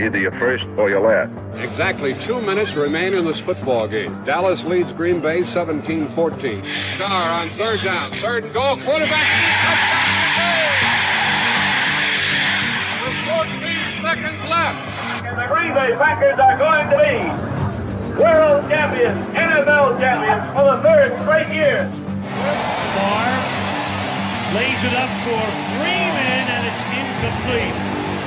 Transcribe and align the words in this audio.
Either 0.00 0.18
you're 0.18 0.38
first 0.38 0.64
or 0.78 0.88
you're 0.88 1.02
last. 1.02 1.34
Exactly 1.58 2.14
two 2.24 2.40
minutes 2.40 2.70
remain 2.76 3.14
in 3.14 3.26
this 3.26 3.40
football 3.42 3.88
game. 3.88 4.14
Dallas 4.24 4.62
leads 4.64 4.92
Green 4.92 5.20
Bay 5.20 5.42
17-14. 5.42 6.14
Starr 6.94 7.10
on 7.10 7.50
third 7.58 7.82
down. 7.82 8.12
Third 8.22 8.44
and 8.44 8.54
goal. 8.54 8.78
Quarterback. 8.86 9.26
With 13.02 13.18
14 13.26 13.98
seconds 13.98 14.38
left. 14.46 14.78
And 15.26 15.34
the 15.34 15.46
Green 15.50 15.74
Bay 15.74 15.90
Packers 15.98 16.38
are 16.38 16.58
going 16.62 16.86
to 16.94 16.98
be 17.02 17.48
world 18.22 18.70
champions, 18.70 19.18
NFL 19.34 19.98
champions 19.98 20.46
for 20.54 20.76
the 20.76 20.82
third 20.82 21.10
straight 21.26 21.50
year. 21.50 21.90
Starr 22.94 23.34
lays 24.54 24.78
it 24.86 24.94
up 24.94 25.10
for 25.26 25.42
Freeman, 25.74 26.46
and 26.54 26.62
it's 26.70 26.82
incomplete. 26.86 27.87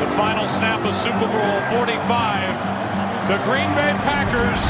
The 0.00 0.10
final 0.16 0.44
snap 0.44 0.84
of 0.84 0.92
Super 0.92 1.20
Bowl 1.20 1.60
45. 1.70 3.28
The 3.28 3.38
Green 3.44 3.70
Bay 3.76 3.94
Packers 4.02 4.60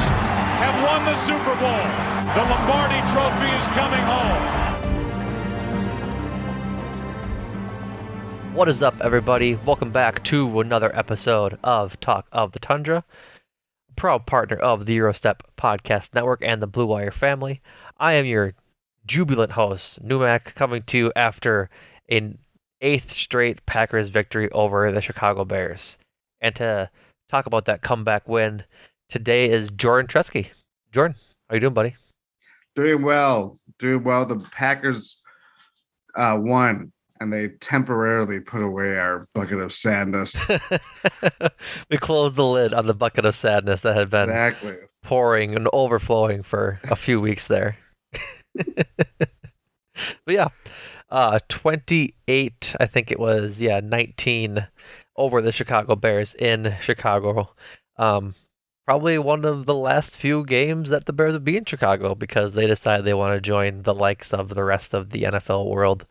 have 0.61 0.77
won 0.85 1.07
the 1.07 1.15
Super 1.15 1.55
Bowl. 1.57 1.81
The 2.35 2.45
Lombardi 2.51 3.01
Trophy 3.11 3.49
is 3.57 3.67
coming 3.69 4.03
home. 4.05 4.45
What 8.55 8.69
is 8.69 8.83
up, 8.83 8.97
everybody? 9.01 9.55
Welcome 9.55 9.91
back 9.93 10.23
to 10.25 10.61
another 10.61 10.95
episode 10.95 11.59
of 11.65 11.99
Talk 12.01 12.27
of 12.31 12.53
the 12.53 12.59
Tundra, 12.59 13.03
proud 13.97 14.27
partner 14.27 14.59
of 14.59 14.85
the 14.85 14.95
Gyro 14.95 15.13
Step 15.13 15.43
Podcast 15.57 16.13
Network 16.13 16.43
and 16.45 16.61
the 16.61 16.67
Blue 16.67 16.85
Wire 16.85 17.11
family. 17.11 17.63
I 17.99 18.13
am 18.13 18.27
your 18.27 18.53
jubilant 19.07 19.53
host, 19.53 20.07
Numac, 20.07 20.55
coming 20.55 20.83
to 20.83 20.99
you 20.99 21.13
after 21.17 21.71
a 22.11 22.35
eighth 22.81 23.13
straight 23.13 23.65
Packers 23.67 24.09
victory 24.09 24.51
over 24.53 24.91
the 24.93 25.01
Chicago 25.01 25.45
Bears. 25.45 25.97
And 26.41 26.55
to 26.57 26.91
talk 27.31 27.47
about 27.47 27.67
that 27.67 27.83
comeback 27.83 28.29
win 28.29 28.65
today 29.09 29.51
is 29.51 29.71
Jordan 29.71 30.09
Tresky. 30.09 30.49
Jordan, 30.93 31.17
how 31.49 31.55
you 31.55 31.61
doing, 31.61 31.75
buddy? 31.75 31.97
Doing 32.77 33.03
well. 33.03 33.59
Doing 33.79 34.05
well. 34.05 34.27
The 34.27 34.39
Packers 34.39 35.21
uh, 36.17 36.37
won, 36.39 36.93
and 37.21 37.33
they 37.33 37.49
temporarily 37.61 38.41
put 38.41 38.63
away 38.63 38.99
our 38.99 39.29
bucket 39.35 39.61
of 39.61 39.73
sadness. 39.73 40.37
we 41.91 41.99
closed 41.99 42.37
the 42.37 42.45
lid 42.45 42.75
on 42.75 42.87
the 42.87 42.95
bucket 42.95 43.25
of 43.25 43.37
sadness 43.37 43.81
that 43.83 43.97
had 43.97 44.11
been 44.11 44.29
exactly 44.29 44.77
pouring 45.05 45.55
and 45.55 45.69
overflowing 45.73 46.43
for 46.43 46.81
a 46.85 46.97
few 46.97 47.21
weeks 47.21 47.47
there. 47.47 47.77
but 48.55 48.87
yeah, 50.27 50.49
uh, 51.15 51.39
28, 51.49 52.75
I 52.81 52.87
think 52.87 53.13
it 53.13 53.21
was, 53.21 53.61
yeah, 53.61 53.79
19 53.79 54.67
over 55.17 55.41
the 55.41 55.53
Chicago 55.53 55.95
Bears 55.95 56.35
in 56.35 56.77
Chicago. 56.83 57.55
Um, 57.97 58.35
probably 58.85 59.19
one 59.19 59.45
of 59.45 59.65
the 59.65 59.77
last 59.77 60.17
few 60.17 60.45
games 60.45 60.91
that 60.91 61.07
the 61.07 61.13
Bears 61.13 61.35
would 61.35 61.45
be 61.45 61.57
in 61.57 61.67
Chicago 61.67 62.17
because 62.17 62.55
they 62.55 62.67
decided 62.67 63.07
they 63.07 63.15
want 63.15 63.37
to 63.37 63.41
join 63.41 63.83
the 63.83 63.95
likes 63.95 64.35
of 64.35 64.49
the 64.49 64.65
rest 64.65 64.93
of 64.93 65.11
the 65.11 65.23
NFL 65.23 65.71
world 65.71 66.05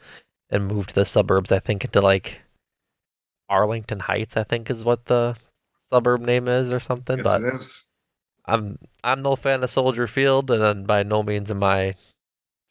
and 0.49 0.69
move 0.69 0.87
to 0.87 0.95
the 0.95 1.05
suburbs, 1.05 1.51
I 1.51 1.59
think, 1.59 1.83
into 1.83 1.99
like 1.99 2.39
Arlington 3.49 3.99
Heights, 3.99 4.37
I 4.37 4.45
think 4.45 4.69
is 4.69 4.85
what 4.85 5.07
the 5.07 5.35
suburb 5.91 6.21
name 6.21 6.47
is 6.47 6.71
or 6.71 6.79
something. 6.79 7.17
Yes, 7.17 7.25
but 7.25 7.41
it 7.41 7.55
is. 7.55 7.83
I'm 8.45 8.77
I'm 9.03 9.21
no 9.21 9.35
fan 9.35 9.65
of 9.65 9.71
Soldier 9.71 10.07
Field, 10.07 10.49
and 10.49 10.87
by 10.87 11.03
no 11.03 11.23
means 11.23 11.51
am 11.51 11.61
I 11.61 11.95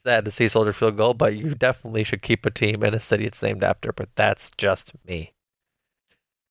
sad 0.05 0.25
to 0.25 0.31
see 0.31 0.49
Soldier 0.49 0.73
Field 0.73 0.97
go, 0.97 1.15
but 1.15 1.35
you 1.37 1.55
definitely 1.55 2.05
should 2.05 2.23
keep 2.23 2.45
a 2.47 2.51
team 2.51 2.83
in 2.83 2.95
a 2.95 3.01
city 3.01 3.27
it's 3.27 3.43
named 3.43 3.63
after. 3.63 3.93
But 3.93 4.09
that's 4.17 4.51
just 4.57 4.93
me. 5.07 5.33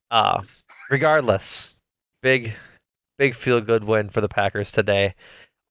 Uh, 0.10 0.42
regardless, 0.90 1.76
big, 2.22 2.54
big 3.18 3.36
feel 3.36 3.62
good 3.62 3.84
win 3.84 4.10
for 4.10 4.22
the 4.22 4.30
Packers 4.30 4.72
today. 4.72 5.16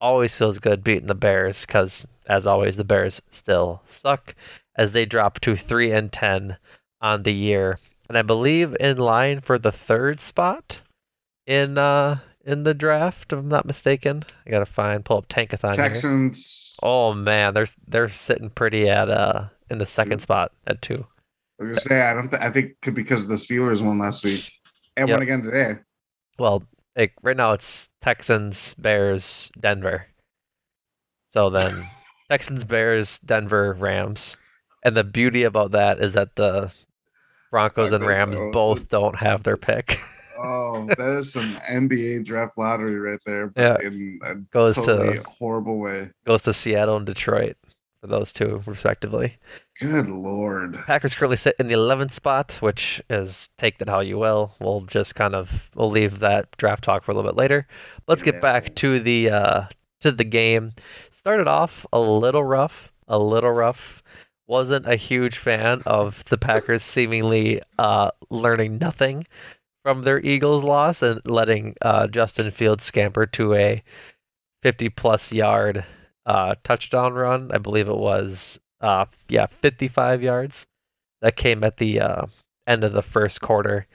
Always 0.00 0.34
feels 0.34 0.58
good 0.58 0.82
beating 0.82 1.08
the 1.08 1.14
Bears 1.14 1.66
because, 1.66 2.06
as 2.26 2.46
always, 2.46 2.76
the 2.76 2.84
Bears 2.84 3.20
still 3.30 3.82
suck 3.88 4.34
as 4.76 4.92
they 4.92 5.04
drop 5.04 5.40
to 5.40 5.56
three 5.56 5.92
and 5.92 6.10
ten 6.10 6.56
on 7.02 7.22
the 7.22 7.32
year, 7.32 7.78
and 8.08 8.16
I 8.16 8.22
believe 8.22 8.74
in 8.80 8.96
line 8.96 9.40
for 9.40 9.58
the 9.58 9.72
third 9.72 10.20
spot 10.20 10.80
in 11.46 11.76
uh 11.78 12.18
in 12.44 12.64
the 12.64 12.74
draft, 12.74 13.32
if 13.32 13.38
I'm 13.38 13.48
not 13.48 13.66
mistaken. 13.66 14.24
I 14.46 14.50
gotta 14.50 14.66
find 14.66 15.04
pull 15.04 15.18
up 15.18 15.28
Tankathon. 15.28 15.74
Texans. 15.74 16.76
Here. 16.80 16.90
Oh 16.90 17.14
man, 17.14 17.54
they're 17.54 17.68
they're 17.86 18.10
sitting 18.10 18.50
pretty 18.50 18.88
at 18.88 19.10
uh 19.10 19.48
in 19.68 19.78
the 19.78 19.86
second 19.86 20.18
two. 20.18 20.22
spot 20.22 20.52
at 20.66 20.82
two. 20.82 21.06
I 21.60 21.64
was 21.64 21.68
gonna 21.68 21.80
say 21.80 22.00
I 22.02 22.14
don't. 22.14 22.30
Th- 22.30 22.42
I 22.42 22.50
think 22.50 22.72
because 22.94 23.26
the 23.26 23.34
Steelers 23.34 23.82
won 23.82 23.98
last 23.98 24.24
week 24.24 24.50
and 24.96 25.08
yep. 25.08 25.16
won 25.16 25.22
again 25.22 25.42
today. 25.42 25.80
Well, 26.38 26.62
like 26.96 27.12
right 27.22 27.36
now 27.36 27.52
it's 27.52 27.88
Texans, 28.02 28.74
Bears, 28.78 29.50
Denver. 29.58 30.06
So 31.32 31.50
then 31.50 31.86
Texans, 32.30 32.64
Bears, 32.64 33.18
Denver, 33.24 33.74
Rams, 33.74 34.36
and 34.84 34.96
the 34.96 35.04
beauty 35.04 35.42
about 35.42 35.72
that 35.72 36.02
is 36.02 36.14
that 36.14 36.36
the 36.36 36.72
Broncos 37.50 37.92
and 37.92 38.06
Rams 38.06 38.36
both 38.52 38.88
don't 38.88 39.16
have 39.16 39.42
their 39.42 39.56
pick. 39.56 40.00
Oh, 40.42 40.86
that 40.86 41.18
is 41.18 41.32
some 41.32 41.56
NBA 41.68 42.24
draft 42.24 42.56
lottery 42.56 42.98
right 42.98 43.20
there. 43.26 43.52
yeah, 43.56 43.76
in 43.82 44.18
a 44.24 44.36
goes 44.36 44.76
totally 44.76 45.18
to 45.18 45.22
horrible 45.24 45.78
way. 45.78 46.10
Goes 46.26 46.42
to 46.42 46.54
Seattle 46.54 46.96
and 46.96 47.06
Detroit 47.06 47.56
for 48.00 48.06
those 48.06 48.32
two, 48.32 48.62
respectively. 48.66 49.36
Good 49.78 50.08
lord. 50.08 50.78
Packers 50.86 51.14
currently 51.14 51.36
sit 51.36 51.56
in 51.58 51.68
the 51.68 51.74
11th 51.74 52.14
spot, 52.14 52.52
which 52.60 53.02
is 53.10 53.48
take 53.58 53.78
that 53.78 53.88
how 53.88 54.00
you 54.00 54.18
will. 54.18 54.54
We'll 54.60 54.82
just 54.82 55.14
kind 55.14 55.34
of 55.34 55.68
we'll 55.74 55.90
leave 55.90 56.20
that 56.20 56.56
draft 56.56 56.84
talk 56.84 57.04
for 57.04 57.12
a 57.12 57.14
little 57.14 57.30
bit 57.30 57.36
later. 57.36 57.66
Let's 58.06 58.22
get 58.22 58.40
back 58.40 58.74
to 58.76 58.98
the 59.00 59.30
uh, 59.30 59.62
to 60.00 60.12
the 60.12 60.24
game. 60.24 60.72
Started 61.12 61.48
off 61.48 61.84
a 61.92 62.00
little 62.00 62.44
rough, 62.44 62.90
a 63.08 63.18
little 63.18 63.52
rough. 63.52 64.02
Wasn't 64.46 64.86
a 64.88 64.96
huge 64.96 65.38
fan 65.38 65.82
of 65.86 66.24
the 66.28 66.38
Packers 66.38 66.82
seemingly 66.82 67.62
uh, 67.78 68.10
learning 68.30 68.78
nothing 68.78 69.26
from 69.82 70.02
their 70.02 70.20
Eagles 70.20 70.62
loss 70.62 71.02
and 71.02 71.20
letting 71.24 71.76
uh, 71.82 72.06
Justin 72.06 72.50
Fields 72.50 72.84
scamper 72.84 73.26
to 73.26 73.54
a 73.54 73.82
50 74.62 74.88
plus 74.90 75.32
yard 75.32 75.84
uh, 76.26 76.54
touchdown 76.64 77.14
run. 77.14 77.50
I 77.52 77.58
believe 77.58 77.88
it 77.88 77.96
was, 77.96 78.58
uh, 78.80 79.06
yeah, 79.28 79.46
55 79.62 80.22
yards. 80.22 80.66
That 81.22 81.36
came 81.36 81.64
at 81.64 81.76
the 81.76 82.00
uh, 82.00 82.26
end 82.66 82.84
of 82.84 82.92
the 82.92 83.02
first 83.02 83.40
quarter 83.40 83.86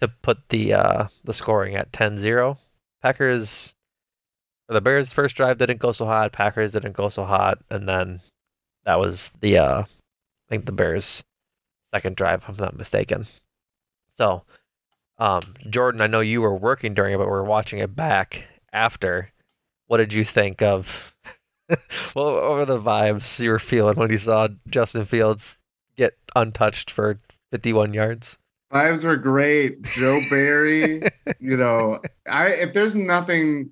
to 0.00 0.08
put 0.08 0.48
the 0.50 0.74
uh, 0.74 1.08
the 1.24 1.32
scoring 1.32 1.74
at 1.74 1.92
10-0. 1.92 2.58
Packers, 3.02 3.74
the 4.68 4.80
Bears' 4.80 5.12
first 5.12 5.36
drive 5.36 5.58
didn't 5.58 5.80
go 5.80 5.92
so 5.92 6.04
hot. 6.04 6.32
Packers 6.32 6.72
didn't 6.72 6.92
go 6.92 7.08
so 7.08 7.24
hot, 7.24 7.58
and 7.70 7.88
then 7.88 8.20
that 8.84 8.98
was 8.98 9.30
the 9.40 9.58
uh, 9.58 9.80
I 9.82 10.48
think 10.50 10.66
the 10.66 10.72
Bears' 10.72 11.24
second 11.94 12.16
drive, 12.16 12.42
if 12.42 12.48
I'm 12.48 12.56
not 12.56 12.76
mistaken. 12.76 13.26
So, 14.16 14.42
um, 15.18 15.42
Jordan, 15.68 16.00
I 16.00 16.06
know 16.06 16.20
you 16.20 16.40
were 16.40 16.54
working 16.54 16.94
during 16.94 17.14
it, 17.14 17.18
but 17.18 17.28
we're 17.28 17.42
watching 17.42 17.78
it 17.78 17.96
back 17.96 18.44
after. 18.72 19.32
What 19.86 19.98
did 19.98 20.12
you 20.12 20.24
think 20.24 20.62
of? 20.62 21.14
what 22.12 22.34
were 22.34 22.64
the 22.64 22.80
vibes 22.80 23.38
you 23.38 23.50
were 23.50 23.58
feeling 23.58 23.96
when 23.96 24.10
you 24.10 24.18
saw 24.18 24.48
Justin 24.68 25.06
Fields 25.06 25.58
get 25.96 26.16
untouched 26.34 26.90
for 26.90 27.18
51 27.50 27.94
yards? 27.94 28.36
Vibes 28.72 29.04
were 29.04 29.16
great. 29.16 29.82
Joe 29.82 30.20
Barry, 30.28 31.02
you 31.40 31.56
know, 31.56 32.00
I 32.28 32.48
if 32.48 32.72
there's 32.72 32.94
nothing 32.94 33.70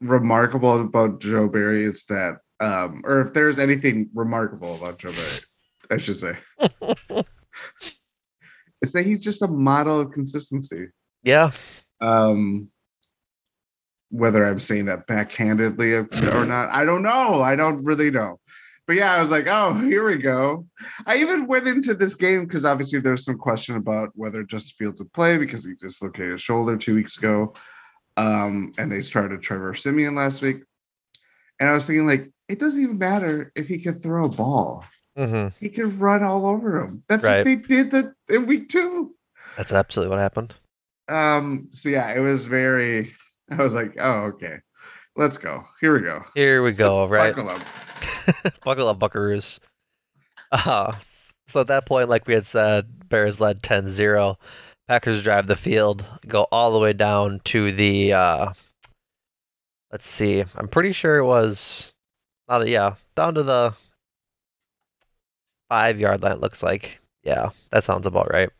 remarkable 0.00 0.80
about 0.80 1.20
Joe 1.20 1.48
Barry, 1.48 1.84
it's 1.84 2.04
that 2.06 2.38
um, 2.60 3.02
or 3.04 3.20
if 3.20 3.32
there's 3.32 3.58
anything 3.58 4.10
remarkable 4.14 4.74
about 4.74 4.98
Joe 4.98 5.12
Barry, 5.12 5.40
I 5.90 5.96
should 5.96 6.18
say. 6.18 6.36
it's 8.82 8.92
that 8.92 9.06
he's 9.06 9.20
just 9.20 9.42
a 9.42 9.48
model 9.48 10.00
of 10.00 10.12
consistency. 10.12 10.88
Yeah. 11.22 11.52
Um 12.00 12.68
whether 14.10 14.44
I'm 14.44 14.60
saying 14.60 14.86
that 14.86 15.06
backhandedly 15.06 16.34
or 16.34 16.44
not, 16.44 16.68
I 16.68 16.84
don't 16.84 17.02
know. 17.02 17.40
I 17.40 17.56
don't 17.56 17.82
really 17.82 18.10
know. 18.10 18.38
But 18.86 18.96
yeah, 18.96 19.14
I 19.14 19.20
was 19.20 19.30
like, 19.30 19.46
oh, 19.46 19.74
here 19.74 20.06
we 20.06 20.16
go. 20.16 20.66
I 21.06 21.16
even 21.16 21.46
went 21.46 21.68
into 21.68 21.94
this 21.94 22.14
game 22.14 22.44
because 22.44 22.64
obviously 22.64 23.00
there's 23.00 23.24
some 23.24 23.38
question 23.38 23.76
about 23.76 24.10
whether 24.14 24.42
Justin 24.42 24.74
Fields 24.78 25.00
would 25.00 25.12
play 25.12 25.38
because 25.38 25.64
he 25.64 25.74
dislocated 25.74 26.32
his 26.32 26.42
shoulder 26.42 26.76
two 26.76 26.94
weeks 26.94 27.16
ago. 27.16 27.54
Um, 28.16 28.74
and 28.76 28.90
they 28.90 29.00
started 29.00 29.40
Trevor 29.40 29.74
Siemian 29.74 30.14
last 30.14 30.42
week. 30.42 30.58
And 31.58 31.70
I 31.70 31.72
was 31.72 31.86
thinking, 31.86 32.06
like, 32.06 32.30
it 32.48 32.58
doesn't 32.58 32.82
even 32.82 32.98
matter 32.98 33.52
if 33.54 33.68
he 33.68 33.78
could 33.78 34.02
throw 34.02 34.26
a 34.26 34.28
ball. 34.28 34.84
Mm-hmm. 35.18 35.48
He 35.60 35.68
could 35.68 36.00
run 36.00 36.22
all 36.22 36.46
over 36.46 36.80
him. 36.80 37.02
That's 37.08 37.24
Right. 37.24 37.38
what 37.38 37.44
they 37.44 37.56
did 37.56 37.90
the, 37.90 38.14
in 38.28 38.46
week 38.46 38.68
two. 38.68 39.14
That's 39.56 39.72
absolutely 39.72 40.10
what 40.10 40.20
happened. 40.20 40.54
Um, 41.08 41.68
so 41.72 41.88
yeah, 41.90 42.12
it 42.14 42.20
was 42.20 42.46
very 42.46 43.14
I 43.50 43.56
was 43.62 43.74
like, 43.74 43.94
oh, 44.00 44.20
okay. 44.34 44.58
Let's 45.16 45.36
go. 45.36 45.64
Here 45.80 45.92
we 45.94 46.00
go. 46.00 46.24
Here 46.34 46.62
we 46.62 46.72
go, 46.72 47.04
right? 47.08 47.36
Buckle 47.36 47.50
up. 47.50 48.60
Buckle 48.64 48.88
up, 48.88 48.98
buckaroos. 48.98 49.58
Uh, 50.50 50.94
so 51.48 51.60
at 51.60 51.66
that 51.66 51.84
point, 51.86 52.08
like 52.08 52.26
we 52.26 52.32
had 52.34 52.46
said, 52.46 53.08
Bears 53.10 53.40
led 53.40 53.62
10-0. 53.62 54.36
Packers 54.88 55.22
drive 55.22 55.46
the 55.46 55.56
field, 55.56 56.04
go 56.26 56.44
all 56.50 56.72
the 56.72 56.78
way 56.78 56.92
down 56.92 57.40
to 57.44 57.72
the 57.72 58.12
uh 58.12 58.52
let's 59.90 60.08
see. 60.08 60.44
I'm 60.56 60.68
pretty 60.68 60.92
sure 60.92 61.18
it 61.18 61.24
was 61.26 61.92
not 62.48 62.62
a, 62.62 62.68
yeah, 62.70 62.94
down 63.14 63.34
to 63.34 63.42
the 63.42 63.74
5 65.72 65.98
yard 65.98 66.22
line 66.22 66.32
it 66.32 66.40
looks 66.40 66.62
like. 66.62 66.98
Yeah, 67.22 67.48
that 67.70 67.82
sounds 67.84 68.06
about 68.06 68.30
right. 68.30 68.50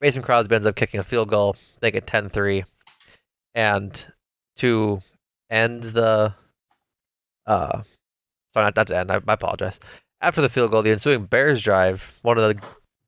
Mason 0.00 0.22
Crosby 0.22 0.54
ends 0.54 0.66
up 0.66 0.76
kicking 0.76 0.98
a 0.98 1.04
field 1.04 1.28
goal, 1.28 1.56
make 1.82 1.94
it 1.94 2.06
10-3. 2.06 2.64
And 3.54 4.02
to 4.56 5.02
end 5.50 5.82
the 5.82 6.32
uh 7.46 7.82
sorry 8.54 8.64
not, 8.66 8.76
not 8.76 8.86
to 8.86 8.96
end 8.96 9.10
I, 9.10 9.16
I 9.26 9.32
apologize 9.34 9.78
after 10.20 10.40
the 10.42 10.48
field 10.48 10.70
goal 10.70 10.82
the 10.82 10.90
ensuing 10.90 11.24
bears 11.26 11.62
drive 11.62 12.12
one 12.22 12.36
of 12.38 12.56
the 12.56 12.62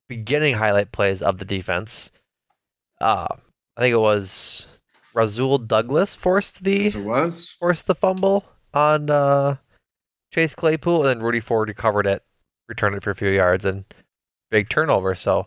beginning 0.09 0.55
highlight 0.55 0.93
plays 0.93 1.23
of 1.23 1.39
the 1.39 1.45
defense 1.45 2.11
uh 3.01 3.27
i 3.77 3.81
think 3.81 3.93
it 3.93 3.99
was 3.99 4.67
rasul 5.13 5.59
douglas 5.59 6.15
forced 6.15 6.63
the 6.65 6.85
Yes, 6.85 6.95
it 6.95 7.05
was. 7.05 7.55
forced 7.59 7.87
the 7.87 7.95
fumble 7.95 8.45
on 8.73 9.11
uh 9.11 9.57
chase 10.33 10.55
claypool 10.55 11.05
and 11.05 11.11
then 11.21 11.23
rudy 11.23 11.41
ford 11.41 11.69
recovered 11.69 12.07
it 12.07 12.23
returned 12.71 12.97
it 12.97 13.03
for 13.03 13.11
a 13.11 13.15
few 13.15 13.29
yards 13.29 13.67
and 13.67 13.85
big 14.51 14.71
turnover 14.71 15.15
so 15.15 15.47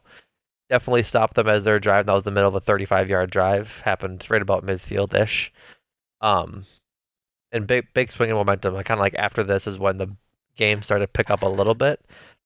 definitely 0.70 1.04
stopped 1.04 1.36
them 1.36 1.48
as 1.48 1.64
their 1.64 1.80
drive 1.80 2.06
that 2.06 2.14
was 2.14 2.24
the 2.24 2.32
middle 2.32 2.50
of 2.50 2.56
a 2.56 2.60
35 2.60 3.10
yard 3.10 3.32
drive 3.32 3.70
happened 3.84 4.24
right 4.30 4.42
about 4.42 4.66
midfield 4.66 5.14
ish 5.20 5.52
um, 6.24 6.66
and 7.52 7.68
big 7.68 7.88
big 7.94 8.12
swing 8.12 8.32
in 8.32 8.36
momentum. 8.36 8.76
I 8.76 8.84
kind 8.84 9.00
of 9.00 9.04
like 9.04 9.16
after 9.16 9.44
this 9.44 9.68
is 9.68 9.78
when 9.78 9.98
the 9.98 10.08
game 10.56 10.82
started 10.82 11.06
to 11.06 11.12
pick 11.12 11.30
up 11.30 11.44
a 11.44 11.48
little 11.48 11.76
bit, 11.76 12.02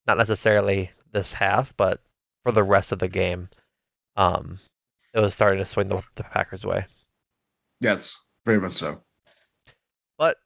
not 0.06 0.18
necessarily 0.18 0.91
this 1.13 1.31
half, 1.33 1.73
but 1.77 2.01
for 2.44 2.51
the 2.51 2.63
rest 2.63 2.91
of 2.91 3.00
the 3.00 3.07
game, 3.07 3.50
um, 4.18 4.59
it 5.13 5.19
was 5.19 5.33
starting 5.33 5.59
to 5.59 5.65
swing 5.65 5.88
the, 5.88 6.01
the 6.15 6.23
Packers' 6.23 6.65
way. 6.65 6.85
Yes, 7.80 8.18
very 8.45 8.59
much 8.59 8.73
so. 8.73 9.01
But 10.18 10.38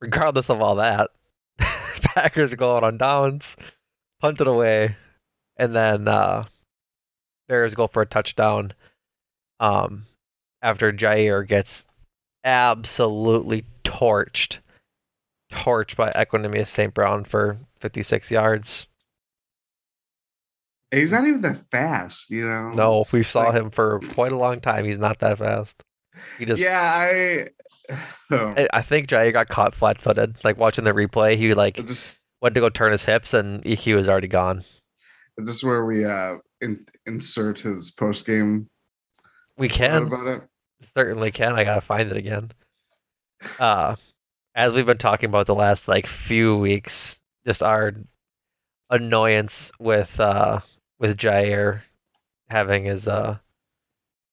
regardless 0.00 0.50
of 0.50 0.60
all 0.60 0.76
that, 0.76 1.10
Packers 2.14 2.54
go 2.54 2.76
out 2.76 2.84
on 2.84 2.98
downs, 2.98 3.56
punt 4.20 4.40
it 4.40 4.46
away, 4.46 4.96
and 5.56 5.74
then 5.74 6.08
uh, 6.08 6.44
Bears 7.48 7.74
go 7.74 7.86
for 7.86 8.02
a 8.02 8.06
touchdown. 8.06 8.72
Um, 9.60 10.06
after 10.62 10.92
Jaire 10.92 11.46
gets 11.46 11.86
absolutely 12.44 13.64
torched, 13.84 14.58
torched 15.52 15.96
by 15.96 16.10
Equanimeous 16.12 16.68
St. 16.68 16.94
Brown 16.94 17.24
for 17.24 17.58
56 17.80 18.30
yards. 18.30 18.86
He's 20.90 21.12
not 21.12 21.26
even 21.26 21.42
that 21.42 21.70
fast, 21.70 22.30
you 22.30 22.48
know. 22.48 22.70
No, 22.70 23.04
we 23.12 23.22
saw 23.22 23.42
like- 23.42 23.54
him 23.54 23.70
for 23.70 24.00
quite 24.14 24.32
a 24.32 24.36
long 24.38 24.60
time. 24.60 24.84
He's 24.84 24.98
not 24.98 25.18
that 25.20 25.38
fast. 25.38 25.82
He 26.38 26.46
just, 26.46 26.60
Yeah, 26.60 26.80
I. 26.80 27.48
Oh, 28.30 28.52
I, 28.58 28.68
I 28.74 28.82
think 28.82 29.08
Jaire 29.08 29.32
got 29.32 29.48
caught 29.48 29.74
flat-footed. 29.74 30.36
Like 30.44 30.58
watching 30.58 30.84
the 30.84 30.92
replay, 30.92 31.38
he 31.38 31.54
like 31.54 31.76
just 31.86 32.20
went 32.42 32.54
to 32.54 32.60
go 32.60 32.68
turn 32.68 32.92
his 32.92 33.04
hips, 33.04 33.32
and 33.32 33.64
EQ 33.64 33.96
was 33.96 34.06
already 34.08 34.28
gone. 34.28 34.64
is 35.38 35.46
this 35.48 35.64
where 35.64 35.84
we 35.86 36.04
uh 36.04 36.34
in, 36.60 36.84
insert 37.06 37.60
his 37.60 37.90
post 37.90 38.26
game 38.26 38.68
We 39.56 39.68
can. 39.70 40.02
about 40.08 40.26
it? 40.26 40.42
certainly 40.94 41.30
can. 41.30 41.54
I 41.54 41.64
gotta 41.64 41.80
find 41.80 42.10
it 42.10 42.16
again. 42.18 42.50
Uh, 43.58 43.96
as 44.54 44.72
we've 44.74 44.84
been 44.84 44.98
talking 44.98 45.30
about 45.30 45.46
the 45.46 45.54
last 45.54 45.88
like 45.88 46.06
few 46.06 46.56
weeks, 46.58 47.16
just 47.46 47.62
our 47.62 47.94
annoyance 48.90 49.70
with 49.78 50.18
uh 50.20 50.60
with 50.98 51.16
Jaire 51.16 51.80
having 52.50 52.84
his 52.84 53.08
uh 53.08 53.38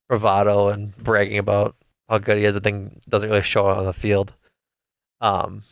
bravado 0.09 0.67
and 0.69 0.95
bragging 0.97 1.37
about 1.37 1.75
how 2.09 2.17
good 2.17 2.37
he 2.37 2.45
is, 2.45 2.53
but 2.53 2.63
then 2.63 2.99
doesn't 3.09 3.29
really 3.29 3.41
show 3.43 3.69
it 3.71 3.77
on 3.77 3.85
the 3.85 3.93
field. 3.93 4.33
Um, 5.21 5.63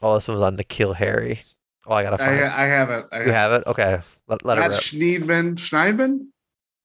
all 0.00 0.14
this 0.14 0.26
one 0.28 0.34
was 0.34 0.42
on 0.42 0.56
N'Keal 0.56 0.94
Harry. 0.94 1.42
Oh, 1.86 1.94
I 1.94 2.02
gotta 2.02 2.16
find. 2.18 2.38
it. 2.38 2.42
I 2.44 2.64
I 2.64 2.66
have 2.66 2.90
it. 2.90 3.06
I 3.12 3.24
You 3.24 3.32
have 3.32 3.52
it? 3.52 3.64
Okay, 3.66 4.00
let, 4.28 4.44
let 4.44 4.58
it 4.58 4.60
Matt 4.60 4.70
rip. 4.70 4.80
Schneidman, 4.80 5.54
Schneidman 5.56 6.26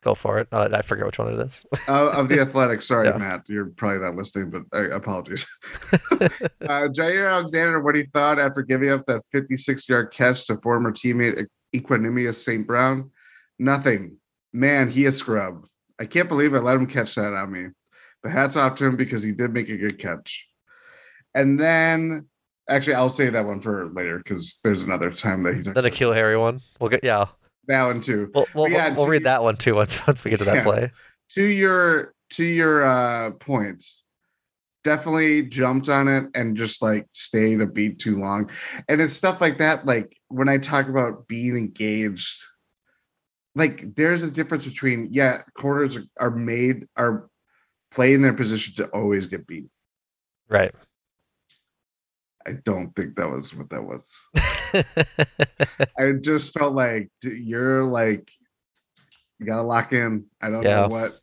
Go 0.03 0.13
for 0.15 0.37
it. 0.39 0.47
Uh, 0.51 0.69
I 0.71 0.83
forget 0.83 1.05
which 1.05 1.17
one 1.17 1.33
it 1.33 1.39
is. 1.47 1.65
uh, 1.87 2.09
of 2.11 2.29
the 2.29 2.39
Athletic. 2.39 2.81
Sorry, 2.83 3.07
Yeah. 3.09 3.17
Matt, 3.17 3.43
you're 3.47 3.65
probably 3.65 3.99
not 3.99 4.15
listening, 4.15 4.51
but 4.51 4.61
uh, 4.73 4.89
apologies. 4.91 5.47
uh, 5.91 6.29
Jaire 6.61 7.27
Alexander, 7.27 7.81
what 7.81 7.95
he 7.95 8.03
thought 8.03 8.39
after 8.39 8.61
giving 8.61 8.89
up 8.89 9.05
that 9.07 9.23
56 9.31 9.89
yard 9.89 10.13
catch 10.13 10.45
to 10.47 10.55
former 10.57 10.91
teammate 10.91 11.45
Equanimeous 11.75 12.35
St. 12.35 12.65
Brown? 12.65 13.11
Nothing. 13.59 14.17
Man, 14.53 14.89
he 14.89 15.05
a 15.05 15.11
scrub. 15.11 15.65
I 15.99 16.05
can't 16.05 16.29
believe 16.29 16.53
I 16.53 16.59
let 16.59 16.75
him 16.75 16.87
catch 16.87 17.15
that 17.15 17.33
on 17.33 17.51
me. 17.51 17.67
But 18.27 18.33
hats 18.33 18.57
off 18.57 18.75
to 18.75 18.85
him 18.85 18.97
because 18.97 19.23
he 19.23 19.31
did 19.31 19.53
make 19.53 19.69
a 19.69 19.77
good 19.77 19.99
catch. 19.99 20.47
And 21.33 21.57
then, 21.57 22.27
actually, 22.69 22.95
I'll 22.95 23.09
save 23.09 23.33
that 23.33 23.45
one 23.45 23.61
for 23.61 23.89
later 23.93 24.17
because 24.17 24.59
there's 24.65 24.83
another 24.83 25.11
time 25.11 25.43
that 25.43 25.55
he 25.55 25.63
took 25.63 25.75
the 25.75 25.81
N'Keal 25.81 26.13
Harry 26.13 26.37
one. 26.37 26.59
We'll 26.79 26.89
get 26.89 27.05
yeah. 27.05 27.27
that 27.67 27.83
one 27.83 28.01
too. 28.01 28.29
We'll 28.35 28.47
we'll, 28.53 28.67
yeah, 28.69 28.89
we'll 28.89 29.05
to- 29.05 29.11
read 29.11 29.23
that 29.23 29.43
one 29.43 29.55
too 29.55 29.75
once 29.75 29.97
once 30.07 30.23
we 30.25 30.31
get 30.31 30.39
to 30.39 30.45
that 30.45 30.55
Yeah. 30.57 30.63
play. 30.63 30.91
to 31.35 31.43
your 31.43 32.13
to 32.31 32.43
your 32.43 32.85
uh 32.85 33.31
points 33.31 34.03
definitely 34.83 35.43
jumped 35.43 35.87
on 35.89 36.07
it 36.09 36.25
and 36.35 36.55
just 36.57 36.81
like 36.81 37.07
stayed 37.13 37.61
a 37.61 37.65
beat 37.65 37.99
too 37.99 38.17
long 38.17 38.49
and 38.87 39.01
it's 39.01 39.15
stuff 39.15 39.41
like 39.41 39.57
that 39.57 39.85
like 39.85 40.17
when 40.29 40.47
i 40.47 40.57
talk 40.57 40.87
about 40.87 41.27
being 41.27 41.57
engaged 41.57 42.43
like 43.55 43.95
there's 43.95 44.23
a 44.23 44.31
difference 44.31 44.65
between 44.65 45.09
yeah 45.11 45.41
quarters 45.55 45.97
are, 45.97 46.03
are 46.17 46.31
made 46.31 46.85
are 46.95 47.29
played 47.97 48.13
in 48.13 48.21
their 48.21 48.31
position 48.33 48.75
to 48.75 48.85
always 48.91 49.25
get 49.25 49.47
beat 49.47 49.65
Right. 50.47 50.71
i 52.45 52.51
don't 52.63 52.95
think 52.95 53.15
that 53.15 53.27
was 53.29 53.53
what 53.55 53.71
that 53.71 53.83
was 53.83 54.15
i 55.97 56.11
just 56.21 56.53
felt 56.57 56.75
like 56.75 57.09
you're 57.23 57.83
like 57.85 58.29
you 59.39 59.45
gotta 59.47 59.63
lock 59.63 59.93
in 59.93 60.25
i 60.41 60.49
don't 60.51 60.63
Yeah. 60.63 60.81
know 60.81 60.87
what 60.89 61.17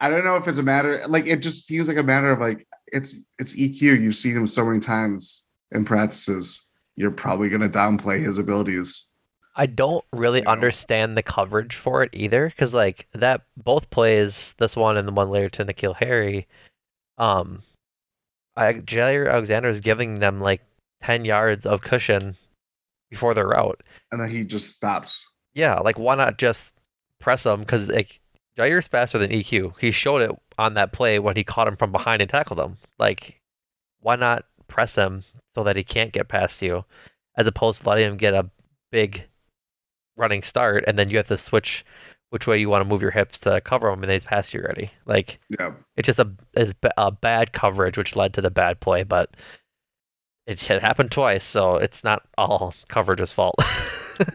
I 0.00 0.08
don't 0.10 0.24
know 0.24 0.36
if 0.36 0.46
it's 0.46 0.58
a 0.58 0.62
matter 0.62 1.02
like 1.08 1.26
it 1.26 1.42
just 1.42 1.66
seems 1.66 1.88
like 1.88 1.96
a 1.96 2.04
matter 2.04 2.30
of 2.30 2.38
like 2.38 2.68
it's 2.86 3.16
it's 3.40 3.56
EQ. 3.56 3.80
You've 4.00 4.14
seen 4.14 4.36
him 4.36 4.46
so 4.46 4.64
many 4.64 4.78
times 4.78 5.44
in 5.72 5.84
practices. 5.84 6.64
You're 6.94 7.10
probably 7.10 7.48
gonna 7.48 7.68
downplay 7.68 8.20
his 8.20 8.38
abilities. 8.38 9.07
I 9.58 9.66
don't 9.66 10.04
really 10.12 10.44
understand 10.46 11.16
the 11.16 11.22
coverage 11.22 11.74
for 11.74 12.02
it 12.04 12.10
either, 12.12 12.48
because 12.48 12.72
like 12.72 13.08
that 13.12 13.42
both 13.56 13.90
plays, 13.90 14.54
this 14.58 14.76
one 14.76 14.96
and 14.96 15.06
the 15.06 15.12
one 15.12 15.30
later 15.30 15.48
to 15.50 15.64
N'Keal 15.64 15.96
Harry, 15.96 16.46
um, 17.18 17.62
I, 18.56 18.74
Jaire 18.74 19.30
Alexander 19.30 19.68
is 19.68 19.80
giving 19.80 20.20
them 20.20 20.40
like 20.40 20.62
ten 21.02 21.24
yards 21.24 21.66
of 21.66 21.82
cushion 21.82 22.36
before 23.10 23.34
their 23.34 23.48
route. 23.48 23.82
And 24.12 24.20
then 24.20 24.30
he 24.30 24.44
just 24.44 24.76
stops. 24.76 25.26
Yeah, 25.54 25.80
like 25.80 25.98
why 25.98 26.14
not 26.14 26.38
just 26.38 26.72
press 27.20 27.44
him? 27.44 27.60
Because 27.60 27.88
like 27.88 28.20
Jaire's 28.56 28.88
faster 28.88 29.18
than 29.18 29.30
EQ. 29.30 29.74
He 29.80 29.90
showed 29.90 30.22
it 30.22 30.30
on 30.58 30.74
that 30.74 30.92
play 30.92 31.18
when 31.18 31.36
he 31.36 31.44
caught 31.44 31.68
him 31.68 31.76
from 31.76 31.92
behind 31.92 32.20
and 32.20 32.30
tackled 32.30 32.58
him. 32.58 32.76
Like, 32.98 33.40
why 34.00 34.16
not 34.16 34.44
press 34.66 34.94
him 34.94 35.24
so 35.54 35.64
that 35.64 35.76
he 35.76 35.84
can't 35.84 36.12
get 36.12 36.28
past 36.28 36.60
you, 36.62 36.84
as 37.36 37.46
opposed 37.46 37.82
to 37.82 37.88
letting 37.88 38.06
him 38.06 38.16
get 38.16 38.34
a 38.34 38.50
big 38.90 39.24
running 40.18 40.42
start 40.42 40.84
and 40.86 40.98
then 40.98 41.08
you 41.08 41.16
have 41.16 41.28
to 41.28 41.38
switch 41.38 41.84
which 42.30 42.46
way 42.46 42.58
you 42.58 42.68
want 42.68 42.82
to 42.84 42.88
move 42.88 43.00
your 43.00 43.10
hips 43.10 43.38
to 43.38 43.58
cover 43.62 43.88
them, 43.88 44.02
and 44.02 44.12
he's 44.12 44.24
past 44.24 44.52
you 44.52 44.60
already. 44.60 44.90
Like, 45.06 45.38
Yeah. 45.58 45.72
it's 45.96 46.04
just 46.04 46.18
a, 46.18 46.30
it's 46.52 46.74
a 46.98 47.10
bad 47.10 47.54
coverage 47.54 47.96
which 47.96 48.16
led 48.16 48.34
to 48.34 48.42
the 48.42 48.50
bad 48.50 48.80
play, 48.80 49.02
but 49.02 49.34
it 50.46 50.60
had 50.60 50.82
happened 50.82 51.10
twice, 51.10 51.42
so 51.44 51.76
it's 51.76 52.04
not 52.04 52.22
all 52.36 52.74
coverage's 52.88 53.32
fault. 53.32 53.54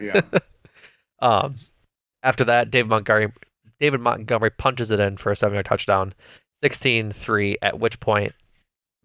Yeah. 0.00 0.22
Um, 1.22 1.56
after 2.22 2.44
that, 2.44 2.70
David 2.70 2.88
Montgomery, 2.88 3.32
David 3.80 4.00
Montgomery 4.00 4.50
punches 4.50 4.90
it 4.90 5.00
in 5.00 5.16
for 5.16 5.32
a 5.32 5.36
seven-yard 5.36 5.64
touchdown, 5.64 6.12
16-3. 6.62 7.54
At 7.62 7.78
which 7.80 7.98
point, 8.00 8.32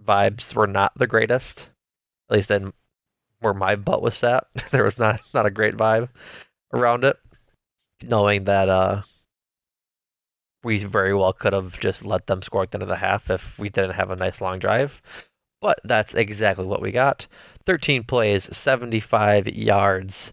vibes 0.06 0.54
were 0.54 0.68
not 0.68 0.92
the 0.98 1.08
greatest, 1.08 1.68
at 2.30 2.36
least 2.36 2.52
in 2.52 2.74
where 3.40 3.54
my 3.54 3.76
butt 3.78 4.02
was 4.02 4.18
sat. 4.18 4.48
there 4.72 4.84
was 4.84 4.98
not 4.98 5.22
not 5.34 5.46
a 5.46 5.52
great 5.52 5.76
vibe 5.76 6.10
around 6.74 7.04
it, 7.04 7.18
knowing 8.02 8.46
that 8.46 8.70
uh, 8.70 9.02
we 10.64 10.84
very 10.84 11.14
well 11.14 11.34
could 11.34 11.54
have 11.54 11.80
just 11.80 12.06
let 12.06 12.28
them 12.28 12.42
score 12.42 12.64
at 12.64 12.72
the 12.72 12.78
end 12.78 12.84
of 12.84 12.90
the 12.90 12.96
half 12.96 13.30
if 13.30 13.58
we 13.58 13.70
didn't 13.70 13.96
have 13.96 14.12
a 14.12 14.16
nice 14.16 14.42
long 14.42 14.60
drive. 14.60 15.02
But 15.62 15.80
that's 15.84 16.14
exactly 16.14 16.66
what 16.66 16.82
we 16.82 16.92
got. 16.92 17.28
13 17.66 18.04
plays, 18.04 18.48
75 18.56 19.48
yards 19.48 20.32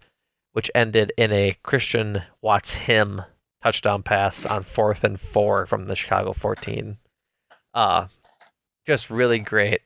which 0.57 0.71
ended 0.75 1.13
in 1.19 1.31
a 1.33 1.55
Christian 1.63 2.23
Watson 2.41 3.23
touchdown 3.63 4.03
pass 4.03 4.47
on 4.47 4.63
fourth 4.65 5.05
and 5.05 5.21
four 5.21 5.67
from 5.67 5.85
the 5.85 5.95
Chicago 5.95 6.33
14. 6.33 6.97
Uh, 7.75 8.07
just 8.87 9.11
really 9.11 9.39
great 9.39 9.83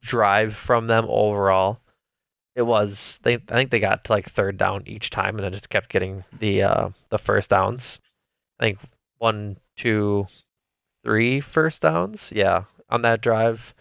drive 0.00 0.54
from 0.54 0.86
them 0.86 1.06
overall. 1.08 1.80
It 2.56 2.62
was 2.62 3.20
they 3.22 3.34
I 3.34 3.54
think 3.54 3.70
they 3.70 3.78
got 3.78 4.04
to 4.04 4.12
like 4.12 4.30
third 4.32 4.56
down 4.56 4.82
each 4.86 5.10
time 5.10 5.36
and 5.36 5.44
then 5.44 5.52
just 5.52 5.70
kept 5.70 5.90
getting 5.90 6.24
the 6.40 6.62
uh 6.62 6.88
the 7.10 7.18
first 7.18 7.50
downs. 7.50 8.00
I 8.58 8.64
think 8.64 8.78
one, 9.18 9.58
two, 9.76 10.26
three 11.04 11.40
first 11.40 11.82
downs, 11.82 12.32
yeah, 12.34 12.64
on 12.90 13.02
that 13.02 13.20
drive. 13.20 13.74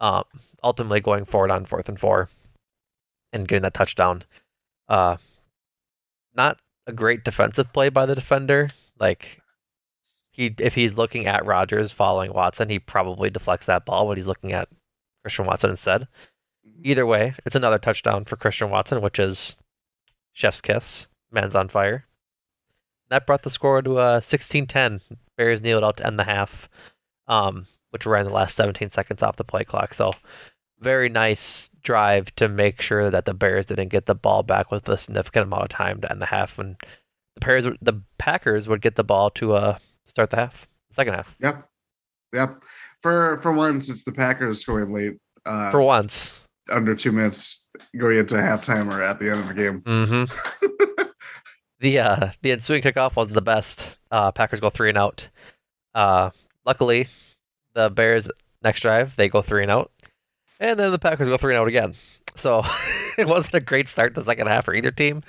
Um 0.00 0.24
ultimately 0.62 1.00
going 1.00 1.24
forward 1.24 1.50
on 1.50 1.64
fourth 1.64 1.88
and 1.88 1.98
four 1.98 2.28
and 3.32 3.48
getting 3.48 3.62
that 3.62 3.74
touchdown. 3.74 4.24
Uh, 4.88 5.16
not 6.34 6.58
a 6.86 6.92
great 6.92 7.24
defensive 7.24 7.72
play 7.72 7.88
by 7.88 8.06
the 8.06 8.14
defender. 8.14 8.70
Like 8.98 9.40
he, 10.32 10.54
if 10.58 10.74
he's 10.74 10.94
looking 10.94 11.26
at 11.26 11.46
Rodgers 11.46 11.92
following 11.92 12.32
Watson, 12.32 12.68
he 12.68 12.78
probably 12.78 13.30
deflects 13.30 13.66
that 13.66 13.84
ball, 13.84 14.06
but 14.06 14.16
he's 14.16 14.26
looking 14.26 14.52
at 14.52 14.68
Christian 15.22 15.46
Watson 15.46 15.70
instead. 15.70 16.06
Either 16.82 17.06
way, 17.06 17.34
it's 17.44 17.56
another 17.56 17.78
touchdown 17.78 18.24
for 18.24 18.36
Christian 18.36 18.70
Watson, 18.70 19.02
which 19.02 19.18
is 19.18 19.56
chef's 20.32 20.60
kiss. 20.60 21.06
Man's 21.30 21.54
on 21.54 21.68
fire. 21.68 22.06
That 23.08 23.26
brought 23.26 23.42
the 23.42 23.50
score 23.50 23.82
to 23.82 23.98
uh, 23.98 24.20
16-10. 24.20 25.00
Bears 25.36 25.60
kneeled 25.60 25.84
out 25.84 25.96
to 25.98 26.06
end 26.06 26.18
the 26.18 26.24
half, 26.24 26.68
um, 27.26 27.66
which 27.90 28.06
ran 28.06 28.24
the 28.24 28.32
last 28.32 28.56
17 28.56 28.90
seconds 28.90 29.22
off 29.22 29.36
the 29.36 29.44
play 29.44 29.64
clock. 29.64 29.94
So 29.94 30.12
very 30.80 31.08
nice 31.08 31.68
drive 31.82 32.34
to 32.36 32.48
make 32.48 32.80
sure 32.80 33.10
that 33.10 33.24
the 33.24 33.34
Bears 33.34 33.66
didn't 33.66 33.88
get 33.88 34.06
the 34.06 34.14
ball 34.14 34.42
back 34.42 34.70
with 34.70 34.88
a 34.88 34.98
significant 34.98 35.44
amount 35.44 35.64
of 35.64 35.68
time 35.70 36.00
to 36.00 36.10
end 36.10 36.20
the 36.20 36.26
half, 36.26 36.58
and 36.58 36.76
the 37.34 37.46
Bears, 37.46 37.64
the 37.80 38.00
Packers 38.18 38.68
would 38.68 38.82
get 38.82 38.96
the 38.96 39.04
ball 39.04 39.30
to 39.30 39.54
uh 39.54 39.78
start 40.06 40.30
the 40.30 40.36
half, 40.36 40.66
second 40.92 41.14
half. 41.14 41.36
Yep. 41.40 41.68
Yep. 42.34 42.62
For 43.02 43.38
for 43.42 43.52
once, 43.52 43.88
it's 43.88 44.04
the 44.04 44.12
Packers 44.12 44.60
scoring 44.60 44.92
late. 44.92 45.16
Uh, 45.46 45.70
For 45.70 45.80
once. 45.80 46.32
Under 46.70 46.94
two 46.94 47.12
minutes 47.12 47.66
going 47.98 48.18
into 48.18 48.34
halftime 48.34 48.92
or 48.92 49.02
at 49.02 49.18
the 49.18 49.30
end 49.30 49.40
of 49.40 49.48
the 49.48 49.54
game. 49.54 49.80
Mm-hmm. 49.82 51.04
the 51.80 51.98
uh 51.98 52.30
the 52.42 52.52
ensuing 52.52 52.82
kickoff 52.82 53.16
wasn't 53.16 53.34
the 53.34 53.42
best. 53.42 53.84
Uh, 54.10 54.32
Packers 54.32 54.60
go 54.60 54.70
three 54.70 54.88
and 54.88 54.98
out. 54.98 55.26
Uh, 55.94 56.30
luckily, 56.64 57.08
the 57.74 57.90
Bears 57.90 58.28
next 58.62 58.80
drive 58.80 59.14
they 59.16 59.28
go 59.28 59.42
three 59.42 59.62
and 59.62 59.70
out, 59.70 59.90
and 60.58 60.78
then 60.78 60.92
the 60.92 60.98
Packers 60.98 61.28
go 61.28 61.36
three 61.36 61.54
and 61.54 61.60
out 61.60 61.68
again. 61.68 61.94
So 62.36 62.62
it 63.18 63.28
wasn't 63.28 63.54
a 63.54 63.60
great 63.60 63.88
start 63.88 64.14
to 64.14 64.20
the 64.20 64.26
second 64.26 64.46
half 64.46 64.64
for 64.64 64.74
either 64.74 64.90
team. 64.90 65.22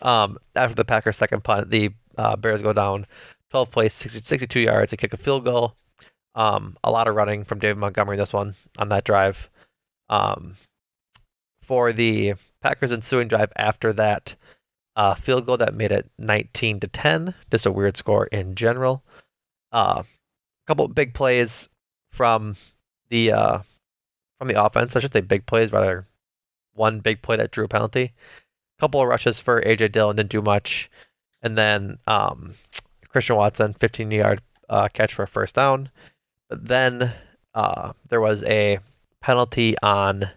Um, 0.00 0.38
after 0.54 0.74
the 0.74 0.84
Packers' 0.84 1.16
second 1.16 1.42
punt, 1.42 1.70
the 1.70 1.90
uh, 2.16 2.36
Bears 2.36 2.62
go 2.62 2.72
down 2.72 3.06
12 3.50 3.70
plays, 3.70 3.94
60, 3.94 4.20
62 4.20 4.60
yards, 4.60 4.90
they 4.90 4.96
kick 4.96 5.12
a 5.12 5.16
field 5.16 5.44
goal. 5.44 5.74
Um, 6.34 6.76
a 6.84 6.90
lot 6.90 7.08
of 7.08 7.16
running 7.16 7.44
from 7.44 7.58
David 7.58 7.78
Montgomery 7.78 8.16
this 8.16 8.32
one 8.32 8.54
on 8.78 8.90
that 8.90 9.04
drive. 9.04 9.48
Um, 10.08 10.56
for 11.68 11.92
the 11.92 12.34
Packers' 12.62 12.90
ensuing 12.90 13.28
drive 13.28 13.52
after 13.54 13.92
that 13.92 14.34
uh, 14.96 15.14
field 15.14 15.46
goal 15.46 15.58
that 15.58 15.74
made 15.74 15.92
it 15.92 16.10
19 16.18 16.80
to 16.80 16.88
10, 16.88 17.34
just 17.52 17.66
a 17.66 17.70
weird 17.70 17.96
score 17.96 18.26
in 18.26 18.56
general. 18.56 19.04
Uh, 19.70 20.02
a 20.02 20.04
couple 20.66 20.88
big 20.88 21.14
plays 21.14 21.68
from 22.10 22.56
the 23.10 23.30
uh, 23.30 23.58
from 24.38 24.48
the 24.48 24.60
offense. 24.60 24.96
I 24.96 25.00
should 25.00 25.12
say 25.12 25.20
big 25.20 25.46
plays 25.46 25.70
rather. 25.70 26.06
One 26.74 27.00
big 27.00 27.22
play 27.22 27.36
that 27.36 27.50
drew 27.50 27.64
a 27.64 27.68
penalty. 27.68 28.12
A 28.78 28.80
couple 28.80 29.02
of 29.02 29.08
rushes 29.08 29.40
for 29.40 29.60
AJ 29.62 29.92
Dillon 29.92 30.16
didn't 30.16 30.30
do 30.30 30.40
much, 30.40 30.90
and 31.42 31.58
then 31.58 31.98
um, 32.06 32.54
Christian 33.08 33.36
Watson 33.36 33.74
15 33.74 34.10
yard 34.10 34.40
uh, 34.68 34.88
catch 34.88 35.14
for 35.14 35.24
a 35.24 35.28
first 35.28 35.54
down. 35.54 35.90
But 36.48 36.66
then 36.66 37.12
uh, 37.54 37.92
there 38.08 38.20
was 38.20 38.42
a 38.44 38.78
penalty 39.20 39.76
on 39.82 40.30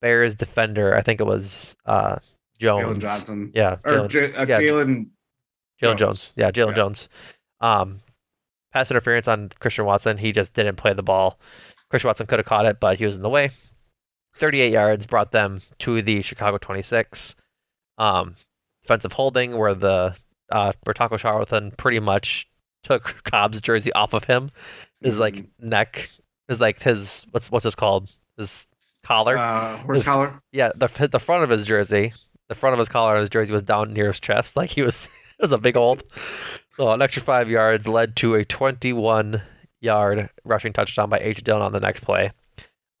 Bears 0.00 0.34
defender. 0.34 0.96
I 0.96 1.02
think 1.02 1.20
it 1.20 1.24
was 1.26 1.76
uh, 1.86 2.16
Jones. 2.58 2.98
Jalen 2.98 3.00
Johnson. 3.00 3.52
Yeah, 3.54 3.76
Or 3.84 3.92
Jalen- 3.92 4.08
J- 4.10 4.34
uh, 4.34 4.46
yeah, 4.46 4.58
Jalen. 4.60 5.10
Jones. 5.82 5.98
Jones. 5.98 6.32
Yeah, 6.36 6.50
Jalen 6.50 6.68
Yeah. 6.68 6.74
Jones. 6.74 7.08
Um, 7.60 8.00
pass 8.72 8.90
interference 8.90 9.28
on 9.28 9.50
Christian 9.60 9.84
Watson. 9.84 10.18
He 10.18 10.32
just 10.32 10.52
didn't 10.54 10.76
play 10.76 10.92
the 10.94 11.02
ball. 11.02 11.38
Christian 11.90 12.08
Watson 12.08 12.26
could 12.26 12.38
have 12.38 12.46
caught 12.46 12.66
it, 12.66 12.78
but 12.80 12.98
he 12.98 13.06
was 13.06 13.16
in 13.16 13.22
the 13.22 13.28
way. 13.28 13.50
38 14.36 14.72
yards 14.72 15.06
brought 15.06 15.32
them 15.32 15.60
to 15.80 16.00
the 16.02 16.22
Chicago 16.22 16.56
26. 16.58 17.34
Um, 17.98 18.36
defensive 18.82 19.12
holding 19.12 19.58
where 19.58 19.74
the 19.74 20.14
uh, 20.52 20.72
where 20.84 20.94
Taco 20.94 21.16
Charlton 21.16 21.72
pretty 21.76 21.98
much 22.00 22.48
took 22.82 23.22
Cobb's 23.24 23.60
jersey 23.60 23.92
off 23.92 24.12
of 24.14 24.24
him. 24.24 24.50
His 25.00 25.18
like 25.18 25.34
Mm-hmm. 25.34 25.68
neck 25.68 26.08
is 26.48 26.60
like 26.60 26.80
his 26.82 27.24
what's 27.30 27.50
what's 27.50 27.64
this 27.64 27.74
called? 27.74 28.08
His 28.38 28.66
collar. 29.02 29.36
Uh, 29.36 29.78
horse 29.78 29.98
His- 29.98 30.06
collar. 30.06 30.40
Yeah, 30.52 30.70
the 30.74 31.08
the 31.10 31.18
front 31.20 31.44
of 31.44 31.50
his 31.50 31.64
jersey, 31.64 32.12
the 32.48 32.54
front 32.54 32.74
of 32.74 32.78
his 32.78 32.88
collar 32.88 33.14
on 33.14 33.20
his 33.20 33.30
jersey 33.30 33.52
was 33.52 33.62
down 33.62 33.92
near 33.92 34.08
his 34.08 34.20
chest, 34.20 34.56
like 34.56 34.70
he 34.70 34.82
was 34.82 35.06
it 35.38 35.42
was 35.42 35.52
a 35.52 35.58
big 35.58 35.76
old. 35.76 36.02
So 36.76 36.88
an 36.90 37.02
extra 37.02 37.22
five 37.22 37.48
yards 37.48 37.86
led 37.86 38.16
to 38.16 38.34
a 38.34 38.44
21 38.44 39.42
yard 39.80 40.30
rushing 40.44 40.72
touchdown 40.72 41.08
by 41.10 41.18
AJ 41.18 41.44
Dillon 41.44 41.62
on 41.62 41.72
the 41.72 41.80
next 41.80 42.00
play. 42.00 42.32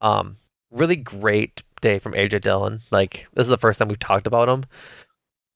Um, 0.00 0.36
really 0.70 0.96
great 0.96 1.62
day 1.80 1.98
from 1.98 2.12
AJ 2.12 2.42
Dillon. 2.42 2.80
Like 2.90 3.26
this 3.34 3.44
is 3.44 3.48
the 3.48 3.58
first 3.58 3.78
time 3.78 3.88
we've 3.88 3.98
talked 3.98 4.26
about 4.26 4.48
him, 4.48 4.64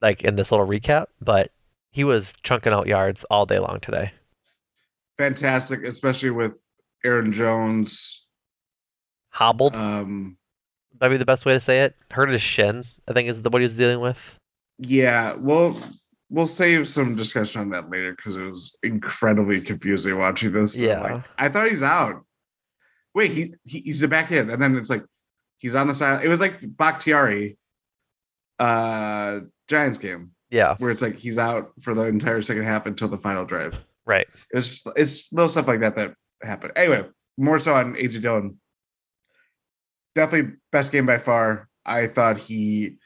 like 0.01 0.23
in 0.23 0.37
this 0.37 0.51
little 0.51 0.67
recap, 0.67 1.07
but 1.21 1.51
he 1.91 2.05
was 2.05 2.33
chunking 2.43 2.73
out 2.73 2.87
yards 2.87 3.25
all 3.31 3.47
day 3.47 3.59
long 3.59 3.79
today. 3.81 4.11
Fantastic, 5.19 5.85
especially 5.85 6.31
with 6.31 6.53
Aaron 7.05 7.33
Jones. 7.33 8.24
Hobbled, 9.35 9.75
Um, 9.75 10.37
that'd 11.01 11.13
be 11.13 11.19
the 11.19 11.25
best 11.25 11.45
way 11.45 11.55
to 11.55 11.61
say 11.61 11.81
it. 11.81 11.97
Hurt 12.11 12.29
his 12.29 12.41
shin, 12.41 12.85
I 13.09 13.13
think 13.13 13.29
is 13.29 13.43
the, 13.43 13.51
what 13.51 13.61
he 13.61 13.65
was 13.65 13.75
dealing 13.75 14.01
with. 14.01 14.19
yeah, 14.79 15.35
well, 15.35 15.77
we'll 16.31 16.47
save 16.47 16.89
some 16.89 17.17
discussion 17.17 17.61
on 17.61 17.71
that 17.71 17.91
later 17.91 18.15
because 18.15 18.37
it 18.37 18.43
was 18.43 18.77
incredibly 18.83 19.61
confusing 19.61 20.17
watching 20.19 20.53
this. 20.53 20.77
Yeah. 20.77 21.01
like, 21.01 21.25
I 21.37 21.49
thought 21.49 21.69
he's 21.69 21.83
out. 21.83 22.25
Wait, 23.15 23.33
he, 23.33 23.55
he 23.65 23.81
he's 23.81 24.05
back 24.07 24.31
in, 24.31 24.51
and 24.51 24.61
then 24.63 24.77
it's 24.77 24.91
like 24.91 25.05
he's 25.59 25.75
on 25.75 25.87
the 25.89 25.95
side. 25.95 26.25
It 26.25 26.29
was 26.29 26.41
like 26.41 26.61
Bakhtiari, 26.63 27.57
uh, 28.59 29.41
Giants 29.69 29.99
game 29.99 30.31
Yeah, 30.51 30.77
where 30.79 30.91
it's 30.91 31.03
like 31.03 31.17
he's 31.17 31.39
out 31.39 31.73
for 31.81 31.95
the 31.95 32.03
entire 32.05 32.43
second 32.43 32.65
half 32.65 32.87
until 32.87 33.09
the 33.09 33.19
final 33.19 33.45
drive. 33.45 33.75
Right. 34.07 34.27
It's 34.51 34.85
it's 34.97 35.33
little 35.33 35.49
stuff 35.49 35.67
like 35.67 35.81
that 35.81 35.97
that 35.97 36.15
happened. 36.43 36.73
Anyway, 36.77 37.05
more 37.37 37.59
so 37.59 37.75
on 37.75 37.95
AJ 37.95 38.23
Dillon. 38.23 38.59
Definitely 40.15 40.57
best 40.73 40.93
game 40.93 41.07
by 41.07 41.19
far. 41.19 41.69
I 41.85 42.07
thought 42.07 42.39
he 42.39 42.97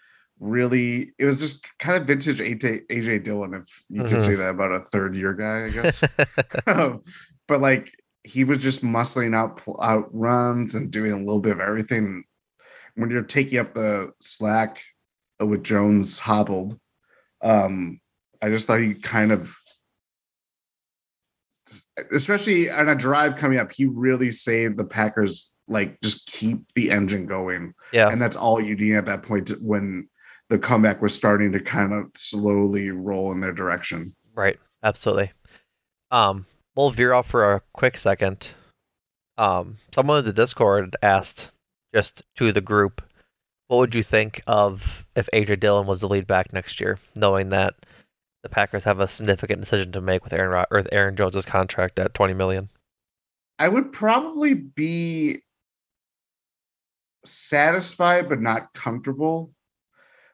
really 0.41 1.13
it 1.19 1.25
was 1.25 1.41
just 1.41 1.67
kind 1.79 1.97
of 2.01 2.07
vintage 2.07 2.39
AJ, 2.41 2.83
AJ 2.91 3.25
Dillon, 3.25 3.55
if 3.55 3.83
you 3.89 4.03
Mhm. 4.03 4.09
could 4.09 4.23
say 4.23 4.35
that 4.37 4.51
about 4.51 4.73
a 4.73 4.81
third 4.85 5.17
year 5.17 5.35
guy, 5.35 5.67
I 5.67 5.71
guess. 5.71 6.05
but 7.49 7.61
like 7.61 7.93
he 8.25 8.45
was 8.45 8.59
just 8.63 8.85
muscling 8.85 9.35
out 9.35 9.63
out 9.83 10.09
runs 10.15 10.75
and 10.75 10.91
doing 10.91 11.13
a 11.13 11.19
little 11.19 11.41
bit 11.41 11.53
of 11.53 11.61
everything. 11.61 12.25
When 12.95 13.11
you're 13.11 13.23
taking 13.23 13.59
up 13.59 13.75
the 13.75 14.13
slack 14.21 14.79
with 15.41 15.63
Jones 15.65 16.19
hobbled, 16.19 16.79
um, 17.43 18.01
I 18.43 18.49
just 18.49 18.67
thought 18.67 18.81
he 18.81 18.95
kind 18.95 19.31
of, 19.33 19.57
especially 22.13 22.71
on 22.71 22.89
a 22.89 22.95
drive 22.95 23.37
coming 23.37 23.59
up, 23.59 23.73
he 23.73 23.87
really 23.87 24.33
saved 24.33 24.77
the 24.77 24.85
Packers. 24.85 25.53
Like 25.69 26.01
just 26.03 26.27
keep 26.27 26.61
the 26.75 26.91
engine 26.91 27.27
going, 27.27 27.75
yeah. 27.93 28.09
and 28.09 28.21
that's 28.21 28.37
all 28.37 28.61
you 28.61 28.77
need 28.77 28.95
at 28.95 29.07
that 29.07 29.23
point 29.23 29.51
when 29.61 30.09
the 30.49 30.59
comeback 30.59 31.03
was 31.03 31.15
starting 31.15 31.53
to 31.53 31.61
kind 31.61 31.93
of 31.93 32.07
slowly 32.15 32.91
roll 32.91 33.33
in 33.33 33.41
their 33.41 33.53
direction. 33.53 34.15
Right. 34.35 34.59
Absolutely. 34.83 35.33
Um, 36.11 36.47
we'll 36.75 36.91
veer 36.91 37.13
off 37.13 37.29
for 37.29 37.55
a 37.55 37.63
quick 37.73 37.99
second. 37.99 38.49
Um, 39.37 39.79
someone 39.95 40.21
in 40.21 40.25
the 40.25 40.33
Discord 40.33 40.97
asked 41.03 41.51
just 41.95 42.23
to 42.37 42.53
the 42.53 42.61
group, 42.61 43.03
what 43.69 43.79
would 43.79 43.95
you 43.95 44.03
think 44.03 44.41
of 44.47 45.05
if 45.15 45.29
AJ 45.33 45.61
Dillon 45.61 45.87
was 45.87 46.01
the 46.01 46.09
lead 46.09 46.27
back 46.27 46.53
next 46.53 46.81
year, 46.81 46.99
knowing 47.15 47.51
that 47.51 47.75
the 48.43 48.49
Packers 48.49 48.85
have 48.85 49.01
a 49.01 49.09
significant 49.09 49.61
decision 49.61 49.93
to 49.93 50.01
make 50.01 50.25
with 50.25 50.33
Aaron 50.33 50.51
Rod- 50.51 50.69
or 50.71 50.85
Aaron 50.91 51.17
Jones's 51.17 51.45
contract 51.45 51.99
at 51.99 52.15
20 52.15 52.35
million? 52.35 52.69
I 53.59 53.69
would 53.69 53.93
probably 53.93 54.55
be 54.55 55.43
satisfied 57.29 58.29
but 58.29 58.41
not 58.41 58.73
comfortable 58.75 59.53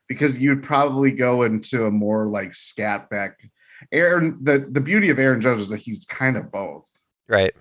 because 0.08 0.38
you'd 0.38 0.62
probably 0.62 1.10
go 1.10 1.42
into 1.42 1.86
a 1.86 1.90
more 1.90 2.26
like 2.26 2.54
scat 2.54 3.08
back. 3.10 3.38
Aaron, 3.92 4.38
the 4.42 4.66
the 4.70 4.80
beauty 4.80 5.10
of 5.10 5.18
Aaron 5.18 5.40
Judge 5.40 5.60
is 5.60 5.68
that 5.68 5.80
he's 5.80 6.04
kind 6.06 6.36
of 6.36 6.50
both. 6.50 6.90
Right. 7.28 7.54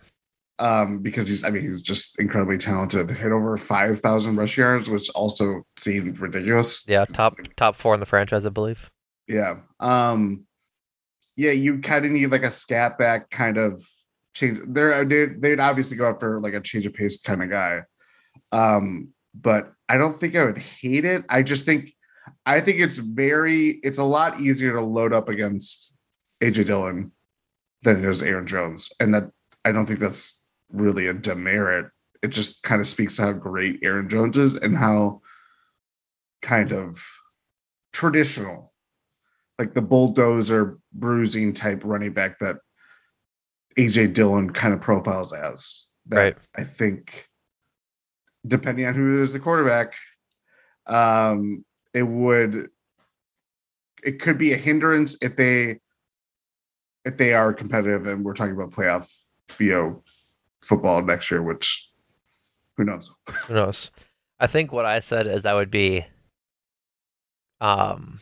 Um, 0.60 1.00
because 1.00 1.28
he's 1.28 1.44
I 1.44 1.50
mean 1.50 1.64
he's 1.64 1.82
just 1.82 2.20
incredibly 2.20 2.58
talented. 2.58 3.10
Hit 3.10 3.32
over 3.32 3.58
five 3.58 4.00
thousand 4.00 4.36
rush 4.36 4.58
yards, 4.58 4.90
which 4.90 5.10
also 5.12 5.64
seemed 5.78 6.20
ridiculous. 6.20 6.88
Yeah. 6.88 7.06
Top 7.06 7.38
like- 7.38 7.56
top 7.56 7.76
four 7.76 7.94
in 7.94 8.00
the 8.00 8.06
franchise, 8.06 8.46
I 8.46 8.50
believe. 8.50 8.92
yeah. 9.28 9.56
Um 9.80 10.46
yeah, 11.36 11.52
you 11.52 11.80
kind 11.80 12.06
of 12.06 12.12
need 12.12 12.28
like 12.28 12.44
a 12.44 12.52
scat 12.52 12.98
back 13.00 13.32
kind 13.32 13.58
of 13.58 13.84
change. 14.36 14.60
There 14.68 15.04
they 15.04 15.26
they'd 15.26 15.60
obviously 15.60 15.98
go 15.98 16.08
after 16.08 16.40
like 16.40 16.54
a 16.54 16.62
change 16.62 16.86
of 16.86 16.94
pace 16.94 17.20
kind 17.22 17.42
of 17.42 17.50
guy. 17.50 17.82
Um, 18.52 19.13
but 19.34 19.74
I 19.90 19.98
don't 19.98 20.20
think 20.20 20.36
I 20.36 20.46
would 20.46 20.58
hate 20.58 21.06
it. 21.06 21.24
I 21.30 21.44
just 21.44 21.66
think 21.66 21.94
I 22.46 22.62
think 22.62 22.80
it's 22.80 22.98
very 22.98 23.80
it's 23.84 23.98
a 23.98 24.04
lot 24.04 24.40
easier 24.40 24.74
to 24.74 24.82
load 24.82 25.14
up 25.14 25.30
against 25.30 25.94
AJ 26.42 26.66
Dillon 26.68 27.12
than 27.84 28.04
it 28.04 28.10
is 28.10 28.22
Aaron 28.22 28.48
Jones. 28.48 28.92
And 29.00 29.14
that 29.14 29.32
I 29.66 29.72
don't 29.72 29.86
think 29.86 30.00
that's 30.00 30.44
really 30.72 31.08
a 31.08 31.14
demerit. 31.14 31.88
It 32.22 32.30
just 32.30 32.64
kind 32.64 32.82
of 32.82 32.88
speaks 32.88 33.16
to 33.16 33.24
how 33.24 33.32
great 33.34 33.80
Aaron 33.84 34.10
Jones 34.10 34.38
is 34.38 34.56
and 34.56 34.78
how 34.78 35.22
kind 36.42 36.72
of 36.72 37.04
traditional, 37.92 38.74
like 39.60 39.74
the 39.74 39.82
bulldozer 39.82 40.80
bruising 40.94 41.54
type 41.54 41.82
running 41.84 42.14
back 42.14 42.40
that 42.40 42.58
AJ 43.78 44.14
Dillon 44.14 44.52
kind 44.52 44.74
of 44.74 44.82
profiles 44.82 45.34
as. 45.34 45.86
That 46.08 46.18
Right. 46.18 46.38
I 46.56 46.64
think, 46.64 47.28
depending 48.46 48.86
on 48.86 48.94
who 48.94 49.24
is 49.24 49.34
the 49.34 49.40
quarterback, 49.40 49.94
um, 50.88 51.64
it 51.94 52.04
would 52.04 52.70
it 54.04 54.20
could 54.20 54.38
be 54.38 54.54
a 54.54 54.58
hindrance 54.58 55.18
if 55.22 55.36
they 55.36 55.80
if 57.06 57.18
they 57.18 57.34
are 57.34 57.54
competitive 57.54 58.06
and 58.08 58.24
we're 58.24 58.34
talking 58.34 58.54
about 58.54 58.72
playoff 58.72 59.10
BO 59.58 60.04
football 60.64 61.02
next 61.02 61.30
year, 61.32 61.42
which 61.42 61.90
who 62.78 62.84
knows? 62.84 63.12
Who 63.48 63.54
knows? 63.54 63.92
I 64.40 64.48
think 64.48 64.72
what 64.72 64.86
I 64.86 65.00
said 65.00 65.28
is 65.28 65.46
I 65.46 65.54
would 65.54 65.72
be 65.72 66.06
um 67.62 68.20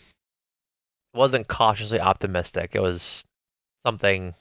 wasn't 1.14 1.48
cautiously 1.48 2.00
optimistic. 2.00 2.72
It 2.74 2.82
was 2.82 3.24
something 3.86 4.34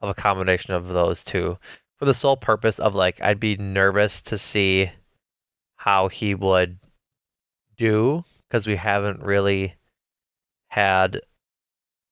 of 0.00 0.08
a 0.08 0.14
combination 0.14 0.74
of 0.74 0.88
those 0.88 1.22
two. 1.22 1.58
For 1.98 2.06
the 2.06 2.14
sole 2.14 2.36
purpose 2.36 2.78
of 2.78 2.94
like 2.94 3.20
I'd 3.20 3.40
be 3.40 3.56
nervous 3.56 4.22
to 4.22 4.38
see 4.38 4.90
how 5.84 6.06
he 6.06 6.32
would 6.32 6.78
do 7.76 8.24
because 8.48 8.68
we 8.68 8.76
haven't 8.76 9.20
really 9.20 9.74
had 10.70 11.20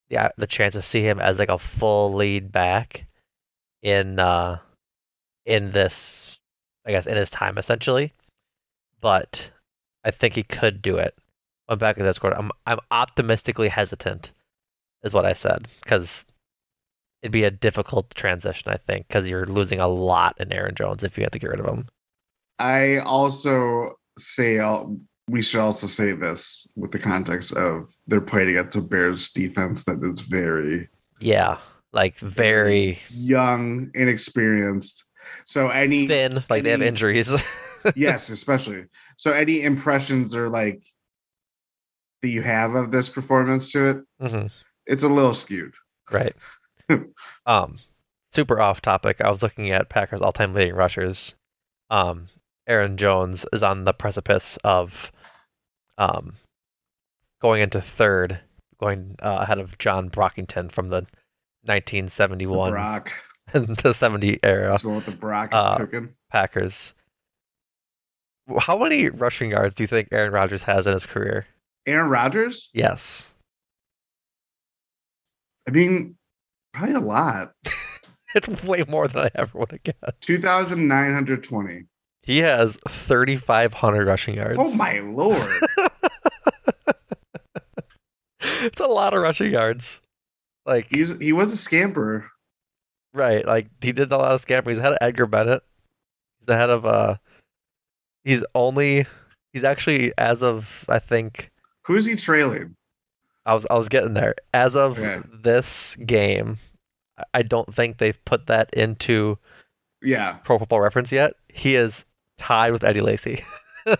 the 0.08 0.32
the 0.36 0.46
chance 0.46 0.74
to 0.74 0.82
see 0.82 1.02
him 1.02 1.20
as 1.20 1.38
like 1.38 1.48
a 1.48 1.58
full 1.58 2.12
lead 2.14 2.50
back 2.50 3.06
in 3.82 4.18
uh 4.18 4.58
in 5.46 5.70
this 5.70 6.36
I 6.84 6.90
guess 6.90 7.06
in 7.06 7.16
his 7.16 7.30
time 7.30 7.58
essentially. 7.58 8.12
But 9.00 9.50
I 10.04 10.10
think 10.10 10.34
he 10.34 10.42
could 10.42 10.82
do 10.82 10.96
it. 10.96 11.14
I'm 11.68 11.78
back 11.78 11.96
in 11.96 12.04
Discord. 12.04 12.34
I'm 12.36 12.50
I'm 12.66 12.80
optimistically 12.90 13.68
hesitant, 13.68 14.32
is 15.04 15.12
what 15.12 15.24
I 15.24 15.32
said, 15.32 15.68
because 15.84 16.24
it'd 17.22 17.30
be 17.30 17.44
a 17.44 17.52
difficult 17.52 18.12
transition. 18.16 18.72
I 18.72 18.78
think 18.78 19.06
because 19.06 19.28
you're 19.28 19.46
losing 19.46 19.78
a 19.78 19.86
lot 19.86 20.34
in 20.40 20.52
Aaron 20.52 20.74
Jones 20.74 21.04
if 21.04 21.16
you 21.16 21.22
have 21.22 21.30
to 21.32 21.38
get 21.38 21.50
rid 21.50 21.60
of 21.60 21.66
him. 21.66 21.86
I 22.60 22.98
also 22.98 23.94
say 24.18 24.60
I'll, 24.60 24.98
we 25.28 25.42
should 25.42 25.60
also 25.60 25.86
say 25.86 26.12
this 26.12 26.66
with 26.76 26.92
the 26.92 26.98
context 26.98 27.52
of 27.52 27.90
they're 28.06 28.20
playing 28.20 28.50
against 28.50 28.76
a 28.76 28.82
Bears 28.82 29.30
defense 29.32 29.84
that 29.84 29.98
is 30.02 30.20
very 30.20 30.88
Yeah, 31.20 31.58
like 31.92 32.18
very 32.18 32.98
young, 33.08 33.90
inexperienced. 33.94 35.04
So 35.46 35.68
any 35.68 36.06
thin. 36.06 36.44
Like 36.50 36.64
they 36.64 36.70
have 36.70 36.82
injuries. 36.82 37.32
yes, 37.96 38.28
especially. 38.28 38.84
So 39.16 39.32
any 39.32 39.62
impressions 39.62 40.34
or 40.34 40.48
like 40.48 40.82
that 42.22 42.28
you 42.28 42.42
have 42.42 42.74
of 42.74 42.90
this 42.90 43.08
performance 43.08 43.72
to 43.72 43.90
it, 43.90 43.96
hmm 44.20 44.46
it's 44.86 45.04
a 45.04 45.08
little 45.08 45.34
skewed. 45.34 45.72
Right. 46.10 46.34
um, 47.46 47.78
super 48.32 48.60
off 48.60 48.82
topic. 48.82 49.20
I 49.20 49.30
was 49.30 49.42
looking 49.42 49.70
at 49.70 49.88
Packers 49.88 50.20
all-time 50.20 50.52
leading 50.52 50.74
rushers. 50.74 51.36
Um, 51.90 52.28
Aaron 52.70 52.96
Jones 52.96 53.44
is 53.52 53.62
on 53.64 53.84
the 53.84 53.92
precipice 53.92 54.56
of 54.62 55.10
um 55.98 56.34
going 57.42 57.62
into 57.62 57.80
third, 57.80 58.38
going 58.78 59.16
uh, 59.22 59.38
ahead 59.40 59.58
of 59.58 59.76
John 59.78 60.08
Brockington 60.08 60.70
from 60.70 60.88
the 60.88 61.00
The 61.00 61.72
1971 61.72 62.70
Brock. 62.70 63.12
the 63.52 63.92
70 63.92 64.38
era 64.44 64.70
That's 64.70 64.84
what 64.84 65.04
the 65.04 65.10
Brock 65.10 65.50
is 65.52 65.58
Uh, 65.58 65.76
cooking. 65.78 66.10
Packers. 66.30 66.94
How 68.58 68.78
many 68.78 69.08
rushing 69.08 69.50
yards 69.50 69.74
do 69.74 69.82
you 69.82 69.88
think 69.88 70.08
Aaron 70.12 70.32
Rodgers 70.32 70.62
has 70.62 70.86
in 70.86 70.92
his 70.92 71.06
career? 71.06 71.46
Aaron 71.86 72.08
Rodgers? 72.08 72.70
Yes. 72.72 73.26
I 75.66 75.72
mean, 75.72 76.16
probably 76.72 76.94
a 76.94 77.00
lot. 77.00 77.52
It's 78.32 78.46
way 78.62 78.84
more 78.86 79.08
than 79.08 79.24
I 79.24 79.30
ever 79.34 79.58
would 79.58 79.72
have 79.72 79.82
guessed. 79.82 80.20
2,920. 80.20 81.86
He 82.30 82.38
has 82.38 82.76
3,500 83.08 84.06
rushing 84.06 84.36
yards. 84.36 84.56
Oh 84.60 84.72
my 84.74 85.00
lord. 85.00 85.50
it's 88.40 88.80
a 88.80 88.84
lot 88.86 89.14
of 89.14 89.22
rushing 89.22 89.50
yards. 89.50 90.00
Like 90.66 90.86
He's 90.90 91.18
he 91.18 91.32
was 91.32 91.52
a 91.52 91.56
scamper. 91.56 92.30
right, 93.12 93.44
like 93.44 93.66
he 93.80 93.92
did 93.92 94.12
a 94.12 94.16
lot 94.16 94.32
of 94.32 94.42
scampering. 94.42 94.76
He's 94.76 94.80
ahead 94.80 94.92
of 94.92 94.98
Edgar 95.00 95.26
Bennett. 95.26 95.62
He's 96.38 96.48
ahead 96.48 96.70
of 96.70 96.86
uh 96.86 97.16
he's 98.24 98.44
only 98.54 99.06
he's 99.52 99.64
actually 99.64 100.12
as 100.16 100.42
of 100.42 100.84
I 100.88 100.98
think 101.00 101.50
Who's 101.86 102.04
he 102.06 102.14
trailing? 102.14 102.76
I 103.46 103.54
was 103.54 103.66
I 103.70 103.74
was 103.74 103.88
getting 103.88 104.14
there. 104.14 104.34
As 104.54 104.76
of 104.76 104.98
Okay. 104.98 105.20
this 105.42 105.96
game, 106.06 106.58
I- 107.18 107.24
I 107.34 107.42
don't 107.42 107.74
think 107.74 107.98
they've 107.98 108.24
put 108.24 108.46
that 108.46 108.72
into 108.74 109.38
Yeah. 110.00 110.34
Pro 110.44 110.58
Football 110.60 110.80
Reference 110.82 111.10
yet. 111.10 111.34
He 111.48 111.74
is 111.74 112.04
tied 112.40 112.72
with 112.72 112.82
Eddie 112.82 113.02
Lacy. 113.02 113.44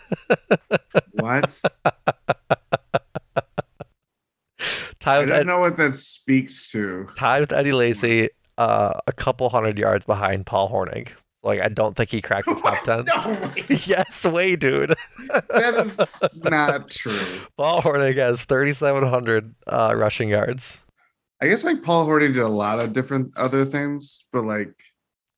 What? 1.13 1.61
tied 5.01 5.17
I 5.17 5.19
with 5.21 5.29
don't 5.29 5.41
Ed, 5.41 5.47
know 5.47 5.59
what 5.59 5.77
that 5.77 5.95
speaks 5.97 6.71
to. 6.73 7.09
tied 7.17 7.41
with 7.41 7.53
Eddie 7.53 7.73
Lacy, 7.73 8.29
uh, 8.59 8.93
a 9.07 9.13
couple 9.13 9.49
hundred 9.49 9.79
yards 9.79 10.05
behind 10.05 10.47
Paul 10.47 10.71
Hornung. 10.71 11.09
Like 11.43 11.61
I 11.61 11.69
don't 11.69 11.97
think 11.97 12.11
he 12.11 12.21
cracked 12.21 12.47
the 12.49 12.55
top 12.57 12.85
ten. 12.85 13.05
No 13.07 13.33
way. 13.55 13.65
yes, 13.87 14.25
way, 14.25 14.57
dude. 14.57 14.95
That 15.49 15.75
is 15.87 15.99
not 16.35 16.91
true. 16.91 17.41
Paul 17.57 17.81
Hornung 17.83 18.17
has 18.17 18.43
3,700 18.43 19.55
uh, 19.67 19.95
rushing 19.97 20.29
yards. 20.29 20.79
I 21.41 21.49
guess 21.49 21.65
like 21.65 21.83
Paul 21.83 22.07
Hornung 22.07 22.35
did 22.35 22.43
a 22.43 22.49
lot 22.49 22.79
of 22.81 22.93
different 22.93 23.33
other 23.39 23.65
things, 23.65 24.25
but 24.33 24.45
like 24.45 24.75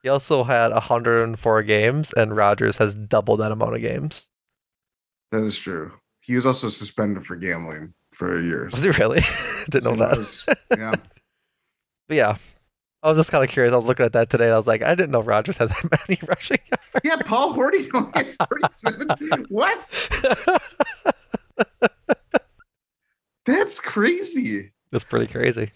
He 0.02 0.08
also 0.08 0.42
had 0.42 0.72
104 0.72 1.62
games, 1.62 2.10
and 2.16 2.36
Rodgers 2.36 2.76
has 2.76 2.92
double 2.94 3.36
that 3.36 3.52
amount 3.52 3.74
of 3.76 3.80
games. 3.82 4.26
that 5.30 5.42
is 5.42 5.56
true. 5.56 5.92
He 6.20 6.34
was 6.34 6.44
also 6.46 6.68
suspended 6.68 7.24
for 7.26 7.36
gambling 7.36 7.94
for 8.12 8.38
a 8.38 8.42
year. 8.42 8.68
Was 8.72 8.82
he 8.82 8.90
really? 8.90 9.20
Didn't 9.70 9.84
know 9.96 10.04
that. 10.06 10.16
was- 10.18 10.44
yeah. 10.76 10.94
But 12.08 12.16
yeah, 12.16 12.36
I 13.02 13.08
was 13.10 13.18
just 13.18 13.30
kind 13.30 13.42
of 13.44 13.50
curious. 13.50 13.72
I 13.72 13.76
was 13.76 13.84
looking 13.86 14.06
at 14.06 14.12
that 14.12 14.28
today. 14.30 14.44
And 14.44 14.52
I 14.54 14.56
was 14.56 14.66
like, 14.66 14.82
I 14.82 14.94
didn't 14.94 15.10
know 15.12 15.22
Rodgers 15.22 15.56
had 15.56 15.70
that 15.70 16.06
many 16.08 16.20
rushing 16.28 16.58
Yeah, 17.04 17.16
Paul 17.24 17.54
Hornung 17.54 17.90
only 17.94 18.12
had 18.14 18.36
37. 18.48 19.46
what? 19.48 19.88
That's 23.46 23.80
crazy. 23.80 24.72
That's 24.92 25.04
pretty 25.04 25.26
crazy. 25.32 25.72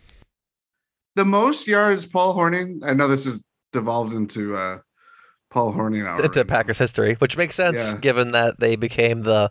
The 1.17 1.25
most 1.25 1.67
yards 1.67 2.07
Paul 2.07 2.37
Hornung. 2.37 2.81
I 2.85 2.93
know 2.93 3.09
this 3.09 3.25
has 3.25 3.43
devolved 3.72 4.12
into 4.12 4.57
uh 4.57 4.79
Paul 5.50 5.72
Hornung 5.72 6.07
hour. 6.07 6.22
Into 6.24 6.44
Packers 6.44 6.79
history, 6.79 7.14
which 7.18 7.37
makes 7.37 7.55
sense 7.55 7.76
Yeah. 7.76 7.96
given 7.98 8.33
that 8.33 8.59
they 8.61 8.76
became 8.76 9.22
the 9.22 9.50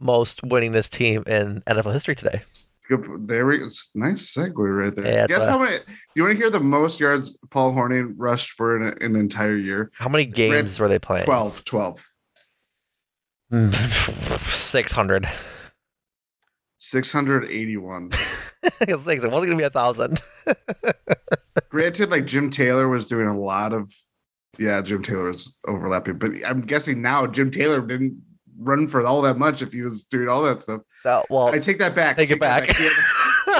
most 0.00 0.42
winningest 0.42 0.90
team 0.90 1.22
in 1.26 1.62
NFL 1.66 1.92
history 1.92 2.14
today. 2.16 2.42
Good- 2.88 3.28
There 3.28 3.46
we 3.46 3.58
Nice 3.94 4.34
segue 4.34 4.54
right 4.56 4.94
there. 4.94 5.06
Yeah, 5.06 5.26
Guess 5.26 5.46
how 5.46 5.58
many? 5.58 5.78
Do 5.78 5.84
you 6.14 6.22
want 6.24 6.32
to 6.32 6.36
hear 6.36 6.50
the 6.50 6.60
most 6.60 7.00
yards 7.00 7.38
Paul 7.50 7.72
Hornung 7.72 8.14
rushed 8.16 8.52
for 8.52 8.76
an, 8.76 8.96
an 9.00 9.16
entire 9.16 9.56
year? 9.56 9.90
How 9.94 10.08
many 10.08 10.24
games 10.26 10.78
were 10.78 10.88
they 10.88 10.98
playing? 10.98 11.24
12. 11.24 11.64
12. 11.64 12.04
600. 14.50 15.28
681. 16.84 18.10
it 18.62 18.72
wasn't 19.04 19.20
going 19.22 19.48
to 19.48 19.56
be 19.56 19.62
a 19.62 19.70
thousand. 19.70 20.22
Granted, 21.70 22.10
like 22.10 22.26
Jim 22.26 22.50
Taylor 22.50 22.88
was 22.88 23.06
doing 23.06 23.26
a 23.26 23.38
lot 23.38 23.72
of, 23.72 23.90
yeah, 24.58 24.82
Jim 24.82 25.02
Taylor 25.02 25.28
was 25.28 25.56
overlapping, 25.66 26.18
but 26.18 26.32
I'm 26.46 26.60
guessing 26.60 27.00
now 27.00 27.26
Jim 27.26 27.50
Taylor 27.50 27.80
didn't 27.80 28.22
run 28.58 28.86
for 28.86 29.04
all 29.06 29.22
that 29.22 29.38
much 29.38 29.62
if 29.62 29.72
he 29.72 29.80
was 29.80 30.04
doing 30.04 30.28
all 30.28 30.42
that 30.42 30.60
stuff. 30.60 30.82
That, 31.04 31.24
well, 31.30 31.48
I 31.48 31.58
take 31.58 31.78
that 31.78 31.94
back. 31.94 32.18
take 32.18 32.30
it 32.30 32.40
that 32.40 32.66
back. 32.66 32.76
He 32.76 32.84
had, 32.84 32.92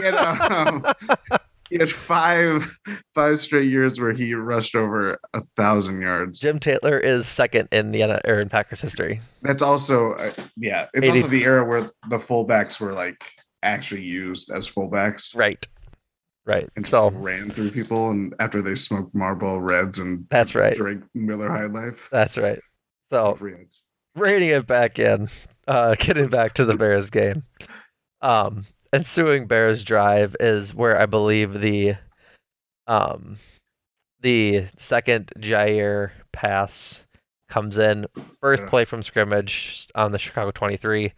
he 0.00 0.04
had, 0.04 0.14
um, 0.52 0.84
he 1.70 1.76
had 1.76 1.90
five 1.90 2.76
five 3.14 3.40
straight 3.40 3.70
years 3.70 4.00
where 4.00 4.12
he 4.12 4.34
rushed 4.34 4.74
over 4.74 5.18
a 5.32 5.42
thousand 5.56 6.00
yards. 6.00 6.38
Jim 6.38 6.58
Taylor 6.58 6.98
is 6.98 7.26
second 7.26 7.68
in 7.72 7.90
the 7.90 8.02
or 8.28 8.40
in 8.40 8.48
Packers 8.48 8.80
history. 8.80 9.20
That's 9.42 9.62
also, 9.62 10.12
uh, 10.14 10.32
yeah, 10.56 10.86
it's 10.94 11.06
80 11.06 11.18
also 11.18 11.28
the 11.28 11.44
era 11.44 11.64
where 11.64 11.90
the 12.10 12.18
fullbacks 12.18 12.80
were 12.80 12.92
like 12.92 13.24
actually 13.62 14.02
used 14.02 14.50
as 14.50 14.70
fullbacks 14.70 15.34
Right. 15.36 15.66
Right. 16.46 16.68
and 16.76 16.86
So 16.86 17.10
ran 17.10 17.50
through 17.50 17.70
people, 17.70 18.10
and 18.10 18.34
after 18.38 18.60
they 18.60 18.74
smoked 18.74 19.14
Marlboro 19.14 19.58
Reds 19.58 19.98
and 19.98 20.26
that's 20.28 20.54
right. 20.54 20.76
drank 20.76 21.04
Miller 21.14 21.50
High 21.50 21.66
Life. 21.66 22.08
That's 22.12 22.36
right. 22.36 22.60
So 23.10 23.34
Free 23.34 23.54
it 24.50 24.66
back 24.66 24.98
in, 24.98 25.30
uh, 25.66 25.94
getting 25.98 26.28
back 26.28 26.54
to 26.54 26.64
the 26.66 26.76
Bears 26.76 27.08
game. 27.10 27.44
Um, 28.20 28.66
ensuing 28.94 29.46
Bears 29.46 29.84
drive 29.84 30.36
is 30.40 30.74
where 30.74 31.00
I 31.00 31.06
believe 31.06 31.60
the 31.60 31.94
um 32.86 33.38
the 34.20 34.66
second 34.78 35.32
Jaire 35.38 36.12
pass 36.32 37.04
comes 37.48 37.76
in. 37.76 38.06
First 38.40 38.66
play 38.66 38.84
from 38.84 39.02
scrimmage 39.02 39.86
on 39.94 40.12
the 40.12 40.18
Chicago 40.18 40.50
23. 40.50 41.12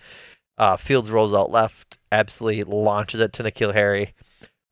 Uh, 0.59 0.77
Fields 0.77 1.11
rolls 1.11 1.35
out 1.35 1.51
left, 1.51 1.99
absolutely 2.11 2.65
launches 2.65 3.21
it 3.21 3.33
to 3.35 3.43
N'Keal 3.45 3.73
Harry 3.75 4.15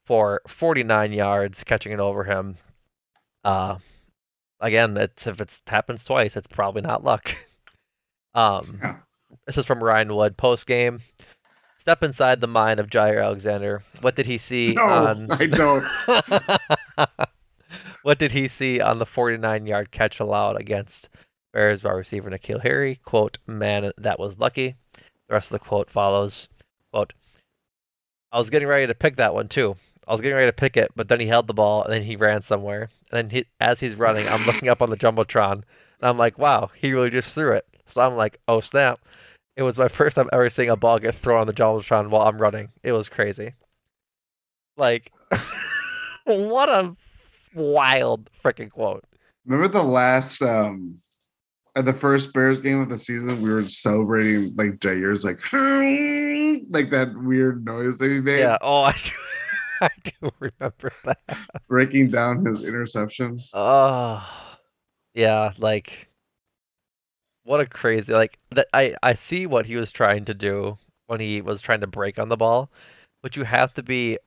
for 0.07 0.40
49 0.49 1.12
yards, 1.12 1.62
catching 1.62 1.93
it 1.93 2.01
over 2.01 2.25
him. 2.25 2.57
Uh, 3.45 3.77
again, 4.61 4.97
it's 4.97 5.27
if 5.27 5.40
it's 5.40 5.61
happens 5.67 6.05
twice, 6.05 6.37
it's 6.37 6.47
probably 6.49 6.83
not 6.83 7.05
luck. 7.05 7.37
Um, 8.37 8.81
Yeah. 8.83 8.97
this 9.47 9.57
is 9.57 9.64
from 9.64 9.81
Ryan 9.83 10.12
Wood 10.17 10.37
post 10.37 10.67
game. 10.67 11.03
Step 11.85 12.03
inside 12.03 12.40
the 12.40 12.47
mind 12.47 12.81
of 12.81 12.88
Jaire 12.88 13.23
Alexander. 13.23 13.83
What 14.01 14.16
did 14.16 14.25
he 14.25 14.38
see 14.38 14.73
No, 14.73 14.85
on? 14.85 15.31
I 15.31 15.44
don't. 15.44 15.85
what 18.03 18.18
did 18.18 18.33
he 18.33 18.49
see 18.49 18.81
on 18.81 18.99
the 18.99 19.05
49 19.05 19.66
yard 19.66 19.90
catch 19.90 20.18
allowed 20.18 20.59
against 20.59 21.11
Bears 21.53 21.85
wide 21.85 21.92
receiver 21.92 22.31
N'Keal 22.31 22.62
Harry? 22.62 23.01
Quote, 23.05 23.37
man, 23.47 23.92
that 23.99 24.18
was 24.18 24.38
lucky. 24.38 24.77
The 24.94 25.35
rest 25.35 25.49
of 25.49 25.53
the 25.53 25.59
quote 25.59 25.90
follows. 25.90 26.49
Quote, 26.90 27.12
I 28.33 28.38
was 28.38 28.49
getting 28.49 28.68
ready 28.68 28.87
to 28.87 28.94
pick 28.94 29.16
that 29.16 29.35
one 29.35 29.49
too. 29.49 29.77
I 30.09 30.12
was 30.12 30.23
getting 30.23 30.37
ready 30.37 30.49
to 30.49 30.55
pick 30.55 30.79
it, 30.79 30.90
but 30.97 31.09
then 31.09 31.20
he 31.20 31.27
held 31.27 31.47
the 31.47 31.53
ball 31.53 31.85
and 31.85 31.92
then 31.92 32.03
he 32.03 32.16
ran 32.16 32.40
somewhere. 32.40 32.88
And 33.11 33.18
then 33.18 33.29
he, 33.29 33.44
as 33.61 33.79
he's 33.79 33.94
running, 33.94 34.27
I'm 34.27 34.47
looking 34.47 34.70
up 34.70 34.81
on 34.81 34.88
the 34.88 34.97
Jumbotron 34.97 35.53
and 35.53 35.64
I'm 36.01 36.16
like, 36.16 36.38
wow, 36.38 36.70
he 36.81 36.94
really 36.94 37.11
just 37.11 37.29
threw 37.35 37.53
it. 37.53 37.66
So 37.88 38.01
I'm 38.01 38.16
like, 38.16 38.40
oh 38.49 38.61
snap. 38.61 39.01
It 39.57 39.62
was 39.62 39.79
my 39.79 39.88
first 39.88 40.17
time 40.17 40.29
ever 40.33 40.51
seeing 40.51 40.71
a 40.71 40.77
ball 40.77 40.99
get 40.99 41.14
thrown 41.21 41.40
on 41.43 41.47
the 41.47 41.53
Jumbotron 41.53 42.11
while 42.11 42.23
I'm 42.27 42.38
running. 42.38 42.71
It 42.83 42.93
was 42.93 43.09
crazy. 43.09 43.55
Like, 44.77 45.12
what 46.25 46.69
a 46.69 46.97
wild 47.55 48.29
freaking 48.45 48.71
quote. 48.71 49.05
Remember 49.47 49.69
the 49.69 49.83
last 49.85 50.43
um 50.43 50.99
at 51.77 51.85
the 51.85 51.93
first 51.93 52.33
Bears 52.33 52.61
game 52.61 52.81
of 52.81 52.88
the 52.88 52.99
season, 52.99 53.43
we 53.43 53.51
were 53.51 53.69
celebrating 53.69 54.55
like 54.57 54.81
Jaire's 54.81 55.25
like 55.25 55.38
like 55.53 56.90
that 56.90 57.12
weird 57.14 57.64
noise 57.64 57.99
that 57.99 58.11
he 58.11 58.21
made, 58.21 58.40
Yeah. 58.40 58.59
Oh, 58.61 58.83
I 58.83 58.93
do, 58.93 59.11
I 59.83 59.88
do 60.05 60.31
remember 60.40 60.93
that. 61.05 61.19
breaking 61.69 62.11
down 62.11 62.45
his 62.45 62.64
interception. 62.64 63.38
Oh, 63.53 64.25
yeah. 65.14 65.53
Like, 65.59 66.09
what 67.45 67.61
a 67.61 67.67
crazy 67.67 68.13
like 68.13 68.39
that. 68.51 68.69
I 68.73 68.95
I 69.03 69.15
see 69.15 69.47
what 69.47 69.67
he 69.67 69.77
was 69.77 69.93
trying 69.93 70.25
to 70.27 70.35
do 70.35 70.79
when 71.07 71.21
he 71.21 71.41
was 71.41 71.61
trying 71.61 71.81
to 71.81 71.87
break 71.87 72.19
on 72.19 72.29
the 72.29 72.37
ball, 72.37 72.71
but 73.23 73.37
you 73.37 73.45
have 73.45 73.75
to 73.75 73.83
be 73.83 74.19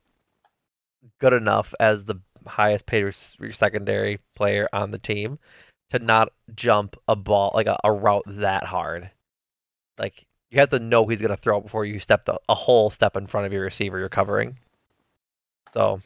good 1.20 1.32
enough 1.32 1.74
as 1.80 2.04
the 2.04 2.16
highest 2.46 2.86
paid 2.86 3.12
secondary 3.52 4.20
player 4.34 4.68
on 4.72 4.90
the 4.90 4.98
team 4.98 5.38
to 5.90 5.98
not 5.98 6.32
jump 6.54 6.96
a 7.08 7.16
ball 7.16 7.52
like 7.54 7.66
a, 7.66 7.78
a 7.84 7.92
route 7.92 8.24
that 8.26 8.64
hard. 8.64 9.10
Like 9.98 10.26
you 10.50 10.60
have 10.60 10.70
to 10.70 10.78
know 10.78 11.06
he's 11.06 11.20
gonna 11.20 11.36
throw 11.36 11.58
it 11.58 11.64
before 11.64 11.84
you 11.84 11.98
step 11.98 12.24
the, 12.24 12.38
a 12.48 12.54
whole 12.54 12.90
step 12.90 13.16
in 13.16 13.26
front 13.26 13.46
of 13.46 13.52
your 13.52 13.64
receiver 13.64 13.98
you're 13.98 14.08
covering. 14.08 14.58
So, 15.74 16.00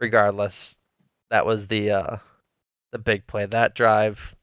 regardless, 0.00 0.76
that 1.30 1.46
was 1.46 1.66
the 1.68 1.90
uh, 1.90 2.16
the 2.92 2.98
big 2.98 3.26
play. 3.26 3.46
That 3.46 3.74
drive, 3.74 4.34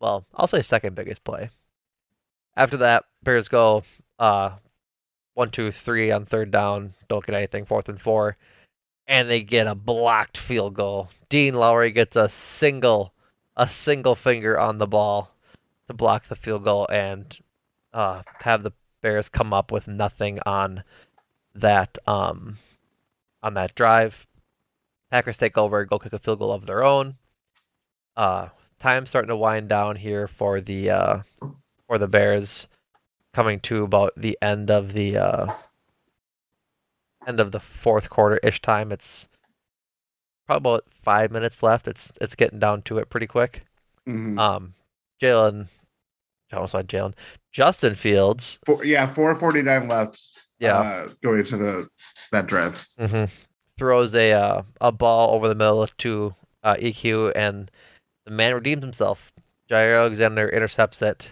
well, 0.00 0.24
I'll 0.34 0.48
say 0.48 0.62
second 0.62 0.96
biggest 0.96 1.22
play. 1.22 1.50
After 2.56 2.78
that, 2.78 3.04
Bears 3.22 3.48
go 3.48 3.84
uh, 4.18 4.52
one, 5.34 5.50
two, 5.50 5.70
three 5.70 6.10
on 6.10 6.26
third 6.26 6.50
down. 6.50 6.94
Don't 7.08 7.24
get 7.24 7.34
anything. 7.34 7.64
Fourth 7.66 7.88
and 7.88 8.00
four, 8.00 8.36
and 9.06 9.30
they 9.30 9.42
get 9.42 9.66
a 9.66 9.74
blocked 9.74 10.38
field 10.38 10.74
goal. 10.74 11.10
Dean 11.28 11.54
Lowry 11.54 11.92
gets 11.92 12.16
a 12.16 12.28
single, 12.28 13.12
a 13.56 13.68
single 13.68 14.14
finger 14.16 14.58
on 14.58 14.78
the 14.78 14.86
ball 14.86 15.32
to 15.86 15.94
block 15.94 16.28
the 16.28 16.36
field 16.36 16.64
goal 16.64 16.88
and 16.90 17.38
uh, 17.92 18.22
have 18.40 18.62
the 18.62 18.72
Bears 19.02 19.28
come 19.28 19.52
up 19.52 19.72
with 19.72 19.88
nothing 19.88 20.38
on 20.44 20.84
that 21.54 21.98
um, 22.06 22.58
on 23.42 23.54
that 23.54 23.74
drive. 23.74 24.26
Packers 25.10 25.38
take 25.38 25.56
over, 25.56 25.84
go 25.84 25.98
kick 25.98 26.12
a 26.12 26.18
field 26.18 26.38
goal 26.38 26.52
of 26.52 26.66
their 26.66 26.84
own. 26.84 27.16
Uh, 28.16 28.48
time 28.80 29.06
starting 29.06 29.28
to 29.28 29.36
wind 29.36 29.68
down 29.68 29.96
here 29.96 30.26
for 30.26 30.60
the 30.60 30.90
uh, 30.90 31.18
for 31.86 31.98
the 31.98 32.08
Bears, 32.08 32.66
coming 33.34 33.60
to 33.60 33.84
about 33.84 34.12
the 34.16 34.36
end 34.42 34.70
of 34.70 34.92
the 34.92 35.16
uh, 35.16 35.52
end 37.26 37.40
of 37.40 37.52
the 37.52 37.60
fourth 37.60 38.10
quarter 38.10 38.38
ish 38.38 38.60
time. 38.62 38.90
It's 38.92 39.28
probably 40.46 40.70
about 40.72 40.84
five 41.02 41.30
minutes 41.30 41.62
left. 41.62 41.86
It's 41.86 42.12
it's 42.20 42.34
getting 42.34 42.58
down 42.58 42.82
to 42.82 42.98
it 42.98 43.10
pretty 43.10 43.26
quick. 43.26 43.62
Mhm. 44.08 44.38
Um, 44.38 44.74
Jalen, 45.22 45.68
I 46.52 46.56
almost 46.56 46.72
said 46.72 46.88
Jalen, 46.88 47.14
Justin 47.52 47.94
Fields. 47.94 48.58
Four, 48.64 48.84
yeah, 48.84 49.06
four 49.06 49.34
forty 49.36 49.62
nine 49.62 49.88
left. 49.88 50.20
Yeah. 50.58 50.78
uh, 50.78 51.08
going 51.22 51.44
to 51.44 51.56
the 51.56 51.88
that 52.32 52.46
drive. 52.46 52.86
hmm 52.98 53.24
Throws 53.78 54.14
a 54.14 54.32
uh, 54.32 54.62
a 54.80 54.92
ball 54.92 55.34
over 55.34 55.48
the 55.48 55.54
middle 55.54 55.86
to 55.86 56.34
uh, 56.62 56.74
EQ, 56.74 57.32
and 57.34 57.70
the 58.30 58.36
man 58.36 58.54
redeems 58.54 58.84
himself. 58.84 59.32
Jaire 59.68 59.98
Alexander 59.98 60.48
intercepts 60.48 61.02
it, 61.02 61.30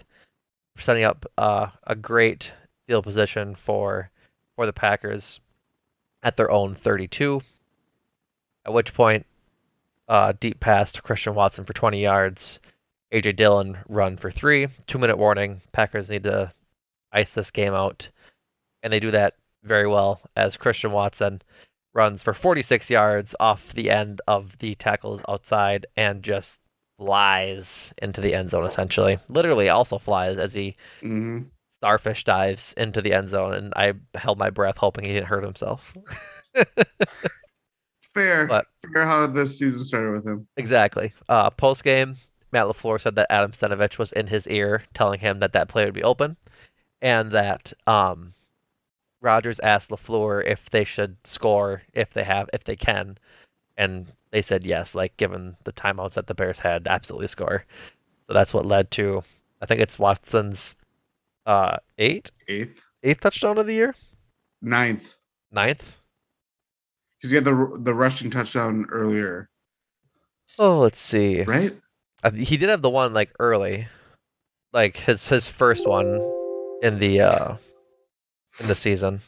setting 0.77 1.05
up 1.05 1.25
uh, 1.37 1.67
a 1.87 1.95
great 1.95 2.51
field 2.87 3.05
position 3.05 3.55
for 3.55 4.11
for 4.57 4.65
the 4.65 4.73
Packers 4.73 5.39
at 6.23 6.35
their 6.35 6.51
own 6.51 6.75
32. 6.75 7.39
At 8.65 8.73
which 8.73 8.93
point, 8.93 9.25
uh, 10.09 10.33
deep 10.41 10.59
pass 10.59 10.91
to 10.91 11.01
Christian 11.01 11.35
Watson 11.35 11.63
for 11.63 11.71
20 11.71 12.01
yards. 12.01 12.59
AJ 13.13 13.37
Dillon 13.37 13.77
run 13.87 14.17
for 14.17 14.29
three. 14.29 14.67
Two 14.85 14.97
minute 14.97 15.17
warning. 15.17 15.61
Packers 15.71 16.09
need 16.09 16.25
to 16.25 16.51
ice 17.13 17.31
this 17.31 17.49
game 17.49 17.73
out, 17.73 18.09
and 18.83 18.91
they 18.91 18.99
do 18.99 19.11
that 19.11 19.35
very 19.63 19.87
well 19.87 20.19
as 20.35 20.57
Christian 20.57 20.91
Watson 20.91 21.41
runs 21.93 22.23
for 22.23 22.33
46 22.33 22.89
yards 22.89 23.35
off 23.39 23.73
the 23.73 23.89
end 23.89 24.19
of 24.27 24.57
the 24.59 24.75
tackles 24.75 25.21
outside 25.29 25.85
and 25.95 26.23
just 26.23 26.58
flies 26.99 27.93
into 28.01 28.21
the 28.21 28.35
end 28.35 28.51
zone 28.51 28.65
essentially. 28.65 29.17
Literally 29.29 29.69
also 29.69 29.97
flies 29.97 30.37
as 30.37 30.53
he 30.53 30.75
hmm 31.01 31.39
starfish 31.81 32.25
dives 32.25 32.73
into 32.75 33.01
the 33.01 33.13
end 33.13 33.29
zone 33.29 33.53
and 33.53 33.73
I 33.73 33.93
held 34.13 34.37
my 34.37 34.49
breath 34.49 34.75
hoping 34.77 35.05
he 35.05 35.13
didn't 35.13 35.27
hurt 35.27 35.45
himself. 35.45 35.93
Fair. 38.13 38.47
But- 38.47 38.65
Fair 38.93 39.05
how 39.05 39.27
this 39.27 39.57
season 39.57 39.83
started 39.85 40.11
with 40.11 40.25
him. 40.27 40.47
exactly. 40.57 41.13
Uh 41.29 41.49
post 41.51 41.83
game 41.83 42.17
Matt 42.51 42.65
LaFleur 42.65 42.99
said 42.99 43.15
that 43.15 43.27
Adam 43.31 43.51
Stenavich 43.51 43.97
was 43.99 44.11
in 44.11 44.27
his 44.27 44.47
ear 44.47 44.83
telling 44.93 45.19
him 45.19 45.39
that 45.39 45.53
that 45.53 45.69
play 45.69 45.85
would 45.85 45.93
be 45.93 46.03
open 46.03 46.35
and 47.01 47.31
that 47.31 47.71
um 47.87 48.33
Rodgers 49.21 49.59
asked 49.61 49.89
LaFleur 49.89 50.43
if 50.45 50.69
they 50.71 50.83
should 50.83 51.15
score 51.23 51.83
if 51.93 52.11
they 52.13 52.23
have 52.23 52.49
if 52.51 52.63
they 52.65 52.75
can 52.75 53.17
and 53.77 54.11
they 54.31 54.41
said 54.41 54.63
yes 54.63 54.93
like 54.95 55.15
given 55.17 55.55
the 55.63 55.73
timeouts 55.73 56.13
that 56.13 56.27
the 56.27 56.33
Bears 56.33 56.59
had 56.59 56.87
absolutely 56.87 57.27
score. 57.27 57.65
So 58.27 58.33
that's 58.33 58.53
what 58.53 58.65
led 58.65 58.91
to 58.91 59.23
I 59.61 59.65
think 59.65 59.81
it's 59.81 59.99
Watson's 59.99 60.75
uh 61.45 61.77
8 61.97 62.31
Eighth, 62.47 62.81
eighth 63.03 63.19
touchdown 63.21 63.57
of 63.57 63.65
the 63.67 63.73
year, 63.73 63.95
ninth. 64.61 65.15
ninth. 65.51 65.83
He's 67.19 67.31
got 67.33 67.43
the 67.43 67.77
the 67.79 67.93
rushing 67.93 68.29
touchdown 68.31 68.85
earlier, 68.89 69.49
Oh, 70.57 70.79
let's 70.79 70.99
see. 70.99 71.43
right? 71.43 71.75
I 72.23 72.29
He 72.31 72.57
did 72.57 72.69
have 72.69 72.81
the 72.81 72.89
one 72.89 73.13
like 73.13 73.31
early, 73.39 73.87
like 74.73 74.97
his 74.97 75.27
his 75.27 75.47
first 75.47 75.85
one 75.87 76.23
in 76.81 76.99
the 76.99 77.21
uh 77.21 77.55
in 78.59 78.67
the 78.67 78.75
season 78.75 79.21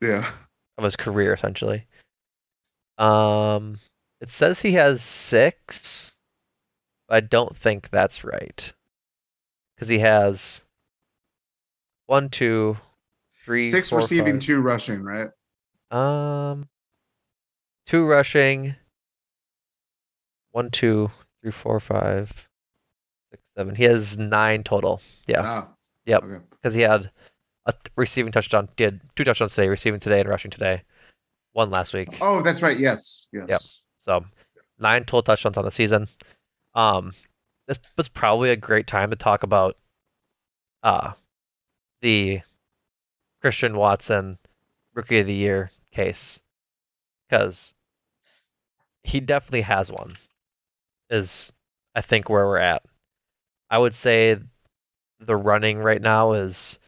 Yeah. 0.00 0.30
of 0.78 0.84
his 0.84 0.96
career 0.96 1.32
essentially. 1.34 1.86
Um, 2.98 3.78
it 4.24 4.30
says 4.30 4.60
he 4.60 4.72
has 4.72 5.02
six. 5.02 6.14
But 7.06 7.14
I 7.16 7.20
don't 7.20 7.54
think 7.54 7.90
that's 7.90 8.24
right, 8.24 8.72
because 9.76 9.88
he 9.88 9.98
has 9.98 10.62
one, 12.06 12.30
two, 12.30 12.78
three, 13.44 13.70
Six 13.70 13.90
four, 13.90 13.98
receiving, 13.98 14.36
five- 14.36 14.42
two 14.42 14.60
rushing, 14.60 15.02
right? 15.02 15.28
Um, 15.90 16.70
two 17.86 18.06
rushing. 18.06 18.76
One, 20.52 20.70
two, 20.70 21.10
three, 21.42 21.50
four, 21.52 21.78
five, 21.78 22.32
six, 23.30 23.42
seven. 23.54 23.74
He 23.74 23.84
has 23.84 24.16
nine 24.16 24.62
total. 24.62 25.02
Yeah, 25.26 25.42
Ah, 25.44 25.68
Yep. 26.06 26.22
Okay. 26.22 26.44
because 26.52 26.72
he 26.74 26.80
had 26.80 27.10
a 27.66 27.72
th- 27.72 27.92
receiving 27.96 28.32
touchdown. 28.32 28.70
Did 28.78 29.00
two 29.16 29.24
touchdowns 29.24 29.54
today, 29.54 29.68
receiving 29.68 30.00
today, 30.00 30.20
and 30.20 30.28
rushing 30.30 30.50
today. 30.50 30.82
One 31.52 31.70
last 31.70 31.92
week. 31.92 32.08
Oh, 32.22 32.40
that's 32.40 32.62
right. 32.62 32.78
Yes. 32.78 33.28
Yes. 33.30 33.50
Yep. 33.50 33.60
So 34.04 34.24
nine 34.78 35.04
total 35.04 35.22
touchdowns 35.22 35.56
on 35.56 35.64
the 35.64 35.70
season. 35.70 36.08
Um, 36.74 37.14
this 37.66 37.78
was 37.96 38.08
probably 38.08 38.50
a 38.50 38.56
great 38.56 38.86
time 38.86 39.10
to 39.10 39.16
talk 39.16 39.42
about 39.42 39.76
uh 40.82 41.12
the 42.02 42.40
Christian 43.40 43.76
Watson 43.76 44.38
Rookie 44.94 45.20
of 45.20 45.26
the 45.26 45.34
Year 45.34 45.70
case 45.92 46.40
because 47.28 47.74
he 49.02 49.20
definitely 49.20 49.62
has 49.62 49.90
one. 49.90 50.16
Is 51.08 51.52
I 51.94 52.02
think 52.02 52.28
where 52.28 52.46
we're 52.46 52.58
at. 52.58 52.82
I 53.70 53.78
would 53.78 53.94
say 53.94 54.36
the 55.20 55.36
running 55.36 55.78
right 55.78 56.02
now 56.02 56.32
is 56.32 56.78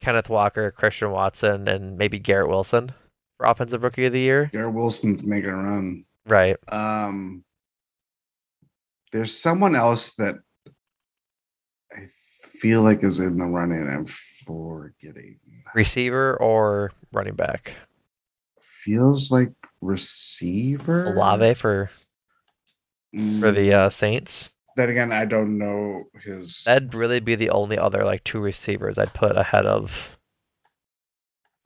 Kenneth 0.00 0.28
Walker, 0.28 0.70
Christian 0.70 1.10
Watson, 1.10 1.68
and 1.68 1.98
maybe 1.98 2.18
Garrett 2.18 2.48
Wilson 2.48 2.92
for 3.36 3.46
Offensive 3.46 3.82
Rookie 3.82 4.06
of 4.06 4.12
the 4.12 4.20
Year. 4.20 4.50
Garrett 4.52 4.74
Wilson's 4.74 5.22
making 5.22 5.50
a 5.50 5.56
run. 5.56 6.04
Right. 6.28 6.56
Um, 6.68 7.44
there's 9.12 9.36
someone 9.36 9.74
else 9.74 10.14
that 10.16 10.36
I 11.92 12.08
feel 12.60 12.82
like 12.82 13.02
is 13.02 13.18
in 13.18 13.38
the 13.38 13.46
running. 13.46 13.88
I'm 13.88 14.06
forgetting. 14.06 15.38
receiver 15.74 16.36
or 16.36 16.92
running 17.12 17.34
back? 17.34 17.72
Feels 18.84 19.30
like 19.30 19.52
receiver. 19.80 21.14
Olave 21.14 21.54
for 21.54 21.90
for 23.40 23.52
the 23.52 23.72
uh, 23.72 23.90
Saints. 23.90 24.50
Then 24.76 24.90
again, 24.90 25.12
I 25.12 25.24
don't 25.24 25.58
know 25.58 26.04
his. 26.22 26.62
That'd 26.64 26.94
really 26.94 27.20
be 27.20 27.34
the 27.34 27.50
only 27.50 27.78
other 27.78 28.04
like 28.04 28.22
two 28.22 28.38
receivers 28.38 28.98
I'd 28.98 29.14
put 29.14 29.36
ahead 29.36 29.66
of 29.66 29.90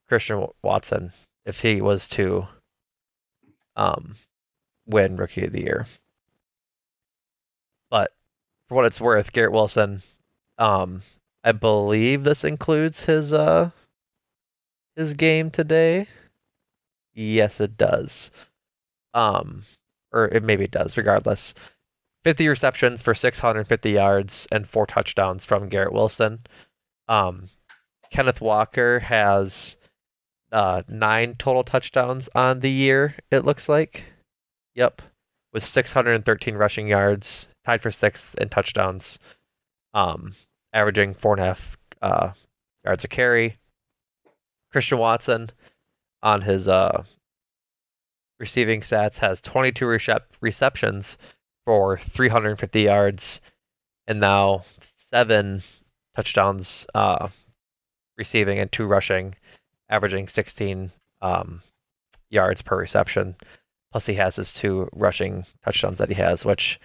Christian 0.09 0.47
Watson 0.63 1.13
if 1.45 1.61
he 1.61 1.81
was 1.81 2.07
to 2.09 2.47
um 3.77 4.17
win 4.93 5.17
Rookie 5.17 5.47
of 5.47 5.53
the 5.53 5.63
Year. 5.63 5.87
But 7.91 8.13
for 8.69 8.77
what 8.77 8.87
it's 8.87 9.01
worth, 9.01 9.33
Garrett 9.33 9.53
Wilson, 9.53 10.03
um, 10.59 11.03
I 11.45 11.53
believe 11.53 12.25
this 12.25 12.45
includes 12.45 13.01
his 13.01 13.33
uh 13.33 13.71
his 14.97 15.15
game 15.15 15.51
today. 15.51 16.07
Yes, 17.15 17.61
it 17.61 17.77
does. 17.77 18.31
Um, 19.15 19.65
or 20.13 20.27
it 20.27 20.43
maybe 20.43 20.65
it 20.65 20.71
does. 20.71 20.97
Regardless, 20.97 21.55
50 22.25 22.49
receptions 22.49 23.03
for 23.03 23.15
650 23.15 23.91
yards 23.91 24.47
and 24.53 24.69
four 24.69 24.87
touchdowns 24.87 25.45
from 25.45 25.69
Garrett 25.69 25.93
Wilson. 25.93 26.41
Um, 27.09 27.49
Kenneth 28.11 28.41
Walker 28.41 29.01
has 29.01 29.77
uh, 30.53 30.83
nine 30.89 31.35
total 31.39 31.65
touchdowns 31.65 32.29
on 32.35 32.61
the 32.61 32.71
year, 32.71 33.17
it 33.31 33.45
looks 33.45 33.69
like. 33.69 34.05
Yep. 34.75 35.03
With 35.53 35.67
613 35.67 36.55
rushing 36.55 36.89
yards, 36.89 37.49
tied 37.67 37.83
for 37.83 37.91
sixth 37.91 38.35
in 38.37 38.49
touchdowns, 38.49 39.19
um, 39.93 40.35
averaging 40.73 41.15
four 41.15 41.35
and 41.35 41.43
a 41.43 41.47
half 41.47 41.77
uh, 42.01 42.31
yards 42.85 43.05
a 43.05 43.09
carry. 43.09 43.59
Christian 44.71 44.99
Watson 44.99 45.51
on 46.23 46.41
his 46.41 46.69
uh, 46.69 47.05
receiving 48.39 48.81
stats 48.81 49.19
has 49.19 49.41
22 49.43 49.85
recep- 49.85 50.21
receptions 50.41 51.19
for 51.67 51.99
350 51.99 52.81
yards 52.81 53.41
and 54.07 54.19
now 54.19 54.65
seven 55.11 55.63
touchdowns 56.17 56.87
uh, 56.95 57.29
receiving 58.17 58.59
and 58.59 58.73
two 58.73 58.87
rushing, 58.87 59.35
averaging 59.89 60.29
16 60.29 60.91
um, 61.21 61.63
yards 62.31 62.63
per 62.63 62.77
reception. 62.79 63.37
Plus, 63.93 64.07
he 64.07 64.15
has 64.15 64.37
his 64.37 64.53
two 64.53 64.89
rushing 64.93 65.45
touchdowns 65.65 65.99
that 65.99 66.09
he 66.09 66.15
has, 66.15 66.45
which 66.45 66.81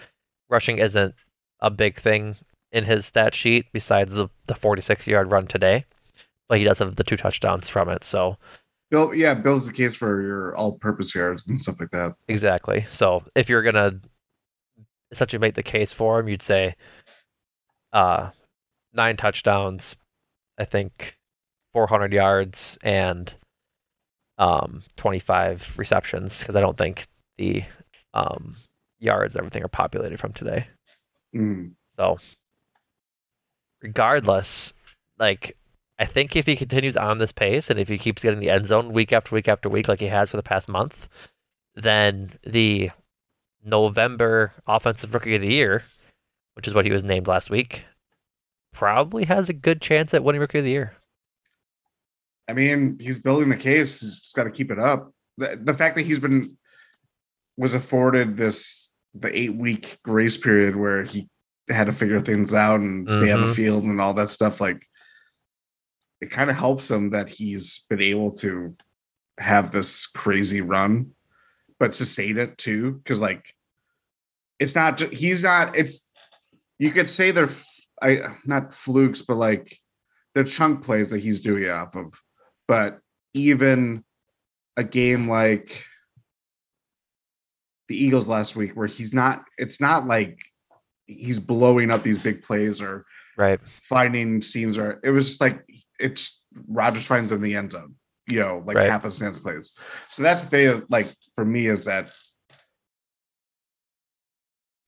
rushing 0.50 0.78
isn't 0.78 1.16
a 1.62 1.70
big 1.70 2.00
thing 2.00 2.36
in 2.72 2.84
his 2.84 3.06
stat 3.06 3.34
sheet 3.34 3.66
besides 3.72 4.14
the, 4.14 4.28
the 4.48 4.56
46 4.56 5.08
yard 5.08 5.32
run 5.32 5.48
today. 5.48 5.86
But 6.50 6.60
he 6.60 6.66
does 6.66 6.80
have 6.80 6.96
the 6.96 7.04
two 7.04 7.18
touchdowns 7.18 7.70
from 7.70 7.90
it. 7.90 8.04
So, 8.04 8.38
Bill, 8.90 9.14
yeah, 9.14 9.34
builds 9.34 9.66
the 9.66 9.74
case 9.74 9.96
for 9.96 10.22
your 10.22 10.56
all-purpose 10.56 11.14
yards 11.14 11.48
and 11.48 11.60
stuff 11.60 11.80
like 11.80 11.92
that. 11.92 12.16
Exactly. 12.28 12.86
So 12.92 13.24
if 13.36 13.50
you're 13.50 13.64
gonna 13.64 14.00
essentially 15.12 15.40
make 15.40 15.56
the 15.56 15.64
case 15.64 15.92
for 15.92 16.20
him, 16.20 16.28
you'd 16.28 16.42
say 16.42 16.76
uh 17.94 18.30
nine 18.94 19.18
touchdowns, 19.18 19.96
I 20.58 20.66
think 20.66 21.18
400 21.74 22.14
yards 22.14 22.78
and 22.82 23.34
um 24.38 24.84
25 24.98 25.74
receptions 25.78 26.40
because 26.40 26.56
I 26.56 26.62
don't 26.62 26.78
think 26.78 27.08
the 27.38 27.64
um 28.14 28.56
yards 29.00 29.36
everything 29.36 29.64
are 29.64 29.70
populated 29.70 30.20
from 30.20 30.34
today. 30.34 30.68
Mm. 31.36 31.72
So 31.98 32.18
regardless, 33.82 34.74
like 35.20 35.56
I 36.00 36.06
think 36.06 36.36
if 36.36 36.46
he 36.46 36.56
continues 36.56 36.96
on 36.96 37.18
this 37.18 37.32
pace 37.32 37.70
and 37.70 37.80
if 37.80 37.88
he 37.88 37.98
keeps 37.98 38.22
getting 38.22 38.40
the 38.40 38.50
end 38.50 38.66
zone 38.68 38.94
week 38.94 39.12
after 39.12 39.34
week 39.34 39.48
after 39.48 39.70
week 39.70 39.88
like 39.88 40.00
he 40.00 40.08
has 40.08 40.30
for 40.30 40.38
the 40.38 40.44
past 40.44 40.68
month, 40.68 41.08
then 41.76 42.34
the 42.46 42.92
November 43.64 44.54
offensive 44.68 45.14
rookie 45.14 45.36
of 45.36 45.42
the 45.42 45.54
year, 45.54 45.84
which 46.54 46.68
is 46.68 46.74
what 46.74 46.86
he 46.86 46.92
was 46.92 47.04
named 47.04 47.28
last 47.28 47.50
week, 47.50 47.84
probably 48.74 49.26
has 49.26 49.50
a 49.50 49.54
good 49.54 49.82
chance 49.82 50.14
at 50.14 50.24
winning 50.24 50.42
rookie 50.42 50.60
of 50.60 50.66
the 50.66 50.72
year. 50.72 50.97
I 52.48 52.54
mean, 52.54 52.98
he's 53.00 53.20
building 53.20 53.50
the 53.50 53.58
case. 53.58 54.00
He's 54.00 54.20
just 54.20 54.36
got 54.36 54.46
to 54.46 54.52
keep 54.52 54.72
it 54.72 54.80
up. 54.80 55.12
The, 55.38 55.60
the 55.62 55.74
fact 55.74 55.96
that 55.98 56.06
he's 56.06 56.20
been 56.20 56.58
was 57.58 57.74
afforded 57.74 58.38
this 58.38 58.90
the 59.14 59.36
eight 59.38 59.56
week 59.56 59.98
grace 60.04 60.38
period 60.38 60.76
where 60.76 61.04
he 61.04 61.28
had 61.70 61.88
to 61.88 61.94
figure 61.94 62.22
things 62.22 62.54
out 62.54 62.80
and 62.80 63.10
stay 63.12 63.32
on 63.32 63.42
the 63.42 63.48
Mhm. 63.48 63.56
field 63.56 63.84
and 63.84 64.00
all 64.00 64.14
that 64.14 64.30
stuff, 64.30 64.62
like 64.62 64.88
it 66.22 66.32
kind 66.32 66.50
of 66.50 66.56
helps 66.56 66.90
him 66.90 67.10
that 67.12 67.30
he's 67.30 67.86
been 67.90 68.02
able 68.02 68.32
to 68.32 68.76
have 69.38 69.72
this 69.72 70.08
crazy 70.08 70.62
run, 70.62 71.12
but 71.80 71.94
sustain 71.94 72.38
it 72.38 72.58
too. 72.58 72.94
Because 72.94 73.20
like, 73.20 73.54
it's 74.60 74.74
not. 74.76 75.00
He's 75.14 75.44
not. 75.44 75.76
It's 75.76 76.12
you 76.80 76.92
could 76.92 77.10
say 77.10 77.32
they're 77.32 77.46
f- 77.46 77.66
I 78.02 78.36
not 78.46 78.74
flukes, 78.74 79.22
but 79.22 79.36
like 79.38 79.78
they're 80.34 80.44
chunk 80.44 80.84
plays 80.86 81.10
that 81.12 81.20
he's 81.20 81.40
doing 81.42 81.70
off 81.70 81.96
of. 81.96 82.14
But 82.68 83.00
even 83.34 84.04
a 84.76 84.84
game 84.84 85.30
like 85.30 85.84
the 87.88 87.96
Eagles 88.02 88.28
last 88.28 88.56
week, 88.56 88.74
where 88.74 88.88
he's 88.88 89.14
not. 89.14 89.46
It's 89.58 89.80
not 89.80 90.08
like 90.08 90.40
he's 91.06 91.40
blowing 91.40 91.90
up 91.90 92.04
these 92.04 92.22
big 92.22 92.44
plays 92.44 92.82
or 92.82 93.06
right 93.38 93.60
finding 93.82 94.42
seams, 94.42 94.78
or 94.78 95.00
it 95.04 95.12
was 95.12 95.28
just 95.28 95.42
like 95.42 95.64
it's 96.00 96.44
Rodgers 96.68 97.06
finds 97.06 97.32
in 97.32 97.42
the 97.42 97.56
end 97.56 97.72
zone. 97.72 97.96
You 98.28 98.42
know, 98.42 98.64
like 98.66 98.76
Right. 98.76 98.90
half 98.90 99.06
a 99.06 99.12
stance 99.12 99.40
plays. 99.40 99.74
So 100.12 100.22
that's 100.22 100.44
the 100.44 100.50
thing. 100.50 100.84
Like 100.90 101.08
for 101.36 101.46
me, 101.46 101.68
is 101.68 101.86
that 101.86 102.12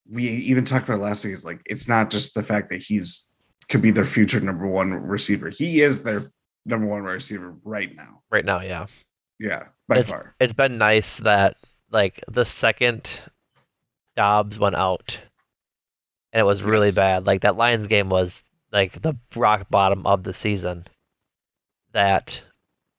we 0.09 0.23
even 0.27 0.65
talked 0.65 0.89
about 0.89 1.01
last 1.01 1.23
week. 1.23 1.33
Is 1.33 1.45
like 1.45 1.61
it's 1.65 1.87
not 1.87 2.09
just 2.09 2.33
the 2.33 2.43
fact 2.43 2.69
that 2.71 2.81
he's 2.81 3.29
could 3.69 3.81
be 3.81 3.91
their 3.91 4.05
future 4.05 4.39
number 4.41 4.67
one 4.67 4.91
receiver. 4.91 5.49
He 5.49 5.81
is 5.81 6.03
their 6.03 6.31
number 6.69 6.87
one 6.87 7.01
receiver 7.03 7.55
right 7.63 7.93
now. 7.95 8.21
right 8.29 8.45
now. 8.45 8.61
Yeah. 8.61 8.85
Yeah, 9.39 9.67
by 9.87 9.99
it's, 9.99 10.09
far. 10.09 10.35
it's 10.39 10.51
been 10.53 10.77
nice 10.77 11.17
that 11.17 11.55
like 11.91 12.21
the 12.29 12.43
second 12.45 13.09
Doubs 14.17 14.59
went 14.59 14.75
out, 14.75 15.19
and 16.33 16.41
it 16.41 16.43
was 16.43 16.61
really 16.61 16.87
Yes. 16.87 16.95
bad. 16.95 17.25
Like 17.25 17.41
that 17.41 17.55
Lions 17.55 17.87
game 17.87 18.09
was 18.09 18.43
like 18.73 19.01
the 19.01 19.15
rock 19.35 19.69
bottom 19.69 20.05
of 20.05 20.23
the 20.23 20.33
season. 20.33 20.85
That 21.93 22.41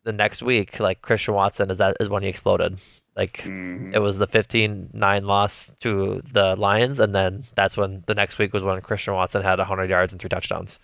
the 0.05 0.13
next 0.13 0.43
week, 0.43 0.81
like 0.81 1.03
Christian 1.03 1.35
Watson 1.35 1.71
is 1.71 1.79
that 1.79 1.97
is 2.01 2.09
when 2.09 2.23
he 2.23 2.29
exploded. 2.31 2.79
Like 3.17 3.39
Mhm. 3.45 3.95
it 3.95 3.99
was 3.99 4.17
the 4.17 4.27
15-9 4.27 5.25
loss 5.27 5.71
to 5.81 6.23
the 6.33 6.57
Lions, 6.57 6.99
and 7.01 7.15
then 7.15 7.45
that's 7.55 7.77
when 7.77 8.03
the 8.07 8.15
next 8.15 8.39
week 8.39 8.53
was 8.55 8.63
when 8.63 8.81
Christian 8.81 9.13
Watson 9.15 9.43
had 9.43 9.59
100 9.59 9.91
yards 9.91 10.13
and 10.13 10.21
three 10.21 10.31
touchdowns. 10.31 10.79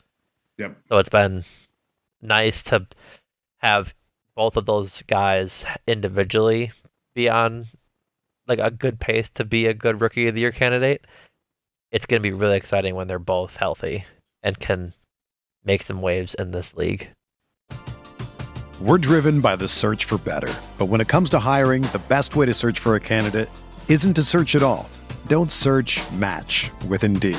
Yep. 0.59 0.77
So 0.89 0.99
it's 0.99 1.09
been 1.09 1.45
nice 2.23 2.63
to 2.65 2.87
have 3.59 3.95
both 4.35 4.57
of 4.57 4.67
those 4.67 5.03
guys 5.03 5.65
individually 5.87 6.73
be 7.15 7.29
on 7.29 7.67
like 8.47 8.59
a 8.59 8.71
good 8.71 9.01
pace 9.01 9.29
to 9.35 9.45
be 9.45 9.67
a 9.67 9.75
good 9.75 10.01
rookie 10.01 10.29
of 10.29 10.35
the 10.35 10.41
year 10.41 10.53
candidate. 10.53 11.07
It's 11.91 12.07
going 12.07 12.23
to 12.23 12.29
be 12.29 12.33
really 12.33 12.57
exciting 12.57 12.95
when 12.95 13.09
they're 13.09 13.19
both 13.19 13.57
healthy 13.57 14.05
and 14.43 14.59
can 14.59 14.93
make 15.65 15.83
some 15.83 16.03
waves 16.03 16.35
in 16.35 16.51
this 16.51 16.75
league. 16.75 17.09
We're 18.81 18.99
driven 18.99 19.41
by 19.41 19.57
the 19.57 19.67
search 19.67 20.05
for 20.05 20.19
better. 20.19 20.53
But 20.77 20.87
when 20.87 21.01
it 21.01 21.09
comes 21.09 21.31
to 21.31 21.39
hiring, 21.39 21.83
the 21.83 22.03
best 22.09 22.37
way 22.37 22.47
to 22.47 22.55
search 22.55 22.79
for 22.79 22.95
a 22.95 23.01
candidate 23.01 23.49
isn't 23.89 24.15
to 24.15 24.23
search 24.23 24.55
at 24.55 24.63
all. 24.63 24.89
Don't 25.27 25.51
search 25.51 26.01
match 26.13 26.71
with 26.87 27.03
Indeed. 27.03 27.39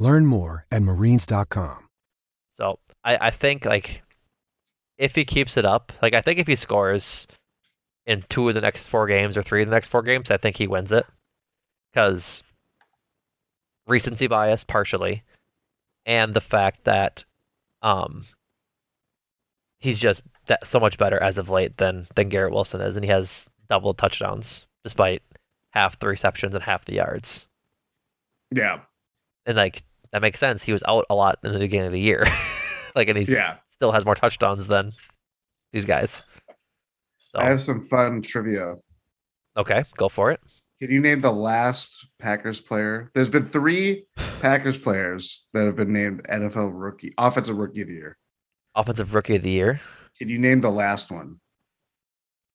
Learn 0.00 0.24
more 0.24 0.66
at 0.72 0.82
marines.com. 0.82 1.86
So 2.54 2.78
I, 3.04 3.18
I 3.20 3.30
think 3.30 3.66
like 3.66 4.02
if 4.98 5.14
he 5.14 5.24
keeps 5.24 5.56
it 5.56 5.66
up, 5.66 5.92
like 6.02 6.14
I 6.14 6.22
think 6.22 6.38
if 6.38 6.46
he 6.46 6.56
scores 6.56 7.26
in 8.06 8.24
two 8.30 8.48
of 8.48 8.54
the 8.54 8.62
next 8.62 8.86
four 8.86 9.06
games 9.06 9.36
or 9.36 9.42
three 9.42 9.62
of 9.62 9.68
the 9.68 9.74
next 9.74 9.88
four 9.88 10.02
games, 10.02 10.30
I 10.30 10.38
think 10.38 10.56
he 10.56 10.66
wins 10.66 10.90
it. 10.90 11.04
Because 11.92 12.42
recency 13.86 14.26
bias 14.26 14.64
partially, 14.64 15.22
and 16.06 16.32
the 16.32 16.40
fact 16.40 16.84
that 16.84 17.24
um 17.82 18.24
he's 19.80 19.98
just 19.98 20.22
that 20.46 20.66
so 20.66 20.80
much 20.80 20.96
better 20.96 21.22
as 21.22 21.36
of 21.36 21.50
late 21.50 21.76
than 21.76 22.06
than 22.14 22.30
Garrett 22.30 22.54
Wilson 22.54 22.80
is, 22.80 22.96
and 22.96 23.04
he 23.04 23.10
has 23.10 23.46
double 23.68 23.92
touchdowns 23.92 24.64
despite 24.82 25.22
half 25.72 25.98
the 25.98 26.08
receptions 26.08 26.54
and 26.54 26.64
half 26.64 26.86
the 26.86 26.94
yards. 26.94 27.44
Yeah. 28.50 28.80
And 29.46 29.56
like 29.56 29.82
that 30.12 30.22
makes 30.22 30.38
sense. 30.40 30.62
He 30.62 30.72
was 30.72 30.82
out 30.86 31.06
a 31.10 31.14
lot 31.14 31.38
in 31.44 31.52
the 31.52 31.58
beginning 31.58 31.86
of 31.86 31.92
the 31.92 32.00
year. 32.00 32.24
like 32.94 33.08
and 33.08 33.16
he's 33.18 33.28
Yeah. 33.28 33.56
still 33.70 33.92
has 33.92 34.04
more 34.04 34.14
touchdowns 34.14 34.66
than 34.66 34.92
these 35.72 35.84
guys. 35.84 36.22
So 37.32 37.38
I 37.38 37.44
have 37.48 37.60
some 37.60 37.80
fun 37.80 38.22
trivia. 38.22 38.74
okay, 39.56 39.84
go 39.96 40.08
for 40.08 40.30
it. 40.32 40.40
Can 40.80 40.90
you 40.90 41.00
name 41.00 41.20
the 41.20 41.30
last 41.32 42.06
Packers 42.18 42.58
player? 42.58 43.10
There's 43.14 43.28
been 43.28 43.46
three 43.46 44.04
Packers 44.40 44.78
players 44.78 45.46
that 45.52 45.66
have 45.66 45.76
been 45.76 45.92
named 45.92 46.22
NFL 46.30 46.70
rookie, 46.74 47.14
offensive 47.18 47.56
rookie 47.56 47.82
of 47.82 47.88
the 47.88 47.94
year. 47.94 48.16
Offensive 48.74 49.14
rookie 49.14 49.36
of 49.36 49.42
the 49.42 49.50
year. 49.50 49.80
Can 50.18 50.28
you 50.28 50.38
name 50.38 50.60
the 50.60 50.70
last 50.70 51.10
one? 51.10 51.36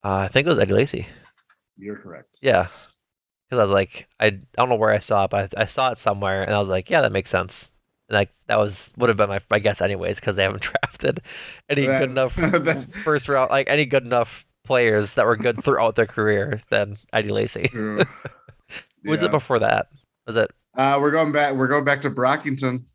Uh, 0.04 0.18
I 0.18 0.28
think 0.28 0.46
it 0.46 0.50
was 0.50 0.60
Eddie 0.60 0.74
Lacy. 0.74 1.08
You're 1.78 1.98
correct. 1.98 2.38
Yeah. 2.41 2.68
Because 3.49 3.62
I 3.62 3.63
was 3.65 3.73
like, 3.73 4.08
I, 4.19 4.25
I 4.27 4.31
don't 4.55 4.69
know 4.69 4.75
where 4.75 4.91
I 4.91 4.99
saw 4.99 5.25
it, 5.25 5.31
but 5.31 5.53
I, 5.58 5.63
I 5.63 5.65
saw 5.65 5.91
it 5.91 5.97
somewhere, 5.99 6.43
and 6.43 6.53
I 6.53 6.60
was 6.60 6.69
like, 6.69 6.89
yeah, 6.89 7.01
that 7.01 7.12
makes 7.12 7.29
sense. 7.29 7.69
And 8.10 8.15
like 8.15 8.29
that 8.47 8.58
was 8.58 8.91
would 8.97 9.10
have 9.10 9.17
been 9.17 9.29
my, 9.29 9.39
my 9.49 9.60
guess 9.60 9.81
anyways, 9.81 10.19
because 10.19 10.36
they 10.36 10.43
haven't 10.43 10.62
drafted 10.84 11.21
any 11.69 11.86
That- 11.88 11.99
good 11.99 12.10
enough 12.12 12.34
first 13.03 13.27
round, 13.29 13.51
like 13.51 13.67
any 13.69 13.86
good 13.86 14.03
enough 14.03 14.45
players 14.63 15.13
that 15.13 15.25
were 15.25 15.36
good 15.36 15.63
throughout 15.63 15.95
their 15.95 16.08
career 16.08 16.62
than 16.71 16.97
Eddie 17.13 17.29
Lacy. 17.29 17.69
Was 19.05 19.19
Yeah. 19.21 19.25
it 19.25 19.31
before 19.31 19.60
that? 19.60 19.88
Was 20.25 20.36
it 20.36 20.51
Uh, 20.75 20.97
we're 20.99 21.12
going 21.12 21.31
back. 21.31 21.53
We're 21.53 21.67
going 21.67 21.84
back 21.86 22.01
to 22.01 22.10
Brockington. 22.10 22.86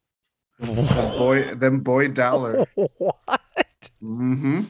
Them 0.59 0.75
boy, 1.17 1.55
them 1.55 1.81
Boyd 1.81 2.15
Dowler. 2.15 2.67
what? 2.75 3.41
hmm 4.01 4.63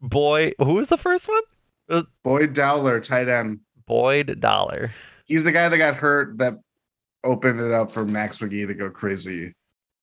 Boy, 0.00 0.52
who 0.58 0.74
was 0.74 0.88
the 0.88 0.96
first 0.98 1.28
one? 1.28 1.42
Was 1.88 2.04
Boyd 2.24 2.54
Dowler, 2.54 3.00
tight 3.00 3.28
end. 3.28 3.60
Boyd 3.86 4.40
Dowler. 4.40 4.92
He's 5.24 5.44
the 5.44 5.52
guy 5.52 5.68
that 5.68 5.78
got 5.78 5.96
hurt 5.96 6.38
that 6.38 6.54
opened 7.24 7.60
it 7.60 7.72
up 7.72 7.92
for 7.92 8.04
Max 8.04 8.38
McGee 8.38 8.66
to 8.66 8.74
go 8.74 8.90
crazy 8.90 9.54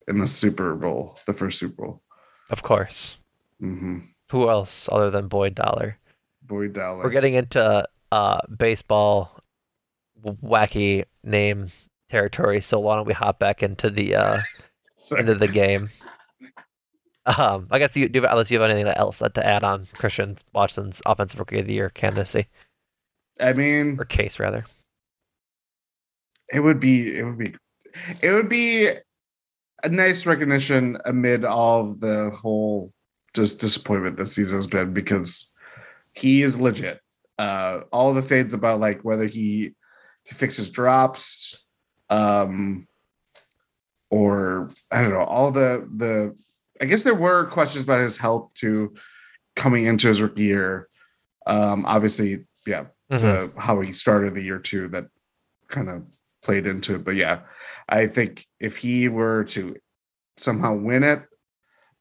in 0.08 0.18
the 0.18 0.28
Super 0.28 0.76
Bowl, 0.76 1.20
the 1.28 1.34
first 1.34 1.60
Super 1.60 1.84
Bowl. 1.84 2.02
Of 2.50 2.64
course. 2.64 3.16
hmm 3.60 4.00
Who 4.32 4.50
else 4.50 4.90
other 4.92 5.12
than 5.12 5.28
Boyd 5.28 5.56
Dowler? 5.56 5.98
Boyd 6.44 6.74
Dowler. 6.74 7.04
We're 7.04 7.12
getting 7.12 7.36
into 7.36 7.88
uh, 8.12 8.40
baseball 8.58 9.40
wacky 10.24 11.06
name 11.24 11.72
territory, 12.10 12.62
so 12.62 12.80
why 12.80 12.96
don't 12.96 13.08
we 13.08 13.14
hop 13.14 13.40
back 13.40 13.62
into 13.62 13.90
the 13.90 14.16
uh, 14.16 14.40
into 15.18 15.36
the 15.36 15.48
game? 15.48 15.90
Um, 17.26 17.68
I 17.70 17.78
guess 17.78 17.96
you 17.96 18.10
do 18.10 18.26
unless 18.26 18.50
you 18.50 18.60
have 18.60 18.70
anything 18.70 18.92
else 18.96 19.20
to 19.20 19.46
add 19.46 19.64
on 19.64 19.88
Christian 19.94 20.38
Watson's 20.54 21.02
offensive 21.06 21.40
rookie 21.40 21.60
of 21.60 21.68
the 21.68 21.74
year 21.74 21.90
candidacy 21.90 22.48
I 23.40 23.54
mean, 23.54 23.98
or 24.00 24.06
case 24.06 24.40
rather. 24.40 24.66
it 26.52 26.60
would 26.60 26.80
be 26.80 27.18
it 27.18 27.24
would 27.24 27.38
be 27.38 27.56
it 28.22 28.32
would 28.32 28.50
be 28.50 28.90
a 29.84 29.90
nice 29.90 30.26
recognition 30.26 30.98
amid 31.06 31.46
all 31.46 31.82
of 31.82 32.00
the 32.00 32.32
whole 32.32 32.92
just 33.34 33.60
disappointment 33.60 34.18
this 34.18 34.34
season 34.34 34.58
has 34.58 34.68
been 34.68 34.94
because 34.94 35.54
he 36.14 36.42
is 36.42 36.60
legit. 36.60 37.00
Uh 37.38 37.82
all 37.92 38.14
the 38.14 38.22
fades 38.22 38.54
about 38.54 38.80
like 38.80 39.02
whether 39.04 39.26
he 39.26 39.74
he 40.30 40.36
fixes 40.36 40.70
drops, 40.70 41.66
um, 42.10 42.88
or 44.10 44.72
I 44.92 45.02
don't 45.02 45.12
know, 45.12 45.24
all 45.24 45.52
the 45.52 45.88
the. 45.96 46.36
I 46.82 46.86
guess 46.86 47.04
there 47.04 47.16
were 47.16 47.46
questions 47.48 47.84
about 47.84 48.00
his 48.00 48.18
health 48.18 48.54
too, 48.54 48.94
coming 49.56 49.86
into 49.86 50.08
his 50.08 50.22
rookie 50.22 50.44
year. 50.44 50.88
Um, 51.46 51.86
obviously, 51.86 52.46
yeah, 52.66 52.86
Mhm. 53.12 53.22
the 53.56 53.62
how 53.62 53.82
he 53.82 53.92
started 53.92 54.36
the 54.36 54.44
year 54.44 54.60
too 54.60 54.88
that 54.90 55.08
kind 55.68 55.90
of 55.90 56.04
played 56.42 56.66
into 56.68 56.96
it. 56.96 57.04
But 57.04 57.16
yeah, 57.16 57.42
I 57.88 58.08
think 58.08 58.46
if 58.60 58.78
he 58.78 59.08
were 59.10 59.44
to 59.46 59.76
somehow 60.38 60.76
win 60.76 61.04
it, 61.04 61.24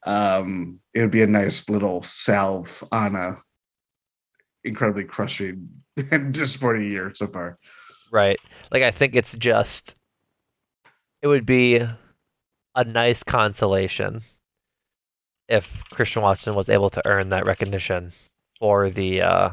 um, 0.07 0.81
it 0.95 1.01
would 1.01 1.11
be 1.11 1.23
a 1.23 1.27
nice 1.27 1.69
little 1.69 2.03
salve 2.03 2.85
on 2.93 3.17
a 3.17 3.39
incredibly 4.65 5.05
crushing 5.05 5.69
and 6.11 6.33
disappointing 6.35 6.91
year 6.91 7.13
so 7.15 7.27
far. 7.27 7.59
Right. 8.11 8.39
Like 8.71 8.83
I 8.83 8.91
think 8.91 9.15
it's 9.17 9.35
just 9.35 9.95
it 11.23 11.27
would 11.27 11.47
be 11.47 11.77
a 12.75 12.85
nice 12.85 13.23
consolation 13.23 14.23
if 15.49 15.67
Christian 15.91 16.23
Watson 16.23 16.55
was 16.55 16.69
able 16.69 16.91
to 16.91 17.03
earn 17.07 17.31
that 17.31 17.47
recognition 17.47 18.13
for 18.61 18.91
the 18.91 19.23
uh 19.23 19.51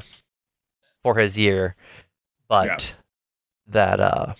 for 1.05 1.19
his 1.19 1.37
year, 1.37 1.75
but 2.47 2.93
that 3.67 3.99
uh 3.99 4.33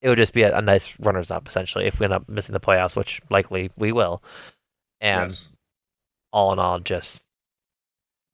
it 0.00 0.08
would 0.08 0.18
just 0.18 0.32
be 0.32 0.42
a, 0.42 0.56
a 0.58 0.60
nice 0.60 0.92
runners 0.98 1.30
up 1.30 1.46
essentially 1.46 1.84
if 1.86 2.00
we 2.00 2.04
end 2.04 2.12
up 2.12 2.28
missing 2.28 2.52
the 2.52 2.58
playoffs, 2.58 2.96
which 2.96 3.20
likely 3.30 3.70
we 3.76 3.92
will. 3.92 4.20
And 5.00 5.30
Yes. 5.30 5.48
all 6.32 6.52
in 6.52 6.58
all 6.58 6.80
just 6.80 7.22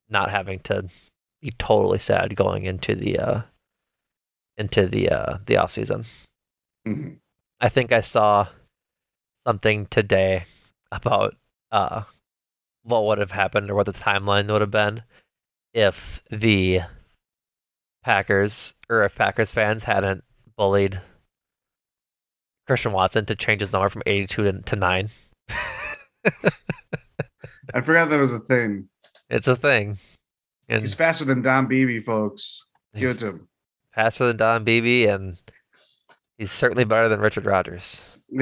not 0.09 0.31
having 0.31 0.59
to 0.61 0.89
be 1.41 1.51
totally 1.59 1.99
sad 1.99 2.35
going 2.35 2.65
into 2.65 2.95
the 2.95 3.19
uh 3.19 3.41
into 4.57 4.87
the 4.87 5.09
uh 5.09 5.37
the 5.45 5.57
off 5.57 5.75
season. 5.75 6.05
Mhm. 6.87 7.19
I 7.61 7.69
think 7.69 7.91
I 7.91 8.01
saw 8.01 8.47
something 9.45 9.85
today 9.91 10.45
about 10.91 11.35
uh 11.71 12.01
what 12.81 13.05
would 13.05 13.19
have 13.19 13.31
happened 13.31 13.69
or 13.69 13.75
what 13.75 13.85
the 13.85 13.93
timeline 13.93 14.51
would 14.51 14.61
have 14.61 14.71
been 14.71 15.03
if 15.73 16.21
the 16.31 16.81
Packers 18.03 18.73
or 18.89 19.03
if 19.03 19.15
Packers 19.15 19.51
fans 19.51 19.83
hadn't 19.83 20.23
bullied 20.57 21.01
Christian 22.67 22.91
Watson 22.91 23.25
to 23.25 23.35
change 23.35 23.61
his 23.61 23.71
number 23.71 23.89
from 23.89 24.03
82 24.05 24.43
to, 24.43 24.61
to 24.61 24.75
9. 24.75 25.09
I 27.73 27.81
forgot 27.81 28.09
that 28.09 28.19
was 28.19 28.33
a 28.33 28.39
thing. 28.39 28.89
It's 29.29 29.47
a 29.47 29.55
thing. 29.55 29.99
And 30.67 30.81
He's 30.81 30.93
faster 30.93 31.25
than 31.25 31.41
Don 31.41 31.67
Beebe, 31.67 31.99
folks. 31.99 32.65
Give 32.95 33.11
it 33.11 33.17
to 33.19 33.27
him. 33.27 33.47
faster 33.93 34.27
than 34.27 34.37
Don 34.37 34.63
Beebe 34.63 35.05
and 35.05 35.37
he's 36.37 36.51
certainly 36.51 36.83
better 36.83 37.09
than 37.09 37.19
Richard 37.19 37.45
Rodgers. 37.45 38.01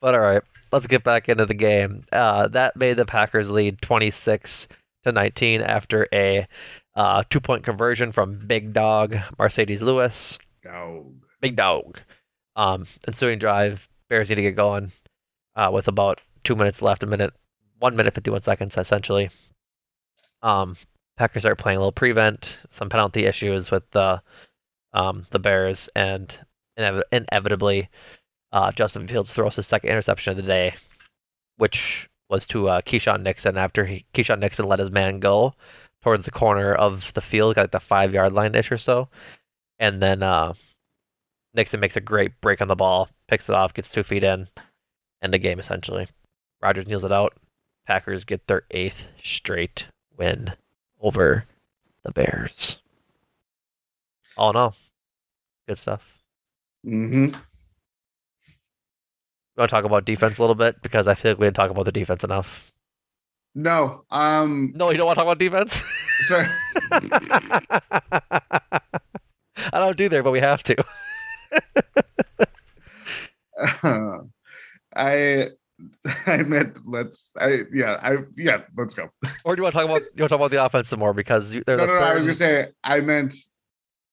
but 0.00 0.14
all 0.14 0.20
right, 0.20 0.42
let's 0.74 0.86
get 0.88 1.04
back 1.04 1.28
into 1.28 1.46
the 1.46 1.54
game. 1.54 2.04
Uh, 2.10 2.48
that 2.48 2.76
made 2.76 2.96
the 2.96 3.06
Packers 3.06 3.48
lead 3.48 3.80
26 3.80 4.66
to 5.04 5.12
19 5.12 5.60
after 5.60 6.08
a 6.12 6.48
uh, 6.96 7.22
two-point 7.30 7.64
conversion 7.64 8.10
from 8.10 8.46
Big 8.46 8.72
Dog 8.72 9.16
Marcedes 9.38 9.80
Lewis. 9.80 10.38
Dog. 10.64 11.14
Big 11.40 11.56
Dog. 11.56 12.00
Um, 12.56 12.86
ensuing 13.06 13.38
drive, 13.38 13.88
Bears 14.08 14.28
need 14.28 14.36
to 14.36 14.42
get 14.42 14.56
going 14.56 14.90
uh, 15.54 15.70
with 15.72 15.86
about 15.86 16.20
two 16.42 16.56
minutes 16.56 16.82
left, 16.82 17.04
a 17.04 17.06
minute, 17.06 17.32
one 17.78 17.94
minute, 17.94 18.14
51 18.14 18.42
seconds, 18.42 18.76
essentially. 18.76 19.30
Um, 20.42 20.76
Packers 21.16 21.46
are 21.46 21.54
playing 21.54 21.76
a 21.76 21.80
little 21.80 21.92
prevent, 21.92 22.58
some 22.70 22.88
penalty 22.88 23.26
issues 23.26 23.70
with 23.70 23.88
the 23.92 24.20
um, 24.92 25.26
the 25.30 25.38
Bears, 25.38 25.88
and 25.96 26.36
inev- 26.78 27.02
inevitably, 27.12 27.88
uh, 28.54 28.70
Justin 28.70 29.08
Fields 29.08 29.32
throws 29.32 29.56
his 29.56 29.66
second 29.66 29.90
interception 29.90 30.30
of 30.30 30.36
the 30.36 30.42
day, 30.42 30.76
which 31.56 32.08
was 32.30 32.46
to 32.46 32.68
uh, 32.68 32.80
Keisean 32.82 33.22
Nixon 33.22 33.58
after 33.58 33.84
he, 33.84 34.06
Keisean 34.14 34.38
Nixon 34.38 34.66
let 34.66 34.78
his 34.78 34.92
man 34.92 35.18
go 35.18 35.54
towards 36.02 36.24
the 36.24 36.30
corner 36.30 36.72
of 36.72 37.12
the 37.14 37.20
field, 37.20 37.56
like 37.56 37.72
the 37.72 37.80
five 37.80 38.14
yard 38.14 38.32
line 38.32 38.54
ish 38.54 38.70
or 38.70 38.78
so, 38.78 39.08
and 39.80 40.00
then 40.00 40.22
uh, 40.22 40.54
Nixon 41.52 41.80
makes 41.80 41.96
a 41.96 42.00
great 42.00 42.40
break 42.40 42.62
on 42.62 42.68
the 42.68 42.76
ball, 42.76 43.08
picks 43.26 43.48
it 43.48 43.54
off, 43.56 43.74
gets 43.74 43.90
two 43.90 44.04
feet 44.04 44.22
in, 44.22 44.48
end 45.20 45.34
the 45.34 45.38
game 45.38 45.58
essentially. 45.58 46.06
Rodgers 46.62 46.86
kneels 46.86 47.04
it 47.04 47.12
out. 47.12 47.34
Packers 47.88 48.24
get 48.24 48.46
their 48.46 48.62
eighth 48.70 49.04
straight 49.22 49.86
win 50.16 50.52
over 51.02 51.44
the 52.04 52.12
Bears. 52.12 52.78
All 54.36 54.50
in 54.50 54.56
all, 54.56 54.76
good 55.66 55.76
stuff. 55.76 56.02
hmm 56.84 57.30
You 59.56 59.60
want 59.60 59.70
to 59.70 59.74
talk 59.76 59.84
about 59.84 60.04
defense 60.04 60.38
a 60.38 60.42
little 60.42 60.56
bit 60.56 60.82
because 60.82 61.06
I 61.06 61.14
feel 61.14 61.30
like 61.32 61.38
we 61.38 61.46
didn't 61.46 61.54
talk 61.56 61.70
about 61.70 61.84
the 61.84 61.92
defense 61.92 62.24
enough. 62.24 62.72
No. 63.54 64.04
Um. 64.10 64.72
No, 64.74 64.90
you 64.90 64.96
don't 64.96 65.06
want 65.06 65.16
to 65.18 65.24
talk 65.24 65.32
about 65.32 65.38
defense. 65.38 65.80
Sorry. 66.22 66.48
I 69.72 69.78
don't 69.78 69.96
do 69.96 70.08
there, 70.08 70.24
but 70.24 70.32
we 70.32 70.40
have 70.40 70.64
to. 70.64 70.84
I 74.96 75.48
I 76.26 76.36
meant 76.38 76.78
let's 76.86 77.30
I 77.38 77.62
yeah 77.72 77.98
I 78.02 78.16
yeah 78.36 78.62
let's 78.76 78.94
go. 78.94 79.10
Or 79.44 79.54
do 79.54 79.60
you 79.60 79.64
want 79.64 79.74
to 79.74 79.78
talk 79.80 79.84
about 79.88 80.00
you 80.14 80.22
want 80.22 80.28
to 80.28 80.28
talk 80.28 80.32
about 80.32 80.50
the 80.50 80.64
offense 80.64 80.88
some 80.88 80.98
more 80.98 81.12
because 81.12 81.54
you- 81.54 81.62
there's 81.66 81.78
No, 81.78 81.86
no, 81.86 81.98
no. 82.00 82.04
I 82.06 82.14
was 82.14 82.24
gonna 82.24 82.34
say 82.34 82.68
I 82.82 83.00
meant 83.00 83.34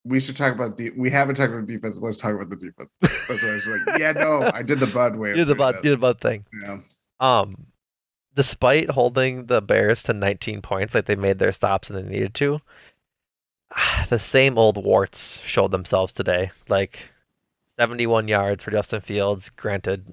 we 0.04 0.20
should 0.20 0.36
talk 0.36 0.54
about 0.54 0.78
the 0.78 0.92
we 0.92 1.10
haven't 1.10 1.36
talked 1.36 1.54
about 1.54 1.68
defense. 1.68 1.98
Let's 2.00 2.18
talk 2.18 2.34
about 2.34 2.50
the 2.50 2.56
defense. 2.56 2.90
That's 3.02 3.28
what 3.28 3.44
I 3.44 3.54
was 3.54 3.68
like. 3.68 4.00
Yeah, 4.00 4.12
no, 4.14 4.50
I 4.54 4.64
did 4.64 4.80
the 4.80 4.88
Bud 4.88 5.16
way. 5.16 5.34
did 5.36 5.48
the 5.48 5.56
bud, 5.56 5.82
did 5.84 5.94
the 5.94 5.98
bud 5.98 6.20
thing. 6.20 6.46
Yeah. 6.62 6.80
Um, 7.20 7.68
despite 8.36 8.90
holding 8.90 9.46
the 9.46 9.62
Bears 9.62 10.04
to 10.04 10.14
19 10.14 10.62
points, 10.62 10.96
like 10.96 11.06
they 11.06 11.16
made 11.16 11.40
their 11.40 11.52
stops 11.52 11.90
and 11.90 11.98
they 11.98 12.10
needed 12.10 12.34
to, 12.36 12.60
the 14.10 14.20
same 14.20 14.58
old 14.58 14.84
warts 14.84 15.40
showed 15.46 15.72
themselves 15.72 16.14
today. 16.14 16.52
Like 16.68 17.00
71 17.78 18.28
yards 18.28 18.64
for 18.64 18.72
Justin 18.72 19.02
Fields. 19.02 19.50
Granted, 19.56 20.12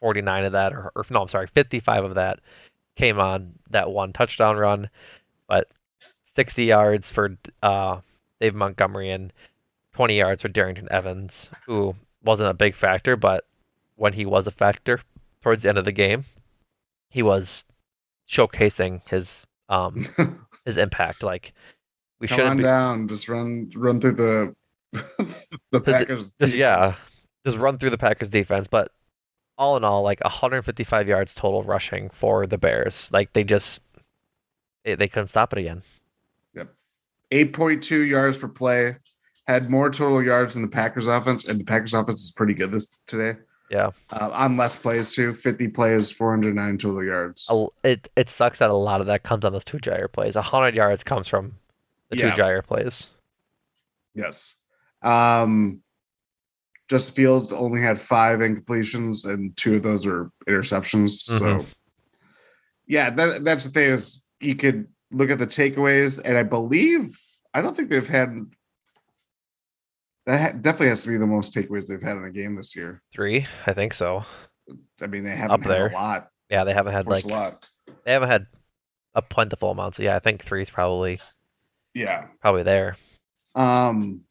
49 0.00 0.44
of 0.44 0.52
that, 0.52 0.72
or, 0.72 0.92
or 0.94 1.04
no, 1.10 1.22
I'm 1.22 1.28
sorry, 1.28 1.48
55 1.48 2.04
of 2.04 2.14
that 2.14 2.40
came 2.96 3.18
on 3.20 3.52
that 3.70 3.90
one 3.90 4.12
touchdown 4.12 4.56
run, 4.56 4.90
but 5.48 5.68
60 6.34 6.64
yards 6.64 7.10
for 7.10 7.36
uh, 7.62 7.98
Dave 8.40 8.54
Montgomery 8.54 9.10
and 9.10 9.32
20 9.94 10.16
yards 10.16 10.42
for 10.42 10.48
Darrynton 10.48 10.88
Evans, 10.88 11.50
who 11.66 11.94
wasn't 12.22 12.50
a 12.50 12.54
big 12.54 12.74
factor, 12.74 13.16
but 13.16 13.44
when 13.96 14.12
he 14.12 14.24
was 14.24 14.46
a 14.46 14.52
factor 14.52 15.00
towards 15.42 15.62
the 15.62 15.68
end 15.68 15.78
of 15.78 15.84
the 15.84 15.92
game, 15.92 16.24
he 17.10 17.22
was 17.22 17.64
showcasing 18.28 19.06
his 19.08 19.46
um 19.68 20.06
his 20.64 20.76
impact. 20.76 21.22
Like 21.22 21.52
we 22.20 22.26
shouldn't 22.26 22.48
on 22.50 22.56
be 22.58 22.62
down. 22.62 23.08
Just 23.08 23.28
run 23.28 23.70
run 23.74 24.00
through 24.00 24.12
the 24.12 24.54
the 25.72 25.80
Packers. 25.80 26.30
just, 26.40 26.54
yeah, 26.54 26.94
just 27.44 27.58
run 27.58 27.78
through 27.78 27.90
the 27.90 27.98
Packers 27.98 28.28
defense. 28.28 28.68
But 28.68 28.92
all 29.56 29.76
in 29.76 29.84
all, 29.84 30.02
like 30.02 30.22
155 30.22 31.08
yards 31.08 31.34
total 31.34 31.62
rushing 31.62 32.10
for 32.10 32.46
the 32.46 32.58
Bears. 32.58 33.10
Like 33.12 33.32
they 33.32 33.44
just 33.44 33.80
they, 34.84 34.94
they 34.94 35.08
couldn't 35.08 35.28
stop 35.28 35.52
it 35.52 35.58
again. 35.58 35.82
Yep. 37.30 37.48
8.2 37.52 38.08
yards 38.08 38.38
per 38.38 38.48
play. 38.48 38.96
Had 39.46 39.70
more 39.70 39.90
total 39.90 40.22
yards 40.22 40.54
than 40.54 40.62
the 40.62 40.68
Packers 40.68 41.06
offense, 41.06 41.46
and 41.46 41.58
the 41.60 41.64
Packers 41.64 41.94
offense 41.94 42.22
is 42.22 42.30
pretty 42.30 42.52
good 42.54 42.70
this 42.70 42.94
today. 43.06 43.38
Yeah, 43.70 43.90
Uh, 44.10 44.30
on 44.32 44.56
less 44.56 44.76
plays 44.76 45.10
too. 45.14 45.34
50 45.34 45.68
plays, 45.68 46.10
409 46.10 46.78
total 46.78 47.04
yards. 47.04 47.46
it 47.84 48.08
it 48.16 48.30
sucks 48.30 48.58
that 48.60 48.70
a 48.70 48.74
lot 48.74 49.00
of 49.02 49.06
that 49.08 49.22
comes 49.24 49.44
on 49.44 49.52
those 49.52 49.64
two 49.64 49.78
gyre 49.78 50.08
plays. 50.08 50.36
100 50.36 50.74
yards 50.74 51.02
comes 51.04 51.28
from 51.28 51.56
the 52.10 52.16
Yeah. 52.16 52.30
two 52.30 52.36
gyre 52.36 52.62
plays. 52.62 53.08
Yes. 54.14 54.54
Um 55.02 55.82
Justin 56.88 57.14
Fields 57.14 57.52
only 57.52 57.82
had 57.82 58.00
five 58.00 58.38
incompletions, 58.38 59.26
and 59.30 59.54
two 59.58 59.74
of 59.76 59.82
those 59.82 60.06
are 60.06 60.30
interceptions. 60.48 61.10
So 61.24 61.38
Mhm. 61.38 61.66
yeah, 62.86 63.10
that, 63.10 63.44
that's 63.44 63.64
the 63.64 63.70
thing 63.70 63.90
is 63.92 64.24
you 64.40 64.54
could 64.56 64.88
look 65.10 65.30
at 65.30 65.38
the 65.38 65.46
takeaways, 65.46 66.20
and 66.24 66.36
I 66.36 66.42
believe 66.42 67.18
I 67.54 67.62
don't 67.62 67.76
think 67.76 67.90
they've 67.90 68.06
had 68.08 68.46
that 70.26 70.40
ha- 70.40 70.58
definitely 70.60 70.88
has 70.88 71.02
to 71.02 71.08
be 71.08 71.16
the 71.16 71.26
most 71.26 71.54
takeaways 71.54 71.86
they've 71.86 72.02
had 72.02 72.16
in 72.16 72.24
a 72.24 72.30
game 72.30 72.54
this 72.56 72.76
year. 72.76 73.02
Three, 73.14 73.46
I 73.66 73.72
think 73.72 73.94
so. 73.94 74.24
I 75.00 75.06
mean, 75.06 75.24
they 75.24 75.30
haven't 75.30 75.50
Up 75.52 75.62
had 75.62 75.70
there. 75.70 75.88
a 75.88 75.92
lot. 75.94 76.28
Yeah, 76.50 76.64
they 76.64 76.74
haven't 76.74 76.92
had 76.92 77.06
like 77.06 77.24
a 77.24 77.28
lot. 77.28 77.68
they 78.04 78.12
haven't 78.12 78.30
had 78.30 78.46
a 79.14 79.22
plentiful 79.22 79.70
amount. 79.70 79.94
So 79.96 80.02
yeah, 80.02 80.16
I 80.16 80.18
think 80.18 80.44
three's 80.44 80.70
probably 80.70 81.20
Yeah. 81.94 82.26
probably 82.40 82.62
there. 82.62 82.96
Um, 83.54 84.22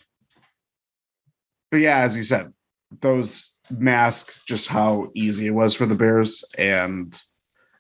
but 1.72 1.78
yeah, 1.78 1.98
as 2.00 2.16
you 2.16 2.24
said, 2.24 2.54
those 3.02 3.56
masks 3.70 4.42
just 4.48 4.70
how 4.70 5.10
easy 5.16 5.48
it 5.48 5.52
was 5.52 5.76
for 5.76 5.86
the 5.86 5.96
Bears, 5.96 6.44
and 6.58 7.20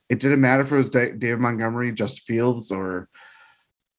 it 0.10 0.20
didn't 0.20 0.42
matter 0.42 0.62
if 0.62 0.72
it 0.72 0.78
was 0.78 0.90
Da- 0.90 1.12
David 1.12 1.40
Montgomery, 1.40 1.92
just 1.92 2.22
Fields, 2.22 2.72
or 2.72 3.10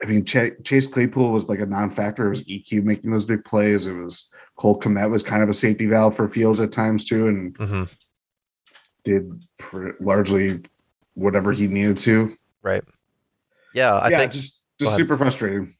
I 0.02 0.06
mean, 0.06 0.24
Ch- 0.24 0.52
Chase 0.64 0.86
Claypool 0.86 1.32
was 1.32 1.48
like 1.48 1.58
a 1.60 1.66
non-factor. 1.66 2.26
It 2.26 2.30
was 2.30 2.44
EQ 2.44 2.84
making 2.84 3.10
those 3.10 3.24
big 3.24 3.44
plays. 3.44 3.86
It 3.86 3.94
was 3.94 4.30
Cole 4.56 4.78
Kmet 4.80 5.10
was 5.10 5.22
kind 5.22 5.42
of 5.42 5.48
a 5.48 5.54
safety 5.54 5.86
valve 5.86 6.16
for 6.16 6.28
Fields 6.28 6.60
at 6.60 6.72
times 6.72 7.04
too, 7.04 7.26
and 7.28 7.56
hmm 7.56 7.84
did 9.04 9.42
pr- 9.58 9.92
largely 10.00 10.60
whatever 11.14 11.52
he 11.52 11.66
needed 11.66 11.96
to. 11.98 12.34
Right. 12.62 12.84
Yeah, 13.72 13.94
I 13.94 14.08
yeah, 14.10 14.18
think 14.18 14.32
just 14.32 14.64
just 14.78 14.96
super 14.96 15.16
frustrating. 15.16 15.74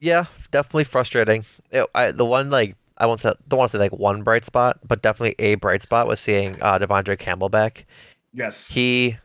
Yeah, 0.00 0.26
definitely 0.50 0.84
frustrating. 0.84 1.44
It, 1.70 1.86
I, 1.94 2.12
the 2.12 2.24
one 2.24 2.50
like 2.50 2.76
I 2.96 3.06
won't 3.06 3.20
say, 3.20 3.32
don't 3.48 3.58
want 3.58 3.70
to 3.72 3.76
say 3.78 3.80
like 3.82 3.92
one 3.92 4.22
bright 4.22 4.44
spot, 4.44 4.78
but 4.86 5.02
definitely 5.02 5.34
a 5.38 5.56
bright 5.56 5.82
spot 5.82 6.06
was 6.06 6.20
seeing 6.20 6.60
uh, 6.62 6.78
De'Vondre 6.78 7.18
Campbell 7.18 7.48
back. 7.48 7.86
Yes, 8.32 8.70
He 8.70 9.16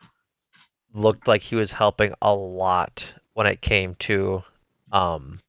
looked 0.96 1.28
like 1.28 1.42
he 1.42 1.54
was 1.54 1.70
helping 1.72 2.12
a 2.22 2.34
lot 2.34 3.06
when 3.34 3.46
it 3.46 3.60
came 3.60 3.94
to 3.96 4.42
um 4.92 5.40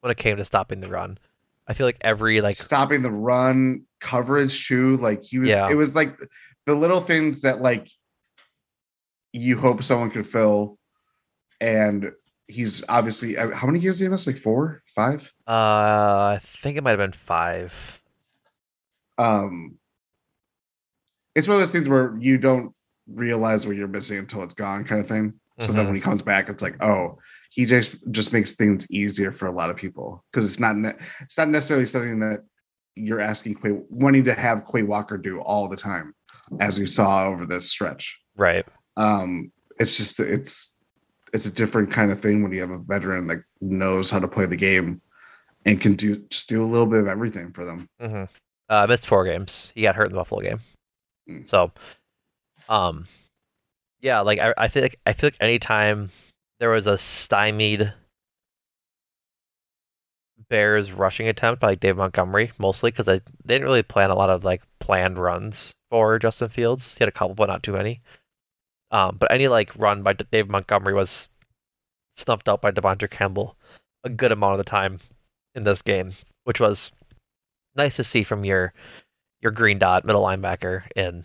when 0.00 0.10
it 0.10 0.16
came 0.18 0.36
to 0.36 0.44
stopping 0.44 0.80
the 0.80 0.88
run. 0.88 1.18
I 1.68 1.74
feel 1.74 1.86
like 1.86 1.98
every 2.00 2.40
like 2.40 2.56
stopping 2.56 3.02
the 3.02 3.10
run 3.10 3.84
coverage 4.00 4.66
too. 4.66 4.96
Like 4.96 5.22
he 5.24 5.38
was, 5.38 5.48
Yeah. 5.50 5.68
it 5.70 5.74
was 5.74 5.94
like 5.94 6.16
the 6.66 6.74
little 6.74 7.00
things 7.00 7.42
that 7.42 7.60
like 7.62 7.88
you 9.32 9.56
hope 9.58 9.82
someone 9.84 10.10
could 10.10 10.26
fill, 10.26 10.78
and 11.60 12.10
he's 12.48 12.82
obviously 12.88 13.36
uh, 13.38 13.50
how 13.54 13.66
many 13.68 13.78
games 13.78 13.98
did 13.98 14.04
he 14.06 14.08
miss? 14.10 14.26
Like 14.26 14.38
four, 14.38 14.82
five. 14.94 15.32
uh 15.46 15.52
I 15.52 16.40
think 16.62 16.76
it 16.76 16.82
might 16.82 16.90
have 16.90 16.98
been 16.98 17.12
five. 17.12 17.72
Um, 19.18 19.78
it's 21.34 21.46
one 21.46 21.56
of 21.56 21.60
those 21.60 21.72
things 21.72 21.88
where 21.88 22.16
you 22.18 22.38
don't 22.38 22.74
realize 23.14 23.66
what 23.66 23.76
you're 23.76 23.88
missing 23.88 24.18
until 24.18 24.42
it's 24.42 24.54
gone, 24.54 24.84
kind 24.84 25.00
of 25.00 25.08
thing. 25.08 25.34
So 25.60 25.72
then 25.72 25.84
Mhm. 25.84 25.88
when 25.88 25.94
he 25.96 26.00
comes 26.00 26.22
back, 26.22 26.48
it's 26.48 26.62
like, 26.62 26.82
oh, 26.82 27.18
he 27.50 27.66
just 27.66 27.96
just 28.10 28.32
makes 28.32 28.54
things 28.56 28.90
easier 28.90 29.30
for 29.32 29.46
a 29.46 29.52
lot 29.52 29.68
of 29.70 29.76
people 29.76 30.24
because 30.30 30.46
it's 30.46 30.60
not 30.60 30.76
ne- 30.76 30.94
it's 31.20 31.36
not 31.36 31.48
necessarily 31.48 31.84
something 31.86 32.20
that 32.20 32.44
you're 32.96 33.20
asking 33.20 33.56
Quay, 33.56 33.78
wanting 33.88 34.24
to 34.24 34.34
have 34.34 34.64
Quay 34.70 34.82
Walker 34.84 35.16
do 35.18 35.40
all 35.40 35.68
the 35.68 35.76
time, 35.76 36.14
as 36.60 36.78
we 36.78 36.86
saw 36.86 37.26
over 37.26 37.44
this 37.46 37.70
stretch. 37.70 38.18
Right. 38.36 38.64
Um, 38.96 39.52
it's 39.78 39.96
just 39.96 40.18
it's 40.20 40.76
it's 41.32 41.46
a 41.46 41.52
different 41.52 41.92
kind 41.92 42.10
of 42.10 42.20
thing 42.20 42.42
when 42.42 42.52
you 42.52 42.60
have 42.60 42.70
a 42.70 42.78
veteran 42.78 43.26
that 43.28 43.38
knows 43.60 44.10
how 44.10 44.18
to 44.18 44.28
play 44.28 44.46
the 44.46 44.56
game 44.56 45.00
and 45.66 45.80
can 45.80 45.94
do 45.94 46.16
just 46.30 46.48
do 46.48 46.64
a 46.64 46.66
little 46.66 46.86
bit 46.86 47.00
of 47.00 47.06
everything 47.08 47.52
for 47.52 47.64
them. 47.66 47.88
hmm 48.00 48.24
Uh, 48.68 48.86
missed 48.86 49.06
four 49.06 49.24
games. 49.24 49.72
He 49.74 49.82
got 49.82 49.94
hurt 49.96 50.06
in 50.06 50.12
the 50.12 50.16
Buffalo 50.18 50.40
game. 50.40 50.60
Mm. 51.28 51.48
So, 51.48 51.70
um, 52.70 53.06
yeah, 54.00 54.20
like 54.20 54.38
I, 54.38 54.54
I 54.56 54.68
feel 54.68 54.82
like 54.82 54.98
I 55.04 55.12
feel 55.12 55.28
like 55.28 55.36
anytime 55.40 56.10
there 56.60 56.70
was 56.70 56.86
a 56.86 56.96
stymied 56.96 57.92
Bears 60.48 60.92
rushing 60.92 61.28
attempt 61.28 61.60
by 61.60 61.68
like 61.68 61.80
Dave 61.80 61.96
Montgomery, 61.96 62.52
mostly 62.58 62.90
because 62.90 63.06
they 63.06 63.20
didn't 63.46 63.64
really 63.64 63.82
plan 63.82 64.10
a 64.10 64.14
lot 64.14 64.30
of 64.30 64.44
like 64.44 64.62
planned 64.78 65.18
runs 65.18 65.74
for 65.90 66.18
Justin 66.18 66.48
Fields. 66.48 66.94
He 66.94 67.00
had 67.00 67.08
a 67.08 67.12
couple, 67.12 67.34
but 67.34 67.48
not 67.48 67.62
too 67.62 67.72
many. 67.72 68.00
Um, 68.90 69.16
but 69.20 69.30
any 69.30 69.48
like 69.48 69.76
run 69.76 70.02
by 70.02 70.14
D- 70.14 70.24
Dave 70.32 70.48
Montgomery 70.48 70.94
was 70.94 71.28
snuffed 72.16 72.48
out 72.48 72.60
by 72.60 72.70
Devontae 72.70 73.10
Campbell 73.10 73.56
a 74.04 74.08
good 74.08 74.32
amount 74.32 74.58
of 74.58 74.58
the 74.58 74.70
time 74.70 75.00
in 75.54 75.64
this 75.64 75.82
game, 75.82 76.14
which 76.44 76.60
was 76.60 76.90
nice 77.76 77.96
to 77.96 78.04
see 78.04 78.24
from 78.24 78.44
your 78.44 78.72
your 79.42 79.52
green 79.52 79.78
dot 79.78 80.04
middle 80.04 80.22
linebacker 80.22 80.82
in 80.96 81.24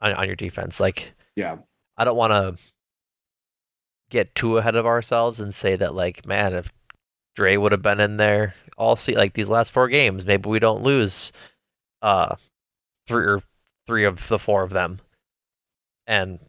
on, 0.00 0.12
on 0.12 0.26
your 0.26 0.36
defense. 0.36 0.80
Like 0.80 1.12
Yeah. 1.36 1.58
I 1.96 2.04
don't 2.04 2.16
want 2.16 2.32
to 2.32 2.62
get 4.10 4.34
too 4.34 4.56
ahead 4.56 4.74
of 4.74 4.86
ourselves 4.86 5.38
and 5.38 5.54
say 5.54 5.76
that 5.76 5.94
like 5.94 6.26
man 6.26 6.52
if 6.54 6.72
Dre 7.36 7.56
would 7.56 7.70
have 7.72 7.82
been 7.82 8.00
in 8.00 8.16
there 8.16 8.54
all 8.76 8.96
see 8.96 9.14
like 9.14 9.34
these 9.34 9.48
last 9.48 9.72
four 9.72 9.88
games 9.88 10.24
maybe 10.24 10.50
we 10.50 10.58
don't 10.58 10.82
lose 10.82 11.30
uh 12.02 12.34
three 13.06 13.24
or 13.24 13.40
three 13.86 14.04
of 14.04 14.20
the 14.28 14.38
four 14.38 14.64
of 14.64 14.70
them 14.70 15.00
and 16.08 16.40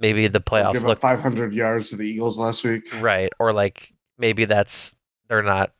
maybe 0.00 0.28
the 0.28 0.40
playoffs 0.40 0.74
Give 0.74 0.84
look 0.84 1.00
500 1.00 1.52
yards 1.52 1.90
to 1.90 1.96
the 1.96 2.04
Eagles 2.04 2.38
last 2.38 2.64
week. 2.64 2.84
Right. 3.00 3.32
Or 3.38 3.52
like 3.52 3.92
maybe 4.18 4.44
that's 4.44 4.94
they're 5.28 5.42
not 5.42 5.72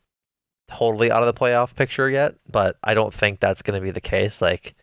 totally 0.70 1.10
out 1.10 1.22
of 1.22 1.32
the 1.32 1.38
playoff 1.38 1.74
picture 1.74 2.10
yet, 2.10 2.34
but 2.50 2.76
I 2.82 2.94
don't 2.94 3.14
think 3.14 3.40
that's 3.40 3.62
going 3.62 3.80
to 3.80 3.84
be 3.84 3.90
the 3.90 4.00
case. 4.00 4.42
Like 4.42 4.74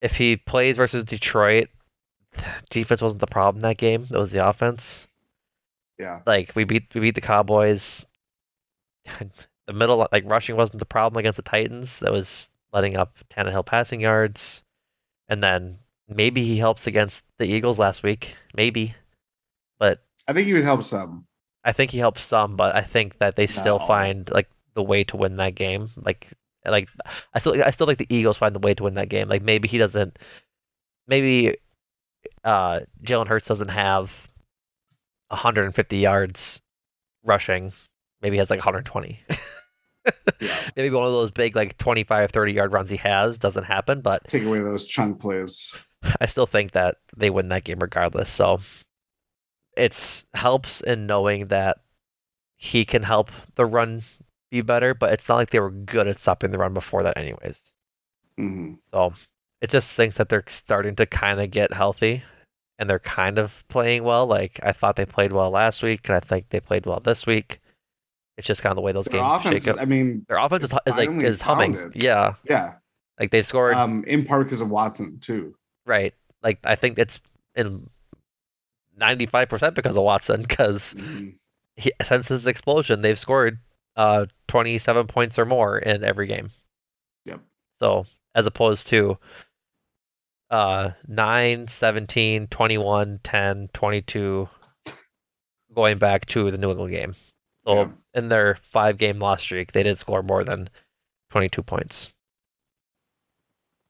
if 0.00 0.16
he 0.16 0.36
plays 0.36 0.76
versus 0.76 1.04
Detroit, 1.04 1.68
defense 2.70 3.00
wasn't 3.02 3.20
the 3.20 3.26
problem 3.26 3.62
that 3.62 3.78
game. 3.78 4.06
It 4.10 4.16
was 4.16 4.30
the 4.32 4.46
offense. 4.46 5.06
Yeah. 5.98 6.20
Like 6.26 6.52
we 6.54 6.64
beat 6.64 6.94
we 6.94 7.00
beat 7.00 7.14
the 7.14 7.20
Cowboys. 7.20 8.06
The 9.66 9.72
middle 9.72 10.06
like 10.12 10.22
rushing 10.26 10.54
wasn't 10.54 10.78
the 10.78 10.84
problem 10.84 11.18
against 11.18 11.38
the 11.38 11.42
Titans. 11.42 11.98
That 11.98 12.12
was 12.12 12.48
letting 12.72 12.96
up 12.96 13.16
Tannehill 13.30 13.66
passing 13.66 14.00
yards. 14.00 14.62
And 15.28 15.42
then 15.42 15.78
maybe 16.08 16.44
he 16.44 16.56
helps 16.56 16.86
against 16.86 17.22
the 17.38 17.46
Eagles 17.46 17.76
last 17.76 18.04
week. 18.04 18.36
Maybe. 18.54 18.94
But 19.80 20.04
I 20.28 20.32
think 20.32 20.46
he 20.46 20.54
would 20.54 20.62
help 20.62 20.84
some. 20.84 21.26
I 21.64 21.72
think 21.72 21.90
he 21.90 21.98
helps 21.98 22.24
some, 22.24 22.54
but 22.54 22.76
I 22.76 22.82
think 22.82 23.18
that 23.18 23.34
they 23.34 23.48
still 23.48 23.80
No. 23.80 23.86
find 23.88 24.30
like 24.30 24.48
the 24.74 24.84
way 24.84 25.02
to 25.02 25.16
win 25.16 25.34
that 25.38 25.56
game. 25.56 25.90
Like, 25.96 26.28
like 26.70 26.88
I 27.34 27.38
still, 27.38 27.62
I 27.62 27.70
still 27.70 27.86
think 27.86 27.98
the 27.98 28.14
Eagles 28.14 28.36
find 28.36 28.54
the 28.54 28.60
way 28.60 28.74
to 28.74 28.82
win 28.84 28.94
that 28.94 29.08
game. 29.08 29.28
Like 29.28 29.42
maybe 29.42 29.68
he 29.68 29.78
doesn't, 29.78 30.18
maybe 31.06 31.56
uh, 32.44 32.80
Jalen 33.02 33.28
Hurts 33.28 33.48
doesn't 33.48 33.68
have 33.68 34.12
150 35.28 35.96
yards 35.98 36.60
rushing. 37.24 37.72
Maybe 38.22 38.36
he 38.36 38.38
has 38.38 38.50
like 38.50 38.58
120. 38.60 39.20
Yeah. 40.40 40.56
maybe 40.76 40.94
one 40.94 41.04
of 41.04 41.10
those 41.10 41.32
big 41.32 41.56
like 41.56 41.76
25, 41.78 42.30
30 42.30 42.52
yard 42.52 42.72
runs 42.72 42.90
he 42.90 42.96
has 42.98 43.38
doesn't 43.38 43.64
happen, 43.64 44.00
but 44.02 44.22
Take 44.28 44.44
away 44.44 44.60
those 44.60 44.86
chunk 44.86 45.20
plays. 45.20 45.74
I 46.20 46.26
still 46.26 46.46
think 46.46 46.72
that 46.72 46.98
they 47.16 47.28
win 47.28 47.48
that 47.48 47.64
game 47.64 47.80
regardless. 47.80 48.30
So 48.30 48.60
it's 49.76 50.24
helps 50.34 50.80
in 50.80 51.06
knowing 51.06 51.48
that 51.48 51.78
he 52.56 52.84
can 52.84 53.02
help 53.02 53.30
the 53.56 53.66
run 53.66 54.04
be 54.50 54.60
better, 54.60 54.94
but 54.94 55.12
it's 55.12 55.28
not 55.28 55.36
like 55.36 55.50
they 55.50 55.60
were 55.60 55.70
good 55.70 56.06
at 56.06 56.18
stopping 56.18 56.50
the 56.50 56.58
run 56.58 56.74
before 56.74 57.02
that 57.02 57.16
anyways. 57.16 57.60
hmm 58.38 58.74
So 58.92 59.14
it 59.60 59.70
just 59.70 59.90
thinks 59.90 60.16
that 60.18 60.28
they're 60.28 60.44
starting 60.48 60.94
to 60.96 61.06
kind 61.06 61.40
of 61.40 61.50
get 61.50 61.72
healthy 61.72 62.22
and 62.78 62.88
they're 62.90 62.98
kind 62.98 63.38
of 63.38 63.64
playing 63.68 64.04
well. 64.04 64.26
Like 64.26 64.60
I 64.62 64.72
thought 64.72 64.96
they 64.96 65.06
played 65.06 65.32
well 65.32 65.50
last 65.50 65.82
week 65.82 66.08
and 66.08 66.16
I 66.16 66.20
think 66.20 66.46
they 66.50 66.60
played 66.60 66.86
well 66.86 67.00
this 67.00 67.26
week. 67.26 67.60
It's 68.36 68.46
just 68.46 68.60
kind 68.62 68.70
of 68.70 68.76
the 68.76 68.82
way 68.82 68.92
those 68.92 69.06
Their 69.06 69.22
games 69.22 69.46
offense, 69.46 69.64
shake 69.64 69.72
up. 69.74 69.80
I 69.80 69.86
mean, 69.86 70.26
Their 70.28 70.36
offense 70.38 70.64
is, 70.64 70.70
is 70.86 70.94
like 70.94 71.10
is 71.10 71.40
humming. 71.40 71.74
it. 71.74 71.96
Yeah. 71.96 72.34
yeah. 72.44 72.74
Like 73.18 73.30
they've 73.30 73.46
scored 73.46 73.74
Um, 73.74 74.04
in 74.04 74.26
part 74.26 74.44
because 74.46 74.60
of 74.60 74.68
Watson 74.68 75.18
too. 75.20 75.54
Right. 75.86 76.12
Like 76.42 76.58
I 76.64 76.76
think 76.76 76.98
it's 76.98 77.18
in 77.54 77.88
95% 79.00 79.74
because 79.74 79.96
of 79.96 80.02
Watson 80.02 80.42
because 80.42 80.94
Mhm. 80.94 81.36
since 82.02 82.28
his 82.28 82.46
explosion 82.46 83.02
they've 83.02 83.18
scored 83.18 83.58
uh 83.96 84.26
27 84.48 85.06
points 85.06 85.38
or 85.38 85.44
more 85.44 85.78
in 85.78 86.04
every 86.04 86.26
game. 86.26 86.50
Yep. 87.24 87.40
So, 87.80 88.06
as 88.34 88.46
opposed 88.46 88.86
to 88.88 89.18
uh 90.50 90.90
9, 91.08 91.68
17, 91.68 92.46
21, 92.48 93.20
10, 93.24 93.68
22 93.72 94.48
going 95.74 95.98
back 95.98 96.26
to 96.26 96.50
the 96.50 96.58
New 96.58 96.70
England 96.70 96.92
game. 96.92 97.16
So, 97.66 97.74
Yeah. 97.74 97.88
in 98.14 98.28
their 98.28 98.56
5 98.72 98.96
game 98.98 99.18
loss 99.18 99.42
streak, 99.42 99.72
they 99.72 99.82
did 99.82 99.98
score 99.98 100.22
more 100.22 100.44
than 100.44 100.68
22 101.30 101.62
points. 101.62 102.10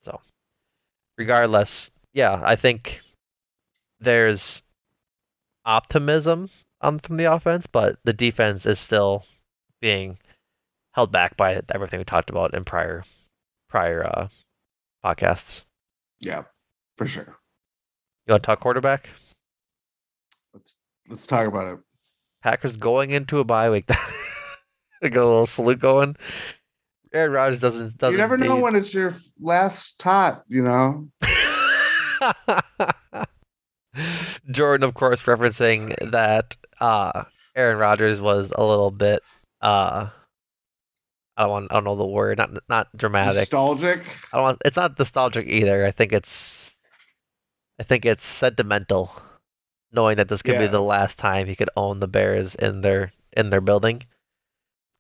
So, 0.03 0.21
regardless, 1.19 1.91
yeah, 2.13 2.41
I 2.45 2.57
think 2.57 3.01
there's 4.01 4.63
optimism 5.65 6.49
um, 6.81 6.99
from 6.99 7.17
the 7.19 7.25
offense, 7.31 7.67
but 7.67 7.99
the 8.05 8.13
defense 8.13 8.67
is 8.67 8.79
still 8.79 9.25
being 9.81 10.19
held 10.93 11.13
back 11.13 11.37
by 11.37 11.61
everything 11.73 11.99
we 11.99 12.05
talked 12.05 12.31
about 12.31 12.55
in 12.55 12.65
prior 12.65 13.05
prior 13.69 14.05
uh, 14.05 14.29
podcasts. 15.05 15.63
Yeah, 16.21 16.45
for 16.97 17.07
sure. 17.07 17.37
You 18.27 18.33
want 18.33 18.43
to 18.43 18.47
talk 18.47 18.61
quarterback? 18.61 19.09
Let's 20.55 20.75
let's 21.09 21.27
talk 21.27 21.47
about 21.47 21.75
it. 21.75 21.79
Packers 22.43 22.77
going 22.77 23.11
into 23.11 23.39
a 23.39 23.45
bye 23.45 23.71
week. 23.71 23.85
I 25.03 25.09
got 25.09 25.23
a 25.23 25.27
little 25.27 25.47
salute 25.47 25.79
going. 25.79 26.17
Aaron 27.13 27.33
Rodgers 27.33 27.61
doesn't 27.61 27.99
doesn't. 27.99 28.13
you 28.13 28.19
never 28.19 28.37
know 28.37 28.57
need- 28.57 28.63
when 28.63 28.75
it's 28.75 28.95
your 28.95 29.15
last 29.41 30.01
tot. 30.01 30.43
You 30.49 30.63
know. 30.63 31.09
Jordan, 34.51 34.87
of 34.87 34.95
course, 34.95 35.23
referencing 35.23 36.11
that 36.11 36.57
uh, 36.81 37.25
Aaron 37.55 37.79
Rodgers 37.79 38.21
was 38.21 38.53
a 38.55 38.63
little 38.63 38.91
bit 38.91 39.23
uh, 39.61 40.09
I 41.37 41.43
don't 41.43 41.51
want 41.51 41.67
I 41.71 41.75
don't 41.75 41.85
know 41.85 41.97
the 41.97 42.07
word, 42.07 42.39
not 42.39 42.51
not 42.69 42.97
dramatic. 42.97 43.37
Nostalgic. 43.37 44.01
I 44.33 44.37
don't 44.37 44.43
want, 44.43 44.63
it's 44.65 44.77
not 44.77 44.99
nostalgic 44.99 45.47
either. 45.47 45.85
I 45.85 45.91
think 45.91 46.13
it's 46.13 46.75
I 47.79 47.83
think 47.83 48.05
it's 48.05 48.25
sentimental. 48.25 49.11
knowing 49.93 50.17
that 50.17 50.29
this 50.29 50.43
could 50.43 50.59
be 50.59 50.67
the 50.67 50.81
last 50.81 51.19
time 51.19 51.47
he 51.47 51.57
could 51.57 51.71
own 51.77 52.01
the 52.01 52.09
Bears 52.09 52.55
in 52.55 52.81
their 52.81 53.13
in 53.37 53.51
their 53.51 53.61
building. 53.61 54.05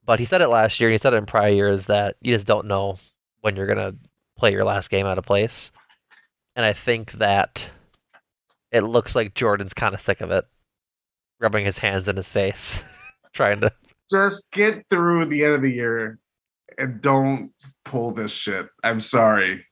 But 0.04 0.20
he 0.20 0.24
said 0.24 0.40
it 0.40 0.48
last 0.48 0.78
year, 0.78 0.88
and 0.88 0.94
he 0.94 0.98
said 0.98 1.14
it 1.14 1.18
in 1.18 1.26
prior 1.26 1.48
years 1.50 1.86
that 1.86 2.16
you 2.20 2.34
just 2.34 2.46
don't 2.46 2.66
know 2.68 2.98
when 3.40 3.56
you're 3.56 3.66
gonna 3.66 3.94
play 4.38 4.52
your 4.52 4.64
last 4.64 4.90
game 4.90 5.06
out 5.06 5.18
of 5.18 5.24
place. 5.24 5.70
And 6.54 6.64
I 6.64 6.72
think 6.72 7.12
that 7.12 7.66
it 8.70 8.82
looks 8.82 9.14
like 9.14 9.34
Jordan's 9.34 9.74
kind 9.74 9.94
of 9.94 10.00
sick 10.00 10.20
of 10.20 10.30
it, 10.30 10.44
rubbing 11.40 11.64
his 11.64 11.78
hands 11.78 12.08
in 12.08 12.16
his 12.16 12.28
face, 12.28 12.82
trying 13.32 13.60
to. 13.60 13.72
Just 14.10 14.52
get 14.52 14.84
through 14.88 15.26
the 15.26 15.44
end 15.44 15.54
of 15.54 15.62
the 15.62 15.72
year 15.72 16.18
and 16.78 17.00
don't 17.00 17.52
pull 17.84 18.12
this 18.12 18.30
shit. 18.30 18.68
I'm 18.84 19.00
sorry. 19.00 19.66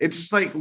It's 0.00 0.16
just 0.16 0.32
like 0.32 0.52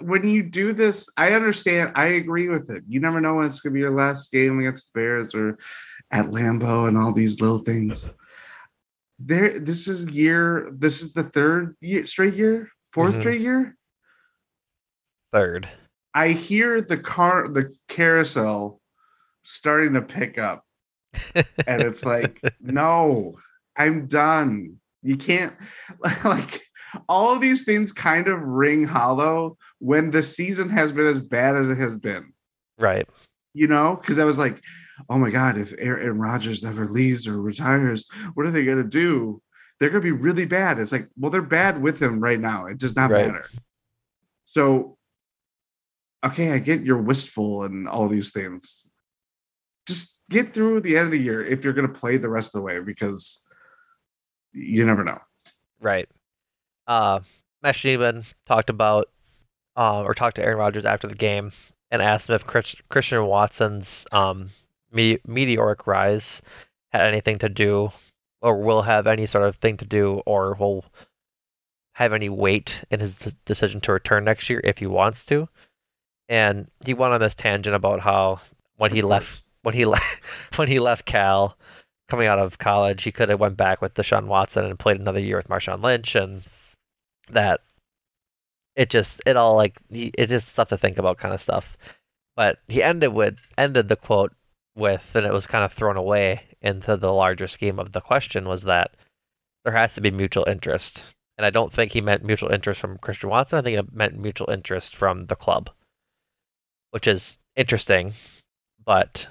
when 0.00 0.24
you 0.24 0.44
do 0.44 0.72
this, 0.72 1.08
I 1.16 1.32
understand. 1.32 1.92
I 1.94 2.06
agree 2.06 2.48
with 2.48 2.70
it. 2.70 2.84
You 2.86 3.00
never 3.00 3.20
know 3.20 3.36
when 3.36 3.46
it's 3.46 3.60
going 3.60 3.72
to 3.72 3.74
be 3.74 3.80
your 3.80 3.90
last 3.90 4.30
game 4.30 4.60
against 4.60 4.92
the 4.92 5.00
Bears 5.00 5.34
or 5.34 5.58
at 6.10 6.26
Lambeau 6.26 6.86
and 6.88 6.96
all 6.96 7.12
these 7.12 7.40
little 7.40 7.58
things. 7.58 8.08
There, 9.18 9.58
this 9.58 9.88
is 9.88 10.08
year. 10.10 10.70
This 10.72 11.02
is 11.02 11.12
the 11.12 11.24
third 11.24 11.76
year, 11.80 12.06
straight 12.06 12.34
year, 12.34 12.70
4th 12.94 13.16
Mhm. 13.16 13.20
straight 13.20 13.40
year. 13.40 13.76
Third. 15.32 15.68
I 16.14 16.28
hear 16.28 16.80
the 16.80 16.96
car, 16.98 17.48
the 17.48 17.74
carousel 17.88 18.80
starting 19.42 19.94
to 19.94 20.02
pick 20.02 20.38
up. 20.38 20.64
And 21.34 21.82
it's 21.82 22.04
like, 22.04 22.40
no, 22.60 23.38
I'm 23.76 24.06
done. 24.06 24.76
You 25.02 25.16
can't, 25.16 25.54
like, 26.24 26.62
all 27.08 27.34
of 27.34 27.40
these 27.40 27.64
things 27.64 27.92
kind 27.92 28.28
of 28.28 28.40
ring 28.42 28.84
hollow 28.84 29.56
when 29.78 30.10
the 30.10 30.22
season 30.22 30.70
has 30.70 30.92
been 30.92 31.06
as 31.06 31.20
bad 31.20 31.54
as 31.56 31.68
it 31.68 31.78
has 31.78 31.96
been, 31.96 32.32
Right. 32.78 33.06
you 33.54 33.66
know? 33.66 33.96
Because 33.96 34.18
I 34.18 34.24
was 34.24 34.38
like, 34.38 34.60
oh 35.08 35.18
my 35.18 35.30
God, 35.30 35.58
if 35.58 35.74
Aaron 35.78 36.18
Rodgers 36.18 36.64
ever 36.64 36.86
leaves 36.88 37.28
or 37.28 37.40
retires, 37.40 38.08
what 38.34 38.46
are 38.46 38.50
they 38.50 38.64
going 38.64 38.82
to 38.82 38.88
do? 38.88 39.40
They're 39.78 39.90
going 39.90 40.02
to 40.02 40.06
be 40.06 40.10
really 40.12 40.46
bad. 40.46 40.78
It's 40.80 40.90
like, 40.90 41.08
well, 41.16 41.30
they're 41.30 41.42
bad 41.42 41.80
with 41.80 42.02
him 42.02 42.18
right 42.20 42.40
now. 42.40 42.66
It 42.66 42.78
does 42.78 42.96
not 42.96 43.10
Right. 43.10 43.26
matter. 43.28 43.44
So, 44.44 44.96
okay, 46.24 46.52
I 46.52 46.58
get 46.58 46.84
you're 46.84 47.00
wistful 47.00 47.62
and 47.64 47.88
all 47.88 48.08
these 48.08 48.32
things. 48.32 48.90
Just 49.86 50.17
get 50.30 50.54
through 50.54 50.80
the 50.80 50.96
end 50.96 51.06
of 51.06 51.12
the 51.12 51.18
year 51.18 51.44
if 51.44 51.64
you're 51.64 51.72
going 51.72 51.86
to 51.86 51.98
play 51.98 52.16
the 52.16 52.28
rest 52.28 52.54
of 52.54 52.60
the 52.60 52.64
way 52.64 52.80
because 52.80 53.44
you 54.52 54.84
never 54.84 55.04
know. 55.04 55.20
Right. 55.80 56.08
Uh, 56.86 57.20
Matt 57.62 57.74
Schneidman 57.74 58.24
talked 58.46 58.70
about, 58.70 59.08
uh, 59.76 60.02
or 60.02 60.14
talked 60.14 60.36
to 60.36 60.44
Aaron 60.44 60.58
Rodgers 60.58 60.84
after 60.84 61.06
the 61.06 61.14
game 61.14 61.52
and 61.90 62.02
asked 62.02 62.28
him 62.28 62.34
if 62.34 62.46
Chris, 62.46 62.74
Christian 62.88 63.24
Watson's 63.26 64.06
um, 64.12 64.50
me- 64.92 65.20
meteoric 65.26 65.86
rise 65.86 66.42
had 66.92 67.02
anything 67.02 67.38
to 67.38 67.48
do, 67.48 67.90
or 68.40 68.58
will 68.58 68.82
have 68.82 69.06
any 69.06 69.26
sort 69.26 69.44
of 69.44 69.56
thing 69.56 69.76
to 69.76 69.84
do, 69.84 70.22
or 70.26 70.54
will 70.54 70.84
have 71.92 72.12
any 72.12 72.28
weight 72.28 72.74
in 72.90 73.00
his 73.00 73.14
decision 73.44 73.80
to 73.80 73.92
return 73.92 74.24
next 74.24 74.48
year 74.48 74.60
if 74.64 74.78
he 74.78 74.86
wants 74.86 75.24
to. 75.26 75.48
And 76.28 76.70
he 76.84 76.94
went 76.94 77.12
on 77.12 77.20
this 77.20 77.34
tangent 77.34 77.74
about 77.74 78.00
how 78.00 78.40
when 78.76 78.92
he 78.92 79.02
left, 79.02 79.42
when 79.62 79.74
he 79.74 79.84
left, 79.86 80.20
when 80.56 80.68
he 80.68 80.78
left 80.78 81.04
Cal, 81.04 81.56
coming 82.08 82.26
out 82.26 82.38
of 82.38 82.58
college, 82.58 83.02
he 83.04 83.12
could 83.12 83.28
have 83.28 83.40
went 83.40 83.56
back 83.56 83.82
with 83.82 83.94
Deshaun 83.94 84.26
Watson 84.26 84.64
and 84.64 84.78
played 84.78 85.00
another 85.00 85.20
year 85.20 85.36
with 85.36 85.48
Marshawn 85.48 85.82
Lynch, 85.82 86.14
and 86.14 86.42
that 87.30 87.60
it 88.76 88.90
just 88.90 89.20
it 89.26 89.36
all 89.36 89.56
like 89.56 89.76
it's 89.90 90.30
just 90.30 90.48
stuff 90.48 90.68
to 90.70 90.78
think 90.78 90.98
about 90.98 91.18
kind 91.18 91.34
of 91.34 91.42
stuff. 91.42 91.76
But 92.36 92.58
he 92.68 92.82
ended 92.82 93.12
with 93.12 93.36
ended 93.56 93.88
the 93.88 93.96
quote 93.96 94.32
with, 94.76 95.04
and 95.14 95.26
it 95.26 95.32
was 95.32 95.46
kind 95.46 95.64
of 95.64 95.72
thrown 95.72 95.96
away 95.96 96.42
into 96.62 96.96
the 96.96 97.12
larger 97.12 97.48
scheme 97.48 97.78
of 97.78 97.92
the 97.92 98.00
question 98.00 98.48
was 98.48 98.62
that 98.62 98.92
there 99.64 99.74
has 99.74 99.94
to 99.94 100.00
be 100.00 100.10
mutual 100.10 100.44
interest, 100.48 101.02
and 101.36 101.44
I 101.44 101.50
don't 101.50 101.72
think 101.72 101.92
he 101.92 102.00
meant 102.00 102.24
mutual 102.24 102.50
interest 102.50 102.80
from 102.80 102.98
Christian 102.98 103.28
Watson. 103.30 103.58
I 103.58 103.62
think 103.62 103.78
it 103.78 103.92
meant 103.92 104.18
mutual 104.18 104.50
interest 104.50 104.96
from 104.96 105.26
the 105.26 105.36
club, 105.36 105.70
which 106.90 107.06
is 107.06 107.36
interesting, 107.56 108.14
but 108.84 109.26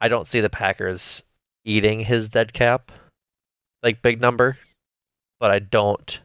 I 0.00 0.08
don't 0.08 0.26
see 0.26 0.40
the 0.40 0.50
Packers 0.50 1.22
eating 1.64 2.00
his 2.00 2.28
dead 2.28 2.52
cap, 2.52 2.92
like 3.82 4.02
big 4.02 4.20
number, 4.20 4.58
but 5.40 5.50
I 5.50 5.58
don't. 5.58 6.20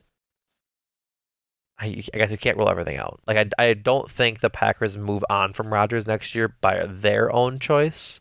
I, 1.80 2.04
I 2.14 2.18
guess 2.18 2.30
you 2.30 2.38
can't 2.38 2.58
rule 2.58 2.70
everything 2.70 2.98
out. 2.98 3.20
Like 3.26 3.38
I, 3.38 3.64
I 3.64 3.74
don't 3.74 4.10
think 4.12 4.40
the 4.40 4.52
Packers 4.52 4.98
move 4.98 5.24
on 5.30 5.54
from 5.54 5.74
Rodgers 5.74 6.06
next 6.06 6.36
year 6.36 6.54
by 6.62 6.86
their 6.86 7.34
own 7.34 7.58
choice. 7.58 8.20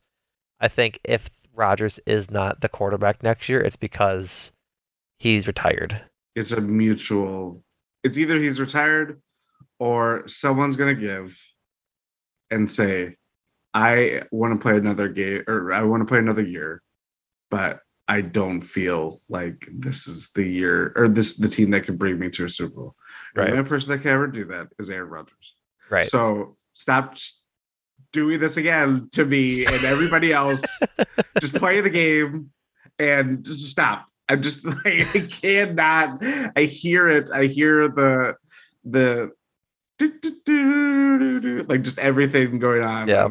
I 0.61 0.69
think 0.69 0.99
if 1.05 1.29
Rodgers 1.55 2.01
is 2.07 2.31
not 2.31 2.63
the 2.63 2.69
quarterback 2.69 3.23
next 3.23 3.49
year, 3.49 3.61
it's 3.61 3.77
because 3.77 4.51
he's 5.19 5.47
retired. 5.47 6.01
It's 6.35 6.53
a 6.53 6.61
mutual, 6.61 7.63
it's 8.03 8.17
either 8.17 8.41
he's 8.41 8.61
retired 8.61 9.21
or 9.79 10.27
someone's 10.27 10.77
going 10.77 10.95
to 10.95 11.01
give 11.01 11.39
and 12.51 12.71
say, 12.71 13.17
I 13.73 14.23
want 14.31 14.55
to 14.55 14.61
play 14.61 14.77
another 14.77 15.09
game 15.09 15.45
or 15.47 15.73
I 15.73 15.83
want 15.83 16.01
to 16.01 16.07
play 16.07 16.19
another 16.19 16.43
year, 16.43 16.83
but 17.51 17.81
I 18.09 18.23
don't 18.23 18.61
feel 18.61 19.21
like 19.29 19.69
this 19.73 20.09
is 20.09 20.31
the 20.35 20.45
year 20.45 20.93
or 20.97 21.09
this 21.09 21.37
the 21.37 21.49
team 21.49 21.71
that 21.71 21.85
can 21.85 21.97
bring 21.97 22.19
me 22.19 22.29
to 22.31 22.45
a 22.45 22.51
Super 22.51 22.75
Bowl. 22.75 22.95
Right. 23.37 23.47
The 23.47 23.59
only 23.59 23.69
person 23.69 23.91
that 23.93 23.99
can 23.99 24.11
ever 24.11 24.27
do 24.27 24.45
that 24.47 24.69
is 24.79 24.91
Aaron 24.91 25.11
Rodgers. 25.11 25.55
Right. 25.89 26.07
So 26.07 26.57
stop 26.73 27.17
doing 28.13 28.41
this 28.41 28.57
again 28.57 29.09
to 29.13 29.25
me 29.25 29.65
and 29.65 29.85
everybody 29.85 30.33
else. 30.33 30.65
just 31.41 31.55
play 31.55 31.81
the 31.81 31.91
game 31.91 32.51
and 32.99 33.45
just 33.45 33.71
stop. 33.71 34.07
I'm 34.29 34.43
just 34.43 34.65
like 34.85 35.15
I 35.15 35.29
cannot. 35.29 36.23
I 36.57 36.63
hear 36.63 37.09
it. 37.09 37.31
I 37.31 37.47
hear 37.47 37.89
the 37.89 38.35
the 38.85 39.31
like 41.69 41.83
just 41.83 41.99
everything 41.99 42.59
going 42.59 42.83
on. 42.83 43.09
Yeah. 43.09 43.29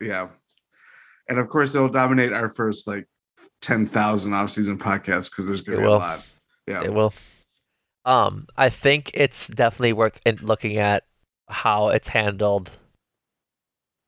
Yeah. 0.00 0.28
And 1.28 1.38
of 1.38 1.48
course, 1.48 1.74
it'll 1.74 1.88
dominate 1.88 2.32
our 2.32 2.48
first 2.48 2.86
like 2.86 3.06
ten 3.60 3.86
thousand 3.86 4.32
off 4.34 4.50
season 4.50 4.78
podcasts 4.78 5.30
because 5.30 5.46
there's 5.46 5.62
gonna 5.62 5.78
be 5.78 5.84
will. 5.84 5.96
a 5.96 5.98
lot. 5.98 6.22
Yeah. 6.66 6.82
It 6.84 6.92
will. 6.92 7.12
Um, 8.04 8.46
I 8.56 8.70
think 8.70 9.10
it's 9.14 9.48
definitely 9.48 9.92
worth 9.92 10.20
in 10.24 10.36
looking 10.36 10.78
at 10.78 11.04
how 11.48 11.88
it's 11.88 12.08
handled 12.08 12.70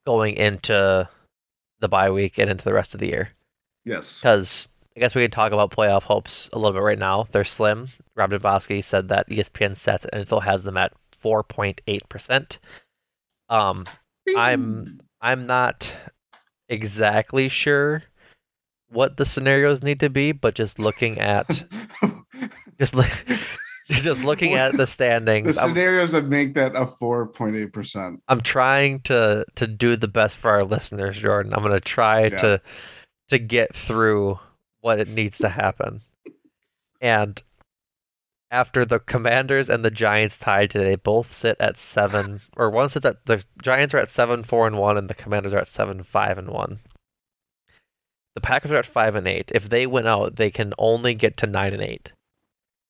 going 0.07 0.37
into 0.37 1.09
the 1.81 1.89
bye 1.89 2.11
week 2.11 2.39
and 2.39 2.51
into 2.51 2.65
the 2.65 2.73
rest 2.73 2.95
of 2.95 3.01
the 3.01 3.09
year. 3.09 3.31
Yes. 3.85 4.19
Because 4.19 4.69
I 4.97 5.01
guess 5.01 5.15
we 5.15 5.23
could 5.23 5.33
talk 5.33 5.53
about 5.53 5.71
playoff 5.71 6.03
hopes 6.03 6.49
a 6.53 6.59
little 6.59 6.73
bit 6.73 6.83
right 6.83 6.99
now. 6.99 7.27
They're 7.33 7.45
slim. 7.45 7.89
Rob 8.17 8.31
Demovsky 8.31 8.85
said 8.85 9.09
that 9.09 9.29
ESPN 9.29 9.77
sets 9.77 10.05
and 10.13 10.27
NFL 10.27 10.43
has 10.45 10.63
them 10.63 10.77
at 10.77 10.93
4.8%. 11.23 12.59
Um, 13.49 13.87
I'm 14.37 15.01
I'm 15.21 15.47
not 15.47 15.93
exactly 16.69 17.49
sure 17.49 18.05
what 18.91 19.17
the 19.17 19.27
scenarios 19.27 19.83
need 19.83 20.01
to 20.01 20.11
be, 20.11 20.33
but 20.33 20.55
just 20.55 20.79
looking 20.79 21.19
at 21.19 21.65
just 22.79 22.95
just 23.89 24.23
looking 24.23 24.55
at 24.55 24.73
the 24.73 24.79
the 24.79 24.87
standings, 24.87 25.59
I'm, 25.59 25.71
scenarios 25.71 26.13
that 26.13 26.27
make 26.27 26.55
that 26.55 26.75
a 26.75 26.87
four 26.87 27.27
point 27.27 27.57
eight 27.57 27.73
percent. 27.73 28.23
I'm 28.29 28.41
trying 28.41 29.01
to 29.03 29.45
to 29.57 29.67
do 29.67 29.97
the 29.97 30.09
best 30.09 30.39
for 30.39 30.51
our 30.51 30.65
listeners, 30.65 31.19
Jordan. 31.19 31.53
I'm 31.55 31.63
gonna 31.63 31.81
try 31.81 32.23
Yeah. 32.27 32.37
to 32.39 32.63
to 33.29 33.39
get 33.39 33.75
through 33.75 34.39
what 34.81 34.99
it 34.99 35.09
needs 35.09 35.39
to 35.39 35.49
happen. 35.49 36.03
And 37.01 37.41
after 38.51 38.85
the 38.85 38.99
Commanders 38.99 39.69
and 39.69 39.85
the 39.85 39.91
Giants 39.91 40.37
tied 40.37 40.71
today, 40.71 40.97
both 40.97 41.33
sit 41.33 41.57
at 41.61 41.77
seven 41.79 42.41
or 42.57 42.71
one 42.71 42.89
sits 42.89 43.07
at 43.07 43.25
the 43.27 43.45
Giants 43.63 43.95
are 43.95 43.99
at 43.99 44.11
seven 44.11 44.43
four 44.45 44.67
and 44.67 44.77
one 44.79 44.97
and 44.99 45.09
the 45.09 45.15
Commanders 45.15 45.53
are 45.53 45.59
at 45.59 45.69
seven 45.69 46.03
five 46.03 46.37
and 46.39 46.49
one. 46.49 46.81
The 48.35 48.41
Packers 48.41 48.71
are 48.71 48.77
at 48.77 48.87
five 48.87 49.15
and 49.15 49.27
eight. 49.27 49.51
If 49.55 49.69
they 49.69 49.87
win 49.87 50.07
out, 50.07 50.37
they 50.37 50.51
can 50.51 50.73
only 50.79 51.15
get 51.15 51.37
to 51.39 51.47
nine 51.47 51.73
and 51.73 51.83
eight. 51.83 52.13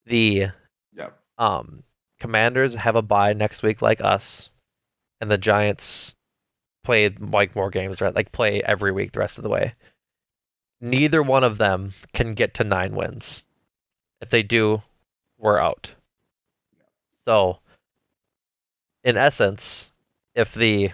The 0.07 0.49
Yep. 0.95 1.19
um 1.39 1.85
Commanders 2.19 2.75
have 2.75 2.97
a 2.97 3.03
bye 3.03 3.33
next 3.33 3.63
week 3.63 3.81
like 3.81 4.03
us, 4.03 4.51
and 5.21 5.31
the 5.31 5.39
Giants 5.39 6.15
play 6.85 7.09
like 7.09 7.55
more 7.57 7.71
games, 7.71 8.01
right? 8.01 8.15
Like 8.15 8.33
play 8.33 8.63
every 8.63 8.93
week 8.93 9.13
the 9.13 9.21
rest 9.21 9.39
of 9.39 9.43
the 9.45 9.51
way. 9.51 9.75
Neither 10.83 11.23
one 11.23 11.45
of 11.45 11.59
them 11.59 11.93
can 12.15 12.35
get 12.35 12.55
to 12.55 12.65
nine 12.65 12.95
wins. 12.95 13.45
If 14.23 14.31
they 14.31 14.43
do, 14.43 14.83
we're 15.41 15.59
out. 15.59 15.93
So, 17.27 17.59
in 19.05 19.17
essence, 19.17 19.93
if 20.35 20.55
the 20.55 20.91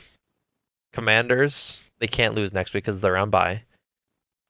Commanders 0.92 1.80
they 1.98 2.06
can't 2.06 2.34
lose 2.34 2.52
next 2.52 2.74
week 2.74 2.84
because 2.84 3.00
they're 3.00 3.16
on 3.16 3.30
bye, 3.30 3.62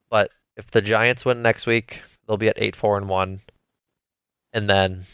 but 0.09 0.31
if 0.55 0.69
the 0.71 0.81
Giants 0.81 1.25
win 1.25 1.41
next 1.41 1.65
week, 1.65 2.01
they'll 2.27 2.37
be 2.37 2.49
at 2.49 2.61
eight 2.61 2.75
four 2.75 2.97
and 2.97 3.09
one, 3.09 3.41
and 4.53 4.69
then 4.69 5.05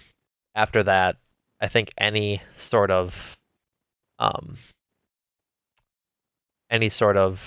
after 0.55 0.83
that, 0.83 1.17
I 1.61 1.67
think 1.67 1.91
any 1.97 2.41
sort 2.55 2.91
of 2.91 3.35
um 4.19 4.57
any 6.69 6.89
sort 6.89 7.17
of 7.17 7.39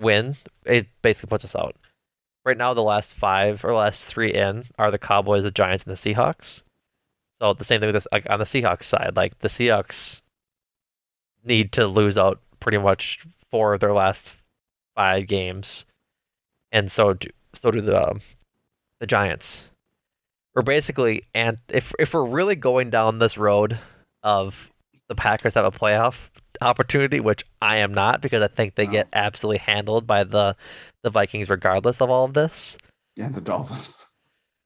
win, 0.00 0.36
it 0.64 0.86
basically 1.02 1.28
puts 1.28 1.44
us 1.44 1.56
out. 1.56 1.76
Right 2.48 2.56
now, 2.56 2.72
the 2.72 2.80
last 2.80 3.12
five 3.12 3.62
or 3.62 3.74
last 3.74 4.06
three 4.06 4.32
in 4.32 4.64
are 4.78 4.90
the 4.90 4.96
Cowboys, 4.96 5.42
the 5.42 5.50
Giants, 5.50 5.84
and 5.84 5.94
the 5.94 6.00
Seahawks. 6.00 6.62
So 7.38 7.52
the 7.52 7.62
same 7.62 7.78
thing 7.78 7.88
with 7.88 8.02
this, 8.02 8.06
like 8.10 8.26
on 8.30 8.38
the 8.38 8.46
Seahawks 8.46 8.84
side, 8.84 9.16
like 9.16 9.38
the 9.40 9.48
Seahawks 9.48 10.22
need 11.44 11.72
to 11.72 11.86
lose 11.86 12.16
out 12.16 12.40
pretty 12.58 12.78
much 12.78 13.26
four 13.50 13.74
of 13.74 13.80
their 13.80 13.92
last 13.92 14.32
five 14.96 15.26
games, 15.26 15.84
and 16.72 16.90
so 16.90 17.12
do 17.12 17.28
so 17.52 17.70
do 17.70 17.82
the 17.82 18.02
um, 18.12 18.22
the 18.98 19.06
Giants. 19.06 19.60
We're 20.54 20.62
basically 20.62 21.24
and 21.34 21.58
if 21.68 21.92
if 21.98 22.14
we're 22.14 22.24
really 22.24 22.56
going 22.56 22.88
down 22.88 23.18
this 23.18 23.36
road 23.36 23.78
of 24.22 24.70
the 25.08 25.14
Packers 25.14 25.52
have 25.52 25.66
a 25.66 25.70
playoff 25.70 26.30
opportunity, 26.60 27.20
which 27.20 27.44
I 27.62 27.78
am 27.78 27.92
not 27.94 28.20
because 28.20 28.42
I 28.42 28.48
think 28.48 28.74
they 28.74 28.86
No. 28.86 28.92
get 28.92 29.08
absolutely 29.12 29.58
handled 29.58 30.06
by 30.06 30.24
the 30.24 30.56
the 31.02 31.10
Vikings 31.10 31.48
regardless 31.48 32.00
of 32.00 32.10
all 32.10 32.24
of 32.24 32.34
this. 32.34 32.76
And 33.18 33.34
the 33.34 33.40
Dolphins. 33.40 33.94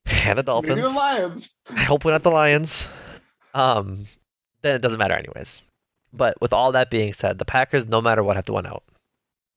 And 0.07 0.39
the 0.39 0.43
Dolphins. 0.43 0.71
Maybe 0.77 0.83
the 0.83 0.89
Lions. 0.91 1.55
Hopefully 1.87 2.13
not 2.13 2.23
the 2.23 2.31
Lions. 2.31 2.87
Um, 3.55 4.07
then 4.63 4.75
it 4.77 4.81
doesn't 4.81 4.99
matter 4.99 5.15
anyways. 5.15 5.63
But 6.13 6.41
with 6.41 6.53
all 6.53 6.73
that 6.73 6.91
being 6.91 7.13
said, 7.13 7.39
the 7.39 7.45
Packers, 7.45 7.87
no 7.87 8.01
matter 8.01 8.23
what, 8.23 8.37
have 8.37 8.45
to 8.47 8.53
win 8.53 8.67
out. 8.67 8.83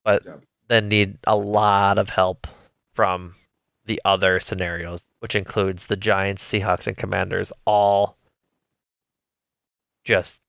But 0.03 0.23
then 0.67 0.87
need 0.87 1.17
a 1.25 1.35
lot 1.35 1.97
of 1.97 2.09
help 2.09 2.47
from 2.93 3.35
the 3.85 4.01
other 4.05 4.39
scenarios, 4.39 5.05
which 5.19 5.35
includes 5.35 5.85
the 5.85 5.95
Giants, 5.95 6.43
Seahawks, 6.43 6.87
and 6.87 6.97
Commanders, 6.97 7.51
all 7.65 8.17
just 10.03 10.39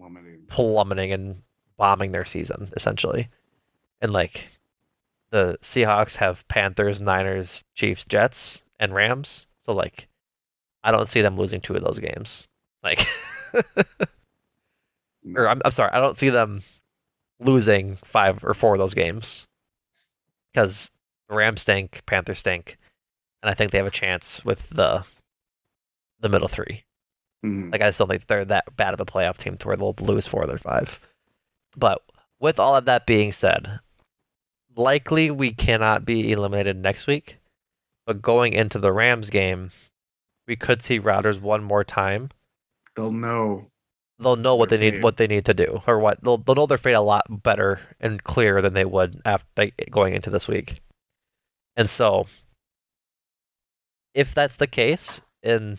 Plummeting. 0.00 0.46
plummeting 0.48 1.12
and 1.12 1.42
bombing 1.76 2.12
their 2.12 2.24
season 2.24 2.72
essentially. 2.74 3.28
And 4.00 4.12
like 4.12 4.48
the 5.30 5.58
Seahawks 5.62 6.16
have 6.16 6.46
Panthers, 6.48 7.00
Niners, 7.00 7.62
Chiefs, 7.74 8.06
Jets, 8.06 8.64
and 8.78 8.94
Rams. 8.94 9.46
So 9.62 9.72
like 9.72 10.08
I 10.82 10.90
don't 10.90 11.08
see 11.08 11.20
them 11.20 11.36
losing 11.36 11.60
two 11.60 11.74
of 11.74 11.84
those 11.84 11.98
games. 11.98 12.48
Like 12.82 13.06
or 15.36 15.48
I'm 15.48 15.60
I'm 15.64 15.72
sorry, 15.72 15.92
I 15.92 16.00
don't 16.00 16.18
see 16.18 16.30
them 16.30 16.62
losing 17.38 17.96
five 17.96 18.42
or 18.42 18.54
four 18.54 18.74
of 18.74 18.78
those 18.78 18.94
games. 18.94 19.46
Because 20.52 20.90
the 21.28 21.36
Rams 21.36 21.62
stink, 21.62 22.02
Panthers 22.06 22.40
stink, 22.40 22.76
and 23.42 23.50
I 23.50 23.54
think 23.54 23.70
they 23.70 23.78
have 23.78 23.86
a 23.86 23.90
chance 23.90 24.44
with 24.44 24.68
the 24.70 25.04
the 26.20 26.28
middle 26.28 26.48
three. 26.48 26.84
Mhm. 27.44 27.72
Like 27.72 27.80
I 27.80 27.90
don't 27.90 28.08
think 28.08 28.26
they're 28.26 28.44
that 28.46 28.76
bad 28.76 28.94
of 28.94 29.00
a 29.00 29.06
playoff 29.06 29.38
team 29.38 29.56
to 29.58 29.66
where 29.66 29.76
they'll 29.76 29.94
lose 30.00 30.26
four 30.26 30.42
of 30.42 30.48
their 30.48 30.58
five. 30.58 30.98
But 31.76 32.02
with 32.38 32.58
all 32.58 32.76
of 32.76 32.84
that 32.86 33.06
being 33.06 33.32
said, 33.32 33.80
likely 34.76 35.30
we 35.30 35.52
cannot 35.52 36.04
be 36.04 36.32
eliminated 36.32 36.76
next 36.76 37.06
week. 37.06 37.38
But 38.06 38.22
going 38.22 38.52
into 38.54 38.78
the 38.78 38.92
Rams 38.92 39.30
game, 39.30 39.70
we 40.46 40.56
could 40.56 40.82
see 40.82 40.98
Rodgers 40.98 41.38
one 41.38 41.62
more 41.62 41.84
time. 41.84 42.30
They'll 42.96 43.12
know. 43.12 43.66
They'll 44.18 44.36
know 44.36 44.56
what 44.56 44.68
they 44.68 44.76
Their 44.76 44.92
need 44.92 45.02
what 45.02 45.16
they 45.16 45.26
need 45.26 45.46
to 45.46 45.54
do, 45.54 45.80
or 45.86 45.98
what 45.98 46.22
they'll 46.22 46.38
they'll 46.38 46.54
know 46.54 46.66
their 46.66 46.76
fate 46.76 46.92
a 46.92 47.00
lot 47.00 47.42
better 47.42 47.80
and 48.00 48.22
clearer 48.22 48.60
than 48.60 48.74
they 48.74 48.84
would 48.84 49.20
after 49.24 49.70
going 49.90 50.14
into 50.14 50.28
this 50.28 50.46
week. 50.48 50.80
And 51.76 51.88
so, 51.88 52.26
if 54.12 54.34
that's 54.34 54.56
the 54.56 54.66
case, 54.66 55.20
and 55.42 55.78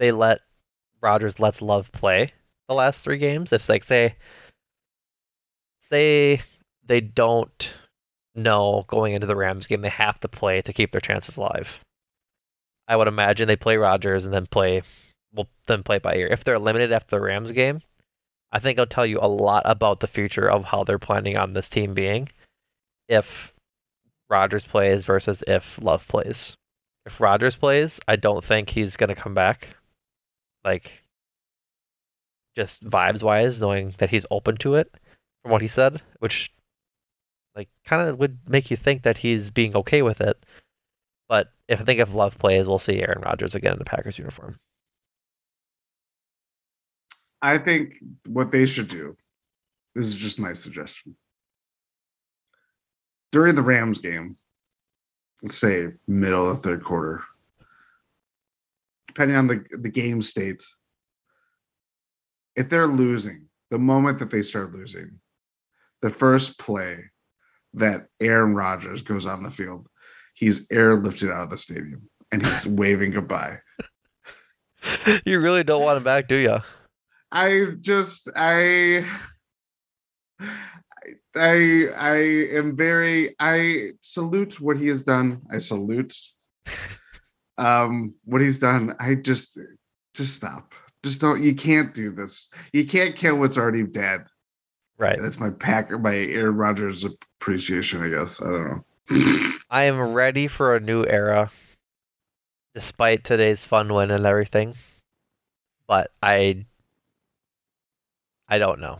they 0.00 0.10
let 0.10 0.40
Rodgers 1.00 1.38
lets 1.38 1.62
Love 1.62 1.92
play 1.92 2.32
the 2.68 2.74
last 2.74 3.04
three 3.04 3.18
games, 3.18 3.52
if 3.52 3.68
like 3.68 3.84
say 3.84 4.16
say 5.90 6.42
they 6.86 7.00
don't 7.00 7.72
know 8.34 8.84
going 8.88 9.12
into 9.14 9.26
the 9.26 9.36
Rams 9.36 9.66
game 9.66 9.82
they 9.82 9.88
have 9.88 10.18
to 10.20 10.28
play 10.28 10.62
to 10.62 10.72
keep 10.72 10.92
their 10.92 11.00
chances 11.00 11.36
alive. 11.36 11.78
I 12.88 12.96
would 12.96 13.08
imagine 13.08 13.46
they 13.46 13.56
play 13.56 13.76
Rodgers 13.76 14.24
and 14.24 14.32
then 14.32 14.46
play 14.46 14.82
will 15.34 15.48
then 15.66 15.82
play 15.82 15.98
by 15.98 16.14
ear. 16.14 16.28
If 16.28 16.42
they're 16.42 16.54
eliminated 16.54 16.92
after 16.92 17.16
the 17.16 17.20
Rams 17.20 17.52
game, 17.52 17.82
I 18.52 18.58
think 18.58 18.78
it'll 18.78 18.86
tell 18.86 19.06
you 19.06 19.18
a 19.20 19.28
lot 19.28 19.62
about 19.64 20.00
the 20.00 20.06
future 20.06 20.50
of 20.50 20.64
how 20.64 20.82
they're 20.82 20.98
planning 20.98 21.36
on 21.36 21.52
this 21.52 21.68
team 21.68 21.94
being 21.94 22.28
if 23.08 23.52
Rodgers 24.28 24.64
plays 24.64 25.04
versus 25.04 25.44
if 25.46 25.78
Love 25.82 26.06
plays. 26.08 26.54
If 27.04 27.20
Rodgers 27.20 27.56
plays, 27.56 28.00
I 28.08 28.16
don't 28.16 28.44
think 28.44 28.70
he's 28.70 28.96
gonna 28.96 29.14
come 29.14 29.34
back. 29.34 29.68
Like 30.64 30.90
just 32.56 32.84
vibes 32.84 33.22
wise, 33.22 33.60
knowing 33.60 33.94
that 33.98 34.10
he's 34.10 34.26
open 34.30 34.56
to 34.58 34.74
it 34.74 34.94
from 35.42 35.52
what 35.52 35.62
he 35.62 35.68
said, 35.68 36.02
which 36.18 36.52
like 37.54 37.68
kind 37.84 38.08
of 38.08 38.18
would 38.18 38.38
make 38.48 38.70
you 38.70 38.76
think 38.76 39.02
that 39.02 39.18
he's 39.18 39.50
being 39.50 39.74
okay 39.76 40.02
with 40.02 40.20
it. 40.20 40.44
But 41.28 41.52
if 41.68 41.80
I 41.80 41.84
think 41.84 42.00
if 42.00 42.12
Love 42.12 42.36
plays, 42.38 42.66
we'll 42.66 42.78
see 42.78 43.00
Aaron 43.00 43.22
Rodgers 43.22 43.54
again 43.54 43.72
in 43.72 43.78
the 43.78 43.84
Packers 43.84 44.18
uniform. 44.18 44.58
I 47.42 47.58
think 47.58 47.94
what 48.26 48.52
they 48.52 48.66
should 48.66 48.88
do. 48.88 49.16
This 49.94 50.06
is 50.06 50.16
just 50.16 50.38
my 50.38 50.52
suggestion. 50.52 51.16
During 53.32 53.54
the 53.54 53.62
Rams 53.62 54.00
game, 54.00 54.36
let's 55.42 55.56
say 55.56 55.88
middle 56.06 56.50
of 56.50 56.56
the 56.56 56.68
third 56.68 56.84
quarter, 56.84 57.22
depending 59.10 59.36
on 59.36 59.48
the, 59.48 59.64
the 59.72 59.90
game 59.90 60.22
state, 60.22 60.62
if 62.54 62.68
they're 62.68 62.86
losing, 62.86 63.46
the 63.70 63.78
moment 63.78 64.18
that 64.20 64.30
they 64.30 64.42
start 64.42 64.72
losing, 64.72 65.20
the 66.02 66.10
first 66.10 66.58
play 66.58 67.04
that 67.74 68.06
Aaron 68.20 68.54
Rodgers 68.54 69.02
goes 69.02 69.26
on 69.26 69.42
the 69.42 69.50
field, 69.50 69.88
he's 70.34 70.66
airlifted 70.68 71.32
out 71.32 71.44
of 71.44 71.50
the 71.50 71.56
stadium 71.56 72.08
and 72.30 72.44
he's 72.44 72.66
waving 72.66 73.10
goodbye. 73.10 73.58
you 75.24 75.40
really 75.40 75.64
don't 75.64 75.82
want 75.82 75.96
him 75.96 76.04
back, 76.04 76.28
do 76.28 76.36
you? 76.36 76.58
I 77.32 77.66
just 77.80 78.28
I 78.34 79.04
I 81.36 81.86
I 81.96 82.16
am 82.56 82.76
very 82.76 83.36
I 83.38 83.90
salute 84.00 84.60
what 84.60 84.76
he 84.76 84.88
has 84.88 85.02
done. 85.02 85.42
I 85.50 85.58
salute 85.58 86.16
um 87.60 88.14
what 88.24 88.40
he's 88.40 88.58
done. 88.58 88.94
I 88.98 89.14
just 89.14 89.58
just 90.14 90.36
stop. 90.36 90.72
Just 91.04 91.20
don't 91.20 91.42
you 91.42 91.54
can't 91.54 91.94
do 91.94 92.10
this. 92.10 92.50
You 92.72 92.86
can't 92.86 93.14
kill 93.14 93.38
what's 93.38 93.56
already 93.56 93.84
dead. 93.84 94.24
Right. 94.98 95.20
That's 95.20 95.38
my 95.38 95.50
Packer 95.50 95.98
my 95.98 96.14
Aaron 96.14 96.56
Rodgers 96.56 97.04
appreciation, 97.04 98.02
I 98.02 98.08
guess. 98.08 98.40
I 98.40 98.44
don't 98.44 98.84
know. 99.10 99.52
I 99.70 99.84
am 99.84 100.00
ready 100.00 100.48
for 100.48 100.74
a 100.74 100.80
new 100.80 101.04
era, 101.04 101.50
despite 102.74 103.24
today's 103.24 103.64
fun 103.64 103.92
win 103.92 104.10
and 104.10 104.26
everything. 104.26 104.74
But 105.86 106.10
I, 106.22 106.66
I 108.48 108.58
don't 108.58 108.80
know. 108.80 108.98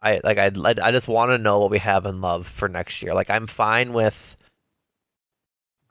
I 0.00 0.20
like 0.24 0.38
I 0.38 0.50
I 0.82 0.92
just 0.92 1.08
want 1.08 1.30
to 1.30 1.38
know 1.38 1.58
what 1.58 1.70
we 1.70 1.78
have 1.78 2.06
in 2.06 2.20
love 2.20 2.46
for 2.46 2.68
next 2.68 3.02
year. 3.02 3.12
Like 3.12 3.30
I'm 3.30 3.46
fine 3.46 3.92
with 3.92 4.36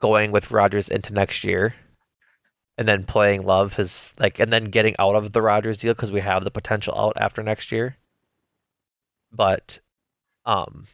going 0.00 0.30
with 0.32 0.50
Rodgers 0.50 0.88
into 0.88 1.12
next 1.12 1.44
year, 1.44 1.74
and 2.76 2.86
then 2.86 3.04
playing 3.04 3.44
Love 3.44 3.74
his 3.74 4.12
like, 4.18 4.38
and 4.38 4.52
then 4.52 4.64
getting 4.66 4.94
out 4.98 5.14
of 5.14 5.32
the 5.32 5.42
Rodgers 5.42 5.78
deal 5.78 5.94
because 5.94 6.12
we 6.12 6.20
have 6.20 6.44
the 6.44 6.50
potential 6.50 6.94
out 6.96 7.14
after 7.16 7.42
next 7.42 7.72
year. 7.72 7.96
But, 9.32 9.78
um, 10.46 10.86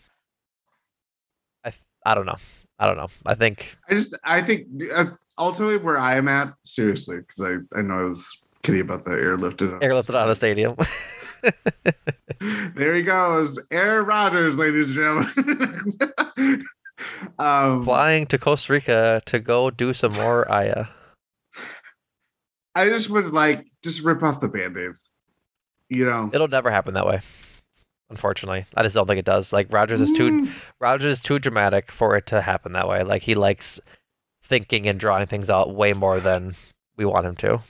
I 1.64 1.72
I 2.04 2.14
don't 2.14 2.26
know. 2.26 2.38
I 2.78 2.86
don't 2.86 2.96
know. 2.96 3.08
I 3.26 3.34
think 3.34 3.76
I 3.88 3.94
just 3.94 4.14
I 4.24 4.42
think 4.42 4.66
uh, 4.94 5.06
ultimately 5.38 5.76
where 5.76 5.98
I 5.98 6.16
am 6.16 6.28
at, 6.28 6.54
seriously, 6.64 7.18
because 7.18 7.40
I 7.40 7.78
I 7.78 7.82
know 7.82 8.00
I 8.00 8.04
was 8.04 8.42
kidding 8.62 8.80
about 8.80 9.04
the 9.04 9.12
airlifted. 9.12 9.80
airlifted 9.80 10.16
out 10.16 10.28
of 10.28 10.36
stadium. 10.36 10.76
there 12.74 12.94
he 12.94 13.02
goes, 13.02 13.58
Air 13.70 14.02
Rodgers, 14.02 14.56
ladies 14.56 14.96
and 14.96 15.28
gentlemen. 15.36 16.64
um, 17.38 17.84
Flying 17.84 18.26
to 18.26 18.38
Costa 18.38 18.72
Rica 18.72 19.22
to 19.26 19.38
go 19.40 19.70
do 19.70 19.92
some 19.94 20.12
more 20.14 20.50
Aya. 20.52 20.86
I 22.74 22.88
just 22.88 23.10
would 23.10 23.32
like 23.32 23.66
just 23.82 24.02
rip 24.04 24.22
off 24.22 24.40
the 24.40 24.48
band-aid. 24.48 24.92
You 25.90 26.06
know, 26.06 26.30
It'll 26.32 26.48
never 26.48 26.70
happen 26.70 26.94
that 26.94 27.06
way. 27.06 27.20
Unfortunately, 28.10 28.66
I 28.76 28.82
just 28.82 28.94
don't 28.94 29.06
think 29.06 29.18
it 29.18 29.24
does. 29.24 29.52
Like 29.52 29.72
Rodgers 29.72 30.00
is 30.00 30.10
too 30.12 30.30
Mm. 30.30 30.52
Rodgers 30.80 31.18
is 31.18 31.20
too 31.20 31.38
dramatic 31.38 31.90
for 31.92 32.16
it 32.16 32.26
to 32.28 32.40
happen 32.42 32.72
that 32.72 32.88
way. 32.88 33.02
Like 33.04 33.22
he 33.22 33.34
likes 33.34 33.80
thinking 34.44 34.86
and 34.88 34.98
drawing 35.00 35.26
things 35.26 35.48
out 35.50 35.74
way 35.74 35.92
more 35.92 36.20
than 36.20 36.54
we 36.96 37.04
want 37.04 37.26
him 37.26 37.36
to. 37.36 37.62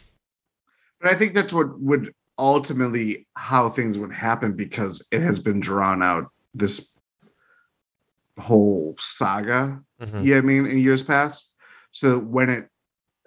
but 1.01 1.11
I 1.12 1.14
think 1.14 1.35
that's 1.35 1.53
what 1.53 1.78
would 1.80 2.12
ultimately 2.39 3.26
how 3.37 3.68
things 3.70 3.97
would 3.99 4.12
happen 4.12 4.55
because 4.55 5.07
it 5.12 5.22
has 5.22 5.39
been 5.39 5.61
drawn 5.61 6.03
out 6.03 6.30
this 6.53 6.91
whole 8.39 8.97
saga. 8.99 9.80
Mhm. 10.01 10.24
Yeah, 10.24 10.39
I 10.39 10.41
mean, 10.41 10.66
in 10.66 10.78
years 10.78 11.03
past. 11.03 11.53
So 11.93 12.18
when 12.18 12.51
it 12.51 12.68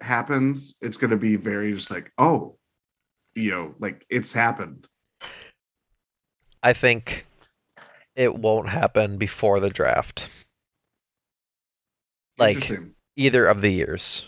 happens, 0.00 0.76
it's 0.80 0.96
going 0.96 1.10
to 1.10 1.16
be 1.16 1.36
very 1.36 1.72
just 1.72 1.90
like, 1.90 2.12
oh, 2.18 2.58
you 3.34 3.50
know, 3.50 3.74
like 3.78 4.04
it's 4.10 4.32
happened. 4.32 4.86
I 6.62 6.72
think 6.72 7.26
it 8.14 8.34
won't 8.34 8.68
happen 8.68 9.16
before 9.16 9.60
the 9.60 9.70
draft. 9.70 10.28
Like 12.36 12.70
either 13.16 13.46
of 13.46 13.62
the 13.62 13.70
years. 13.70 14.24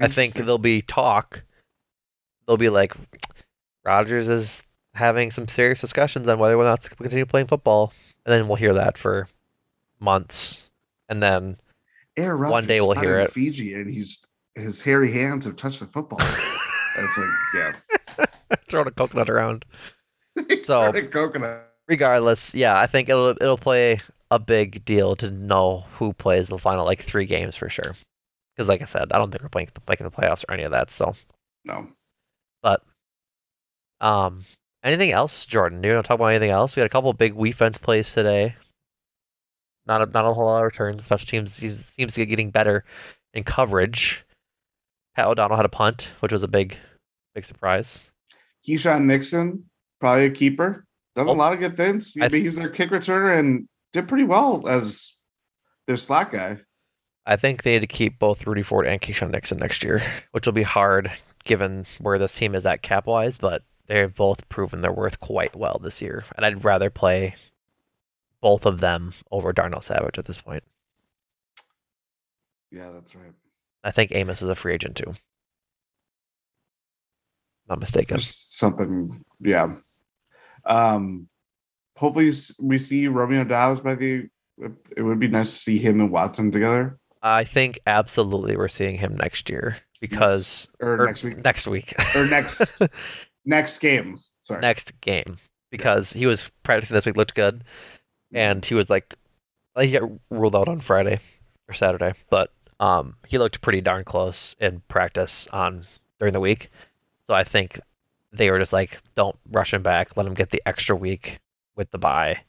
I 0.00 0.08
think 0.08 0.34
there'll 0.34 0.58
be 0.58 0.82
talk. 0.82 1.42
They'll 2.46 2.56
be 2.56 2.68
like, 2.68 2.94
Rodgers 3.84 4.28
is 4.28 4.62
having 4.94 5.30
some 5.30 5.48
serious 5.48 5.80
discussions 5.80 6.28
on 6.28 6.38
whether 6.38 6.56
or 6.56 6.64
not 6.64 6.82
to 6.82 6.90
continue 6.90 7.26
playing 7.26 7.48
football, 7.48 7.92
and 8.24 8.32
then 8.32 8.46
we'll 8.46 8.56
hear 8.56 8.74
that 8.74 8.96
for 8.96 9.28
months, 10.00 10.68
and 11.08 11.22
then 11.22 11.58
one 12.16 12.66
day 12.66 12.80
we'll 12.80 12.98
hear 12.98 13.20
it. 13.20 13.32
Fiji, 13.32 13.74
and 13.74 13.92
he's 13.92 14.24
his 14.54 14.80
hairy 14.80 15.12
hands 15.12 15.44
have 15.44 15.56
touched 15.56 15.80
the 15.80 15.86
football. 15.86 16.18
it's 16.20 17.18
like, 17.18 17.28
yeah, 17.54 18.26
throwing 18.68 18.88
a 18.88 18.90
coconut 18.90 19.30
around. 19.30 19.64
So- 20.62 20.92
coconut. 20.92 21.64
Regardless, 21.88 22.52
yeah, 22.54 22.78
I 22.78 22.86
think 22.86 23.08
it'll 23.08 23.30
it'll 23.30 23.56
play 23.56 24.00
a 24.30 24.38
big 24.38 24.84
deal 24.84 25.16
to 25.16 25.30
know 25.30 25.84
who 25.94 26.12
plays 26.12 26.48
the 26.48 26.58
final 26.58 26.84
like 26.84 27.02
three 27.02 27.24
games 27.24 27.56
for 27.56 27.70
sure. 27.70 27.96
Because 28.54 28.68
like 28.68 28.82
I 28.82 28.84
said, 28.84 29.10
I 29.10 29.16
don't 29.18 29.30
think 29.30 29.42
we're 29.42 29.48
playing 29.48 29.70
making 29.88 30.04
the 30.04 30.10
playoffs 30.10 30.44
or 30.48 30.52
any 30.52 30.64
of 30.64 30.72
that. 30.72 30.90
So, 30.90 31.14
No, 31.64 31.88
but 32.62 32.82
um, 34.00 34.44
anything 34.84 35.12
else, 35.12 35.44
Jordan? 35.46 35.80
Do 35.80 35.88
you 35.88 35.94
want 35.94 36.04
to 36.04 36.08
talk 36.08 36.16
about 36.16 36.26
anything 36.26 36.50
else? 36.50 36.76
We 36.76 36.80
had 36.80 36.86
a 36.86 36.90
couple 36.90 37.12
big 37.14 37.42
defense 37.42 37.78
plays 37.78 38.12
today. 38.12 38.54
Not 39.88 40.02
a, 40.02 40.06
not 40.06 40.26
a 40.26 40.34
whole 40.34 40.44
lot 40.44 40.58
of 40.58 40.64
returns. 40.64 41.04
Special 41.04 41.26
teams 41.26 41.54
seems, 41.54 41.84
seems 41.96 42.12
to 42.14 42.20
be 42.20 42.26
getting 42.26 42.50
better 42.50 42.84
in 43.34 43.42
coverage. 43.42 44.22
Pat 45.16 45.26
O'Donnell 45.26 45.56
had 45.56 45.64
a 45.66 45.70
punt, 45.70 46.08
which 46.20 46.32
was 46.32 46.42
a 46.42 46.48
big 46.48 46.76
big 47.34 47.44
surprise. 47.44 48.02
Keisean 48.66 49.04
Nixon 49.04 49.64
probably 50.00 50.26
a 50.26 50.30
keeper. 50.30 50.84
Done 51.16 51.26
a 51.26 51.32
lot 51.32 51.52
of 51.52 51.58
good 51.58 51.76
things. 51.76 52.14
I- 52.20 52.28
he's 52.28 52.56
their 52.56 52.68
kick 52.68 52.90
returner 52.90 53.38
and 53.38 53.66
did 53.92 54.06
pretty 54.06 54.24
well 54.24 54.68
as 54.68 55.16
their 55.86 55.96
slot 55.96 56.30
guy. 56.30 56.58
I 57.26 57.36
think 57.36 57.62
they 57.62 57.72
need 57.72 57.80
to 57.80 57.86
keep 57.86 58.18
both 58.18 58.46
Rudy 58.46 58.62
Ford 58.62 58.86
and 58.86 59.00
Keisean 59.00 59.30
Nixon 59.30 59.58
next 59.58 59.82
year, 59.82 60.02
which 60.32 60.46
will 60.46 60.52
be 60.52 60.62
hard 60.62 61.10
given 61.44 61.86
where 61.98 62.18
this 62.18 62.34
team 62.34 62.54
is 62.54 62.64
at 62.66 62.82
cap 62.82 63.06
wise, 63.06 63.38
but 63.38 63.62
they've 63.86 64.14
both 64.14 64.46
proven 64.48 64.80
their 64.82 64.92
worth 64.92 65.18
quite 65.20 65.56
well 65.56 65.80
this 65.82 66.00
year. 66.00 66.24
And 66.36 66.44
I'd 66.46 66.64
rather 66.64 66.90
play 66.90 67.34
both 68.40 68.66
of 68.66 68.80
them 68.80 69.14
over 69.30 69.52
Darnell 69.52 69.80
Savage 69.80 70.18
at 70.18 70.24
this 70.26 70.38
point. 70.38 70.62
Yeah, 72.70 72.90
that's 72.90 73.14
right. 73.14 73.32
I 73.84 73.90
think 73.90 74.12
Amos 74.12 74.42
is 74.42 74.48
a 74.48 74.54
free 74.54 74.74
agent 74.74 74.96
too. 74.96 75.14
Not 77.68 77.80
mistaken. 77.80 78.18
Something, 78.18 79.24
yeah. 79.40 79.74
Um, 80.64 81.28
hopefully 81.96 82.32
we 82.60 82.78
see 82.78 83.08
Romeo 83.08 83.44
Doubs 83.44 83.80
by 83.80 83.94
the. 83.94 84.28
It 84.96 85.02
would 85.02 85.20
be 85.20 85.28
nice 85.28 85.50
to 85.50 85.56
see 85.56 85.78
him 85.78 86.00
and 86.00 86.10
Watson 86.10 86.50
together 86.50 86.98
I 87.22 87.44
think 87.44 87.80
absolutely 87.86 88.56
we're 88.56 88.68
seeing 88.68 88.96
him 88.96 89.16
next 89.16 89.50
year 89.50 89.78
because 90.00 90.68
or, 90.80 91.02
or 91.02 91.06
next 91.06 91.24
week 91.24 91.44
next 91.44 91.66
week. 91.66 91.94
or 92.14 92.26
next 92.26 92.78
next 93.44 93.78
game. 93.78 94.18
Sorry, 94.42 94.60
next 94.60 94.98
game 95.00 95.38
because 95.70 96.12
he 96.12 96.26
was 96.26 96.50
practicing 96.62 96.94
this 96.94 97.06
week, 97.06 97.16
looked 97.16 97.34
good, 97.34 97.64
and 98.32 98.64
he 98.64 98.74
was 98.74 98.90
like, 98.90 99.14
like 99.76 99.86
he 99.86 99.92
got 99.92 100.10
ruled 100.30 100.56
out 100.56 100.68
on 100.68 100.80
Friday 100.80 101.20
or 101.68 101.74
Saturday, 101.74 102.14
but 102.30 102.50
um, 102.80 103.16
he 103.26 103.38
looked 103.38 103.60
pretty 103.60 103.80
darn 103.80 104.04
close 104.04 104.56
in 104.60 104.82
practice 104.88 105.48
on 105.52 105.86
during 106.18 106.32
the 106.32 106.40
week. 106.40 106.70
So 107.26 107.34
I 107.34 107.44
think 107.44 107.80
they 108.32 108.50
were 108.50 108.58
just 108.58 108.72
like, 108.72 108.98
don't 109.14 109.36
rush 109.50 109.72
him 109.72 109.82
back, 109.82 110.16
let 110.16 110.26
him 110.26 110.34
get 110.34 110.50
the 110.50 110.62
extra 110.66 110.94
week 110.96 111.40
with 111.76 111.90
the 111.90 111.98
bye, 111.98 112.40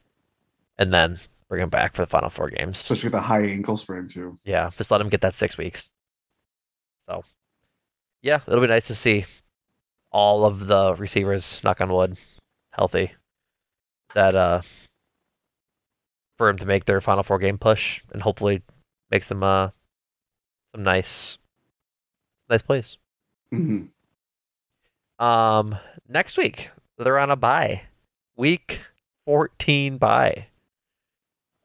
and 0.77 0.91
then 0.91 1.19
bring 1.47 1.61
him 1.61 1.69
back 1.69 1.95
for 1.95 2.03
the 2.03 2.09
final 2.09 2.29
four 2.29 2.49
games. 2.49 2.79
especially 2.79 3.07
with 3.07 3.15
a 3.15 3.21
high 3.21 3.43
ankle 3.43 3.77
sprain 3.77 4.07
too. 4.07 4.37
Yeah, 4.45 4.69
just 4.77 4.91
let 4.91 5.01
him 5.01 5.09
get 5.09 5.21
that 5.21 5.35
six 5.35 5.57
weeks. 5.57 5.89
So, 7.07 7.23
yeah, 8.21 8.39
it'll 8.47 8.61
be 8.61 8.67
nice 8.67 8.87
to 8.87 8.95
see 8.95 9.25
all 10.11 10.45
of 10.45 10.67
the 10.67 10.95
receivers, 10.95 11.59
knock 11.63 11.81
on 11.81 11.91
wood, 11.91 12.17
healthy. 12.71 13.11
That 14.15 14.35
uh, 14.35 14.61
for 16.39 16.49
him 16.49 16.57
to 16.57 16.65
make 16.65 16.85
their 16.85 17.01
final 17.01 17.21
four 17.21 17.37
game 17.37 17.59
push 17.59 17.99
and 18.13 18.21
hopefully 18.23 18.63
make 19.11 19.23
some 19.23 19.43
uh 19.43 19.69
some 20.71 20.81
nice 20.83 21.37
nice 22.49 22.63
plays. 22.63 22.97
hmm 23.51 23.83
Um, 25.19 25.77
next 26.07 26.37
week 26.37 26.69
they're 26.97 27.19
on 27.19 27.29
a 27.29 27.35
bye, 27.35 27.83
week 28.35 28.79
fourteen 29.25 29.97
bye. 29.97 30.47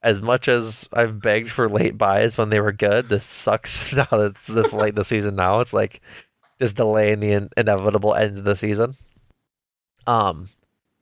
As 0.02 0.20
much 0.20 0.48
as 0.48 0.86
I've 0.92 1.22
begged 1.22 1.50
for 1.50 1.66
late 1.68 1.96
byes 1.96 2.36
when 2.36 2.50
they 2.50 2.60
were 2.60 2.72
good, 2.72 3.08
this 3.08 3.24
sucks 3.24 3.90
now 3.92 4.06
that 4.10 4.32
it's 4.32 4.46
this 4.46 4.72
late 4.72 4.90
in 4.90 4.94
the 4.96 5.04
season. 5.04 5.36
Now 5.36 5.60
it's 5.60 5.72
like 5.72 6.02
just 6.60 6.74
delaying 6.74 7.20
the 7.20 7.32
in- 7.32 7.50
inevitable 7.56 8.14
end 8.14 8.36
of 8.38 8.44
the 8.44 8.56
season. 8.56 8.96
Um, 10.06 10.50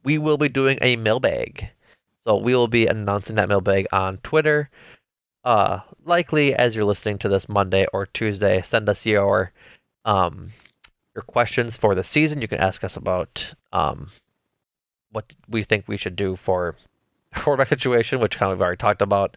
we 0.04 0.18
will 0.18 0.38
be 0.38 0.48
doing 0.48 0.78
a 0.80 0.94
mailbag, 0.96 1.68
so 2.24 2.36
we 2.36 2.54
will 2.54 2.68
be 2.68 2.86
announcing 2.86 3.36
that 3.36 3.48
mailbag 3.48 3.86
on 3.92 4.18
Twitter. 4.18 4.70
Uh, 5.44 5.80
likely 6.04 6.54
as 6.54 6.74
you're 6.74 6.84
listening 6.84 7.18
to 7.18 7.28
this 7.28 7.48
Monday 7.48 7.86
or 7.92 8.06
Tuesday, 8.06 8.62
send 8.62 8.88
us 8.88 9.04
your 9.04 9.52
um 10.04 10.52
your 11.14 11.22
questions 11.22 11.76
for 11.76 11.94
the 11.94 12.04
season. 12.04 12.40
You 12.40 12.48
can 12.48 12.58
ask 12.58 12.84
us 12.84 12.96
about 12.96 13.54
um, 13.72 14.10
what 15.10 15.34
we 15.48 15.62
think 15.62 15.86
we 15.86 15.96
should 15.96 16.16
do 16.16 16.36
for 16.36 16.76
quarterback 17.34 17.68
situation, 17.68 18.20
which 18.20 18.38
kind 18.38 18.50
of 18.50 18.58
we've 18.58 18.62
already 18.62 18.78
talked 18.78 19.02
about. 19.02 19.36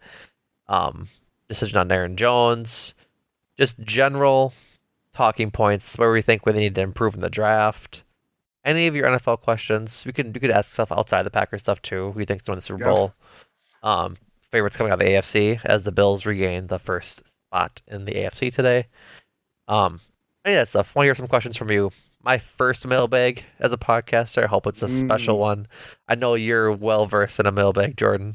Um, 0.68 1.08
decision 1.48 1.78
on 1.78 1.92
Aaron 1.92 2.16
Jones, 2.16 2.94
just 3.56 3.78
general 3.78 4.52
talking 5.14 5.50
points 5.50 5.96
where 5.96 6.10
we 6.10 6.20
think 6.20 6.44
we 6.44 6.52
need 6.52 6.74
to 6.74 6.80
improve 6.80 7.14
in 7.14 7.20
the 7.20 7.30
draft. 7.30 8.02
Any 8.66 8.86
of 8.88 8.94
your 8.94 9.06
NFL 9.06 9.40
questions, 9.42 10.02
we 10.04 10.12
can 10.12 10.34
you 10.34 10.40
could 10.40 10.50
ask 10.50 10.72
stuff 10.72 10.90
outside 10.92 11.22
the 11.22 11.30
Packers 11.30 11.60
stuff 11.62 11.80
too. 11.80 12.10
Who 12.12 12.20
you 12.20 12.26
think's 12.26 12.44
going 12.44 12.56
to 12.56 12.60
the 12.60 12.66
Super 12.66 12.80
Yeah. 12.84 12.90
Bowl? 12.92 13.14
Um, 13.82 14.16
favorites 14.50 14.76
coming 14.76 14.92
out 14.92 15.00
of 15.00 15.06
the 15.06 15.12
AFC 15.12 15.60
as 15.64 15.84
the 15.84 15.92
Bills 15.92 16.26
regain 16.26 16.66
the 16.66 16.78
first 16.80 17.22
spot 17.48 17.80
in 17.86 18.04
the 18.04 18.12
AFC 18.12 18.52
today. 18.52 18.86
Um, 19.68 20.00
any 20.44 20.56
of 20.56 20.60
that 20.62 20.68
stuff. 20.68 20.94
Want 20.94 21.04
to 21.04 21.06
hear 21.08 21.14
some 21.14 21.28
questions 21.28 21.56
from 21.56 21.70
you? 21.70 21.92
My 22.22 22.38
first 22.38 22.84
mailbag 22.86 23.44
as 23.60 23.72
a 23.72 23.76
podcaster. 23.76 24.42
I 24.42 24.46
hope 24.48 24.66
it's 24.66 24.82
a 24.82 24.88
special 24.98 25.36
Mm. 25.36 25.40
one. 25.40 25.68
I 26.08 26.16
know 26.16 26.34
you're 26.34 26.72
well 26.72 27.06
versed 27.06 27.38
in 27.38 27.46
a 27.46 27.52
mailbag, 27.52 27.96
Jordan. 27.96 28.34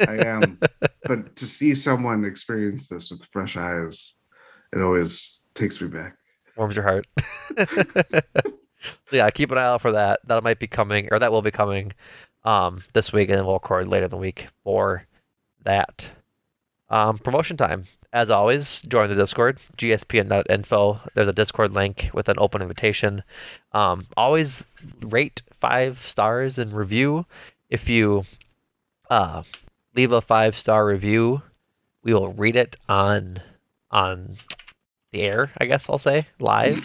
I 0.00 0.24
am, 0.24 0.58
but 1.04 1.36
to 1.36 1.46
see 1.46 1.74
someone 1.74 2.24
experience 2.24 2.88
this 2.88 3.10
with 3.10 3.26
fresh 3.32 3.56
eyes, 3.56 4.14
it 4.72 4.80
always 4.80 5.40
takes 5.54 5.78
me 5.80 5.88
back. 5.88 6.16
Warms 6.56 6.74
your 6.76 6.84
heart. 6.84 7.06
So 9.10 9.16
yeah, 9.16 9.30
keep 9.30 9.50
an 9.50 9.58
eye 9.58 9.64
out 9.64 9.82
for 9.82 9.92
that. 9.92 10.20
That 10.26 10.42
might 10.42 10.58
be 10.58 10.66
coming, 10.66 11.08
or 11.10 11.18
that 11.18 11.32
will 11.32 11.42
be 11.42 11.50
coming 11.50 11.92
um, 12.44 12.84
this 12.92 13.12
week, 13.12 13.28
and 13.28 13.38
then 13.38 13.44
we'll 13.44 13.54
record 13.54 13.88
later 13.88 14.04
in 14.04 14.10
the 14.10 14.16
week 14.16 14.46
for 14.64 15.04
that. 15.64 16.06
Um, 16.90 17.18
promotion 17.18 17.56
time. 17.56 17.86
As 18.12 18.30
always, 18.30 18.80
join 18.82 19.10
the 19.10 19.14
Discord, 19.14 19.58
gspn.info. 19.76 21.00
There's 21.14 21.28
a 21.28 21.32
Discord 21.32 21.72
link 21.72 22.08
with 22.14 22.30
an 22.30 22.36
open 22.38 22.62
invitation. 22.62 23.22
Um, 23.72 24.06
always 24.16 24.64
rate 25.02 25.42
five 25.60 26.02
stars 26.06 26.58
and 26.58 26.72
review. 26.72 27.26
If 27.68 27.90
you 27.90 28.24
uh, 29.10 29.42
leave 29.94 30.12
a 30.12 30.22
five 30.22 30.58
star 30.58 30.86
review, 30.86 31.42
we 32.02 32.14
will 32.14 32.32
read 32.32 32.56
it 32.56 32.76
on 32.88 33.42
on 33.90 34.38
the 35.12 35.20
air. 35.22 35.50
I 35.58 35.66
guess 35.66 35.88
I'll 35.88 35.98
say 35.98 36.26
live, 36.38 36.82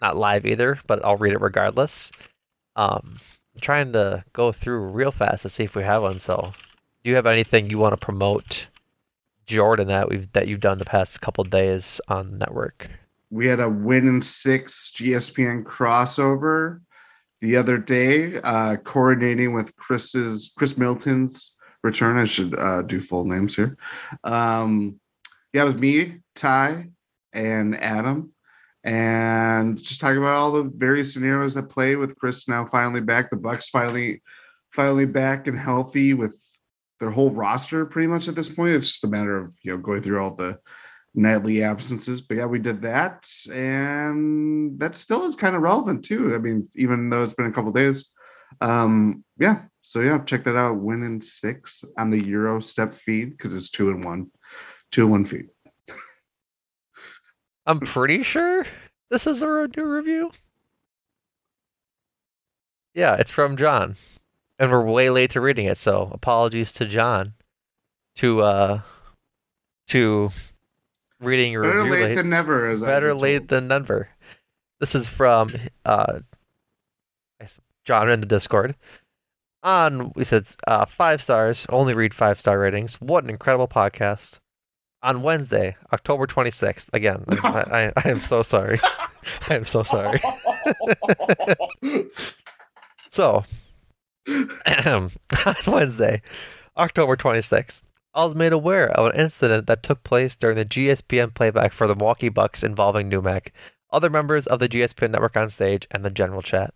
not 0.00 0.16
live 0.16 0.46
either, 0.46 0.78
but 0.86 1.04
I'll 1.04 1.16
read 1.16 1.32
it 1.32 1.40
regardless. 1.40 2.10
Um, 2.76 3.20
I'm 3.54 3.60
trying 3.60 3.92
to 3.92 4.24
go 4.32 4.52
through 4.52 4.90
real 4.90 5.10
fast 5.12 5.42
to 5.42 5.48
see 5.50 5.64
if 5.64 5.74
we 5.74 5.82
have 5.82 6.02
one. 6.02 6.18
So, 6.18 6.52
do 7.02 7.10
you 7.10 7.16
have 7.16 7.26
anything 7.26 7.70
you 7.70 7.78
want 7.78 7.92
to 7.92 8.04
promote, 8.04 8.66
Jordan? 9.46 9.88
That 9.88 10.08
we've 10.08 10.30
that 10.32 10.48
you've 10.48 10.60
done 10.60 10.78
the 10.78 10.84
past 10.84 11.20
couple 11.20 11.44
days 11.44 12.00
on 12.08 12.38
network. 12.38 12.88
We 13.30 13.46
had 13.46 13.60
a 13.60 13.68
win 13.68 14.08
in 14.08 14.22
six 14.22 14.92
GSPN 14.96 15.64
crossover 15.64 16.80
the 17.40 17.56
other 17.56 17.78
day, 17.78 18.40
uh, 18.42 18.76
coordinating 18.76 19.54
with 19.54 19.74
Chris's 19.76 20.52
Khris 20.56 20.76
Middleton's 20.76 21.56
return. 21.82 22.18
I 22.18 22.24
should 22.24 22.58
uh, 22.58 22.82
do 22.82 23.00
full 23.00 23.24
names 23.24 23.54
here. 23.54 23.76
Um, 24.24 25.00
yeah, 25.52 25.62
it 25.62 25.64
was 25.64 25.76
me, 25.76 26.18
Ty, 26.34 26.90
and 27.32 27.76
Adam, 27.80 28.32
and 28.82 29.76
just 29.78 30.00
talking 30.00 30.18
about 30.18 30.36
all 30.36 30.52
the 30.52 30.70
various 30.74 31.12
scenarios 31.12 31.54
that 31.54 31.68
play 31.68 31.96
with 31.96 32.16
Chris 32.16 32.48
now 32.48 32.64
finally 32.66 33.00
back. 33.00 33.30
The 33.30 33.36
Bucks 33.36 33.68
finally, 33.68 34.22
finally 34.70 35.06
back 35.06 35.46
and 35.46 35.58
healthy 35.58 36.14
with 36.14 36.40
their 36.98 37.10
whole 37.10 37.30
roster 37.30 37.86
pretty 37.86 38.06
much 38.06 38.28
at 38.28 38.34
this 38.34 38.48
point. 38.48 38.74
It's 38.74 38.88
just 38.88 39.04
a 39.04 39.08
matter 39.08 39.36
of 39.36 39.54
you 39.62 39.72
know 39.72 39.78
going 39.78 40.02
through 40.02 40.22
all 40.22 40.34
the 40.34 40.58
nightly 41.14 41.62
absences. 41.62 42.20
But 42.20 42.38
yeah, 42.38 42.46
we 42.46 42.58
did 42.58 42.82
that, 42.82 43.26
and 43.52 44.78
that 44.78 44.96
still 44.96 45.24
is 45.24 45.36
kind 45.36 45.56
of 45.56 45.62
relevant 45.62 46.04
too. 46.04 46.34
I 46.34 46.38
mean, 46.38 46.68
even 46.74 47.10
though 47.10 47.24
it's 47.24 47.34
been 47.34 47.46
a 47.46 47.52
couple 47.52 47.72
days, 47.72 48.10
um, 48.60 49.24
yeah, 49.38 49.62
so 49.82 50.00
yeah, 50.00 50.18
check 50.18 50.44
that 50.44 50.56
out. 50.56 50.80
Win 50.80 51.02
in 51.02 51.20
six 51.20 51.84
on 51.98 52.10
the 52.10 52.22
Gyro 52.22 52.60
Step 52.60 52.94
feed 52.94 53.30
because 53.30 53.54
it's 53.54 53.70
two 53.70 53.90
and 53.90 54.04
one, 54.04 54.30
two 54.90 55.02
and 55.02 55.10
one 55.10 55.24
feed. 55.24 55.49
I'm 57.70 57.78
pretty 57.78 58.24
sure 58.24 58.66
this 59.10 59.28
is 59.28 59.42
a 59.42 59.68
new 59.76 59.84
review. 59.84 60.32
Yeah, 62.94 63.14
it's 63.14 63.30
from 63.30 63.56
John, 63.56 63.96
and 64.58 64.72
we're 64.72 64.82
way 64.84 65.08
late 65.08 65.30
to 65.30 65.40
reading 65.40 65.66
it, 65.66 65.78
so 65.78 66.10
apologies 66.12 66.72
to 66.72 66.84
John. 66.84 67.34
To 68.16 68.40
uh, 68.42 68.80
to 69.86 70.30
reading 71.20 71.52
your 71.52 71.62
Better 71.62 71.78
review 71.78 71.92
late 71.92 72.04
late. 72.06 72.14
than 72.16 72.28
never, 72.28 72.68
as 72.68 72.82
Better 72.82 73.14
late 73.14 73.46
than 73.46 73.68
never. 73.68 74.08
This 74.80 74.96
is 74.96 75.06
from 75.06 75.54
uh, 75.84 76.18
John 77.84 78.10
in 78.10 78.18
the 78.18 78.26
Discord. 78.26 78.74
On 79.62 80.10
we 80.16 80.24
said 80.24 80.48
uh, 80.66 80.86
five 80.86 81.22
stars. 81.22 81.66
Only 81.68 81.94
read 81.94 82.14
five 82.14 82.40
star 82.40 82.58
ratings. 82.58 83.00
What 83.00 83.22
an 83.22 83.30
incredible 83.30 83.68
podcast! 83.68 84.39
On 85.02 85.22
Wednesday, 85.22 85.76
October 85.92 86.26
twenty 86.26 86.50
sixth. 86.50 86.90
Again, 86.92 87.24
I, 87.42 87.92
I 87.96 88.02
I 88.04 88.08
am 88.10 88.20
so 88.22 88.42
sorry. 88.42 88.80
I 89.48 89.54
am 89.54 89.64
so 89.64 89.82
sorry. 89.82 90.22
so 93.10 93.44
on 94.86 95.10
Wednesday, 95.66 96.20
October 96.76 97.16
twenty 97.16 97.42
sixth. 97.42 97.82
I 98.14 98.24
was 98.24 98.34
made 98.34 98.52
aware 98.52 98.90
of 98.90 99.06
an 99.06 99.20
incident 99.20 99.66
that 99.68 99.82
took 99.82 100.02
place 100.02 100.34
during 100.36 100.56
the 100.56 100.64
GSPN 100.64 101.32
playback 101.32 101.72
for 101.72 101.86
the 101.86 101.94
Milwaukee 101.94 102.28
Bucks 102.28 102.64
involving 102.64 103.08
Numac, 103.08 103.48
other 103.92 104.10
members 104.10 104.46
of 104.48 104.58
the 104.58 104.68
GSPN 104.68 105.12
network 105.12 105.36
on 105.36 105.48
stage, 105.48 105.86
and 105.92 106.04
the 106.04 106.10
general 106.10 106.42
chat. 106.42 106.74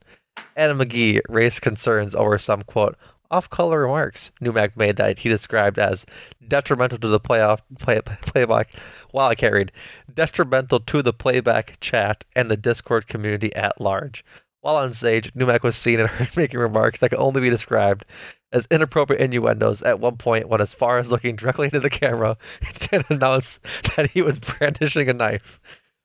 Adam 0.57 0.79
McGee 0.79 1.21
raised 1.29 1.61
concerns 1.61 2.15
over 2.15 2.39
some 2.39 2.63
quote 2.63 2.97
off-color 3.31 3.81
remarks 3.83 4.31
Numac 4.41 4.77
made 4.77 4.97
that 4.97 5.21
he 5.21 5.29
described 5.29 5.79
as 5.79 6.07
detrimental 6.47 6.99
to 6.99 7.09
the 7.09 7.21
playoff 7.21 7.61
play, 7.79 8.01
playback. 8.01 8.73
Wow, 9.13 9.29
I 9.29 9.35
can't 9.35 9.55
read. 9.55 9.73
Detrimental 10.13 10.81
to 10.81 11.03
the 11.03 11.13
playback 11.13 11.79
chat 11.81 12.25
and 12.35 12.51
the 12.51 12.57
Discord 12.57 13.09
community 13.09 13.55
at 13.55 13.81
large. 13.81 14.25
While 14.61 14.77
on 14.77 14.95
stage, 14.95 15.33
Numac 15.35 15.63
was 15.63 15.77
seen 15.77 16.01
and 16.01 16.09
heard 16.11 16.37
making 16.37 16.59
remarks 16.59 17.01
that 17.01 17.11
could 17.11 17.19
only 17.19 17.41
be 17.41 17.51
described 17.51 18.05
as 18.53 18.67
inappropriate 18.71 19.21
innuendos 19.21 19.83
at 19.83 19.99
one 19.99 20.17
point 20.17 20.49
when 20.49 20.61
as 20.61 20.73
far 20.73 20.99
as 20.99 21.11
looking 21.11 21.37
directly 21.37 21.67
into 21.67 21.81
the 21.81 21.91
camera 21.91 22.37
and 22.93 23.05
announced 23.11 23.59
that 23.97 24.11
he 24.11 24.23
was 24.23 24.39
brandishing 24.39 25.09
a 25.09 25.13
knife. 25.13 25.61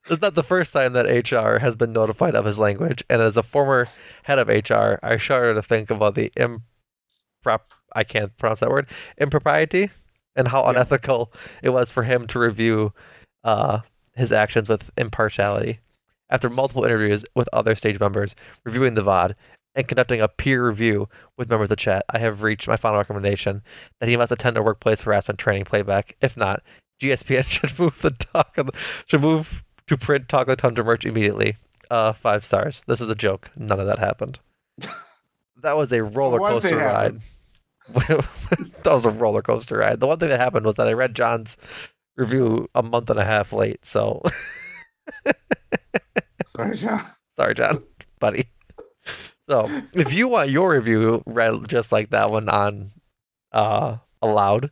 It's 0.09 0.21
not 0.21 0.33
the 0.33 0.43
first 0.43 0.73
time 0.73 0.93
that 0.93 1.31
HR 1.31 1.59
has 1.59 1.75
been 1.75 1.93
notified 1.93 2.33
of 2.33 2.45
his 2.45 2.57
language, 2.57 3.03
and 3.09 3.21
as 3.21 3.37
a 3.37 3.43
former 3.43 3.87
head 4.23 4.39
of 4.39 4.47
HR, 4.47 4.97
I 5.03 5.17
shudder 5.17 5.53
to 5.53 5.61
think 5.61 5.91
about 5.91 6.15
the 6.15 6.31
improp 7.43 7.61
I 7.93 8.03
can't 8.03 8.35
pronounce 8.37 8.59
that 8.59 8.69
word 8.69 8.87
impropriety 9.17 9.89
and 10.35 10.47
how 10.47 10.63
unethical 10.65 11.33
it 11.63 11.69
was 11.69 11.89
for 11.89 12.03
him 12.03 12.27
to 12.27 12.39
review 12.39 12.93
uh, 13.43 13.79
his 14.15 14.31
actions 14.31 14.69
with 14.69 14.83
impartiality. 14.97 15.79
After 16.29 16.49
multiple 16.49 16.85
interviews 16.85 17.25
with 17.35 17.49
other 17.51 17.75
stage 17.75 17.99
members, 17.99 18.35
reviewing 18.63 18.93
the 18.93 19.01
VOD, 19.01 19.33
and 19.75 19.87
conducting 19.87 20.21
a 20.21 20.27
peer 20.27 20.67
review 20.67 21.07
with 21.37 21.49
members 21.49 21.65
of 21.65 21.69
the 21.69 21.75
chat, 21.75 22.05
I 22.09 22.19
have 22.19 22.43
reached 22.43 22.67
my 22.67 22.77
final 22.77 22.99
recommendation 22.99 23.61
that 23.99 24.09
he 24.09 24.17
must 24.17 24.31
attend 24.31 24.57
a 24.57 24.63
workplace 24.63 25.01
harassment 25.01 25.39
training 25.39 25.65
playback. 25.65 26.15
If 26.21 26.37
not, 26.37 26.61
GSPN 27.01 27.43
should 27.49 27.79
move 27.79 27.97
the 28.01 28.11
talk 28.11 28.57
of 28.57 28.67
the, 28.67 28.73
should 29.07 29.21
move 29.21 29.63
to 29.87 29.97
print 29.97 30.29
Talk 30.29 30.47
of 30.47 30.47
the 30.47 30.55
Tundra 30.55 30.83
merch 30.83 31.05
immediately. 31.05 31.57
Uh, 31.89 32.13
five 32.13 32.45
stars. 32.45 32.81
This 32.85 33.01
is 33.01 33.09
a 33.09 33.15
joke. 33.15 33.49
None 33.55 33.79
of 33.79 33.87
that 33.87 33.97
happened. 33.97 34.39
that 35.61 35.77
was 35.77 35.91
a 35.91 36.03
roller 36.03 36.39
coaster 36.39 36.77
ride. 36.77 37.21
that 37.93 38.25
was 38.85 39.05
a 39.05 39.09
roller 39.09 39.41
coaster 39.41 39.77
ride. 39.77 39.99
The 39.99 40.07
one 40.07 40.19
thing 40.19 40.29
that 40.29 40.39
happened 40.39 40.65
was 40.65 40.75
that 40.75 40.87
I 40.87 40.93
read 40.93 41.15
John's 41.15 41.57
review 42.15 42.69
a 42.75 42.83
month 42.83 43.09
and 43.09 43.19
a 43.19 43.25
half 43.25 43.53
late. 43.53 43.79
So 43.85 44.21
Sorry, 46.47 46.75
John. 46.75 47.05
sorry, 47.35 47.55
John, 47.55 47.83
buddy. 48.19 48.49
So 49.47 49.69
if 49.93 50.13
you 50.13 50.27
want 50.27 50.51
your 50.51 50.71
review 50.71 51.23
read 51.25 51.67
just 51.67 51.91
like 51.91 52.11
that 52.11 52.29
one 52.29 52.49
on 52.49 52.91
uh 53.51 53.97
allowed, 54.21 54.69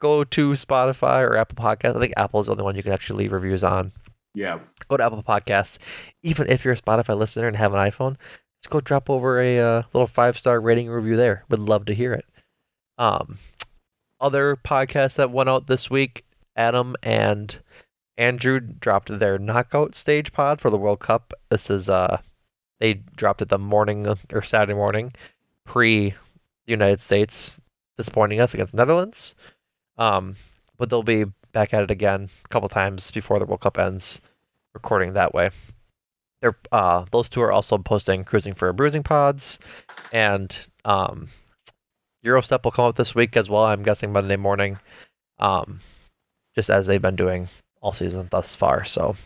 go 0.00 0.24
to 0.24 0.50
Spotify 0.52 1.22
or 1.22 1.36
Apple 1.36 1.62
Podcasts. 1.62 1.96
I 1.96 2.00
think 2.00 2.14
Apple 2.16 2.40
is 2.40 2.46
the 2.46 2.52
only 2.52 2.64
one 2.64 2.76
you 2.76 2.82
can 2.82 2.92
actually 2.92 3.24
leave 3.24 3.32
reviews 3.32 3.62
on. 3.62 3.92
Yeah. 4.34 4.58
Go 4.88 4.96
to 4.96 5.04
Apple 5.04 5.22
Podcasts. 5.22 5.78
Even 6.22 6.50
if 6.50 6.64
you're 6.64 6.74
a 6.74 6.80
Spotify 6.80 7.16
listener 7.16 7.46
and 7.48 7.56
have 7.56 7.74
an 7.74 7.90
iPhone, 7.90 8.16
just 8.66 8.72
go 8.72 8.80
drop 8.80 9.08
over 9.08 9.40
a 9.40 9.60
uh, 9.60 9.82
little 9.92 10.08
five 10.08 10.36
star 10.36 10.60
rating 10.60 10.88
review 10.88 11.16
there. 11.16 11.44
Would 11.50 11.60
love 11.60 11.84
to 11.84 11.94
hear 11.94 12.12
it. 12.12 12.24
Um, 12.98 13.38
other 14.20 14.56
podcasts 14.56 15.14
that 15.14 15.30
went 15.30 15.48
out 15.48 15.68
this 15.68 15.88
week, 15.88 16.24
Adam 16.56 16.96
and 17.00 17.56
Andrew 18.18 18.58
dropped 18.58 19.16
their 19.20 19.38
knockout 19.38 19.94
stage 19.94 20.32
pod 20.32 20.60
for 20.60 20.70
the 20.70 20.76
World 20.76 20.98
Cup. 20.98 21.32
This 21.48 21.70
is 21.70 21.88
uh, 21.88 22.18
they 22.80 22.94
dropped 23.14 23.40
it 23.40 23.50
the 23.50 23.58
morning 23.58 24.08
or 24.32 24.42
Saturday 24.42 24.74
morning, 24.74 25.12
pre 25.64 26.14
United 26.66 27.00
States, 27.00 27.52
disappointing 27.96 28.40
us 28.40 28.52
against 28.52 28.74
Netherlands. 28.74 29.36
Um, 29.96 30.34
but 30.76 30.90
they'll 30.90 31.04
be 31.04 31.26
back 31.52 31.72
at 31.72 31.84
it 31.84 31.92
again 31.92 32.30
a 32.44 32.48
couple 32.48 32.68
times 32.68 33.12
before 33.12 33.38
the 33.38 33.46
World 33.46 33.60
Cup 33.60 33.78
ends, 33.78 34.20
recording 34.74 35.12
that 35.12 35.32
way. 35.32 35.50
They're 36.42 36.56
uh, 36.70 37.06
those 37.10 37.28
two 37.28 37.40
are 37.40 37.52
also 37.52 37.78
posting 37.78 38.24
cruising 38.24 38.54
for 38.54 38.72
bruising 38.72 39.02
pods, 39.02 39.58
and 40.12 40.56
um, 40.84 41.28
Gyro 42.24 42.40
Step 42.40 42.64
will 42.64 42.72
come 42.72 42.84
up 42.84 42.96
this 42.96 43.14
week 43.14 43.36
as 43.36 43.48
well. 43.48 43.64
I'm 43.64 43.82
guessing 43.82 44.12
Monday 44.12 44.36
morning, 44.36 44.78
um, 45.38 45.80
just 46.54 46.70
as 46.70 46.86
they've 46.86 47.00
been 47.00 47.16
doing 47.16 47.48
all 47.80 47.92
season 47.92 48.28
thus 48.30 48.54
far. 48.54 48.84
So 48.84 49.16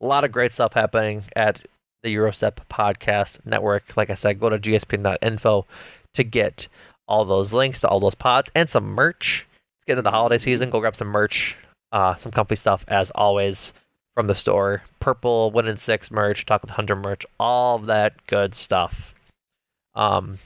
a 0.00 0.06
lot 0.06 0.24
of 0.24 0.32
great 0.32 0.52
stuff 0.52 0.72
happening 0.72 1.24
at 1.34 1.60
the 2.02 2.14
Gyro 2.14 2.30
Step 2.30 2.60
podcast 2.70 3.44
network. 3.44 3.96
Like 3.96 4.10
I 4.10 4.14
said, 4.14 4.40
go 4.40 4.48
to 4.48 4.58
gspn.info 4.58 5.66
to 6.14 6.24
get 6.24 6.68
all 7.06 7.24
those 7.24 7.52
links 7.52 7.80
to 7.80 7.88
all 7.88 8.00
those 8.00 8.14
pods 8.14 8.50
and 8.54 8.68
some 8.68 8.84
merch. 8.84 9.46
Let's 9.50 9.86
get 9.86 9.92
into 9.94 10.02
the 10.02 10.10
holiday 10.10 10.38
season. 10.38 10.70
Go 10.70 10.80
grab 10.80 10.96
some 10.96 11.08
merch, 11.08 11.56
uh, 11.92 12.14
some 12.16 12.32
comfy 12.32 12.56
stuff 12.56 12.84
as 12.88 13.10
always 13.14 13.72
from 14.18 14.26
the 14.26 14.34
store. 14.34 14.82
Purple, 14.98 15.52
Win 15.52 15.68
In 15.68 15.76
6 15.76 16.10
merch, 16.10 16.44
Talk 16.44 16.64
of 16.64 16.70
the 16.70 16.74
Tundra 16.74 16.96
merch, 16.96 17.24
all 17.38 17.78
that 17.78 18.26
good 18.26 18.52
stuff. 18.52 19.14
Um, 19.94 20.40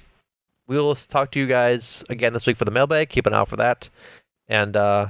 we 0.66 0.76
will 0.76 0.94
talk 0.94 1.30
to 1.30 1.38
you 1.38 1.46
guys 1.46 2.04
again 2.10 2.34
this 2.34 2.44
week 2.44 2.58
for 2.58 2.66
the 2.66 2.70
mailbag. 2.70 3.08
Keep 3.08 3.24
an 3.24 3.32
eye 3.32 3.38
out 3.38 3.48
for 3.48 3.56
that. 3.56 3.88
And 4.46 4.76
uh, 4.76 5.06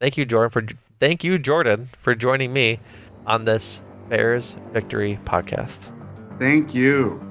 thank 0.00 0.16
you, 0.16 0.24
Jordan, 0.24 0.48
for 0.50 0.74
thank 0.98 1.22
you, 1.22 1.38
Jordan, 1.38 1.90
for 2.00 2.14
joining 2.14 2.54
me 2.54 2.80
on 3.26 3.44
this 3.44 3.82
Bears 4.08 4.56
Victory 4.72 5.20
podcast. 5.26 5.80
Thank 6.38 6.74
you. 6.74 7.29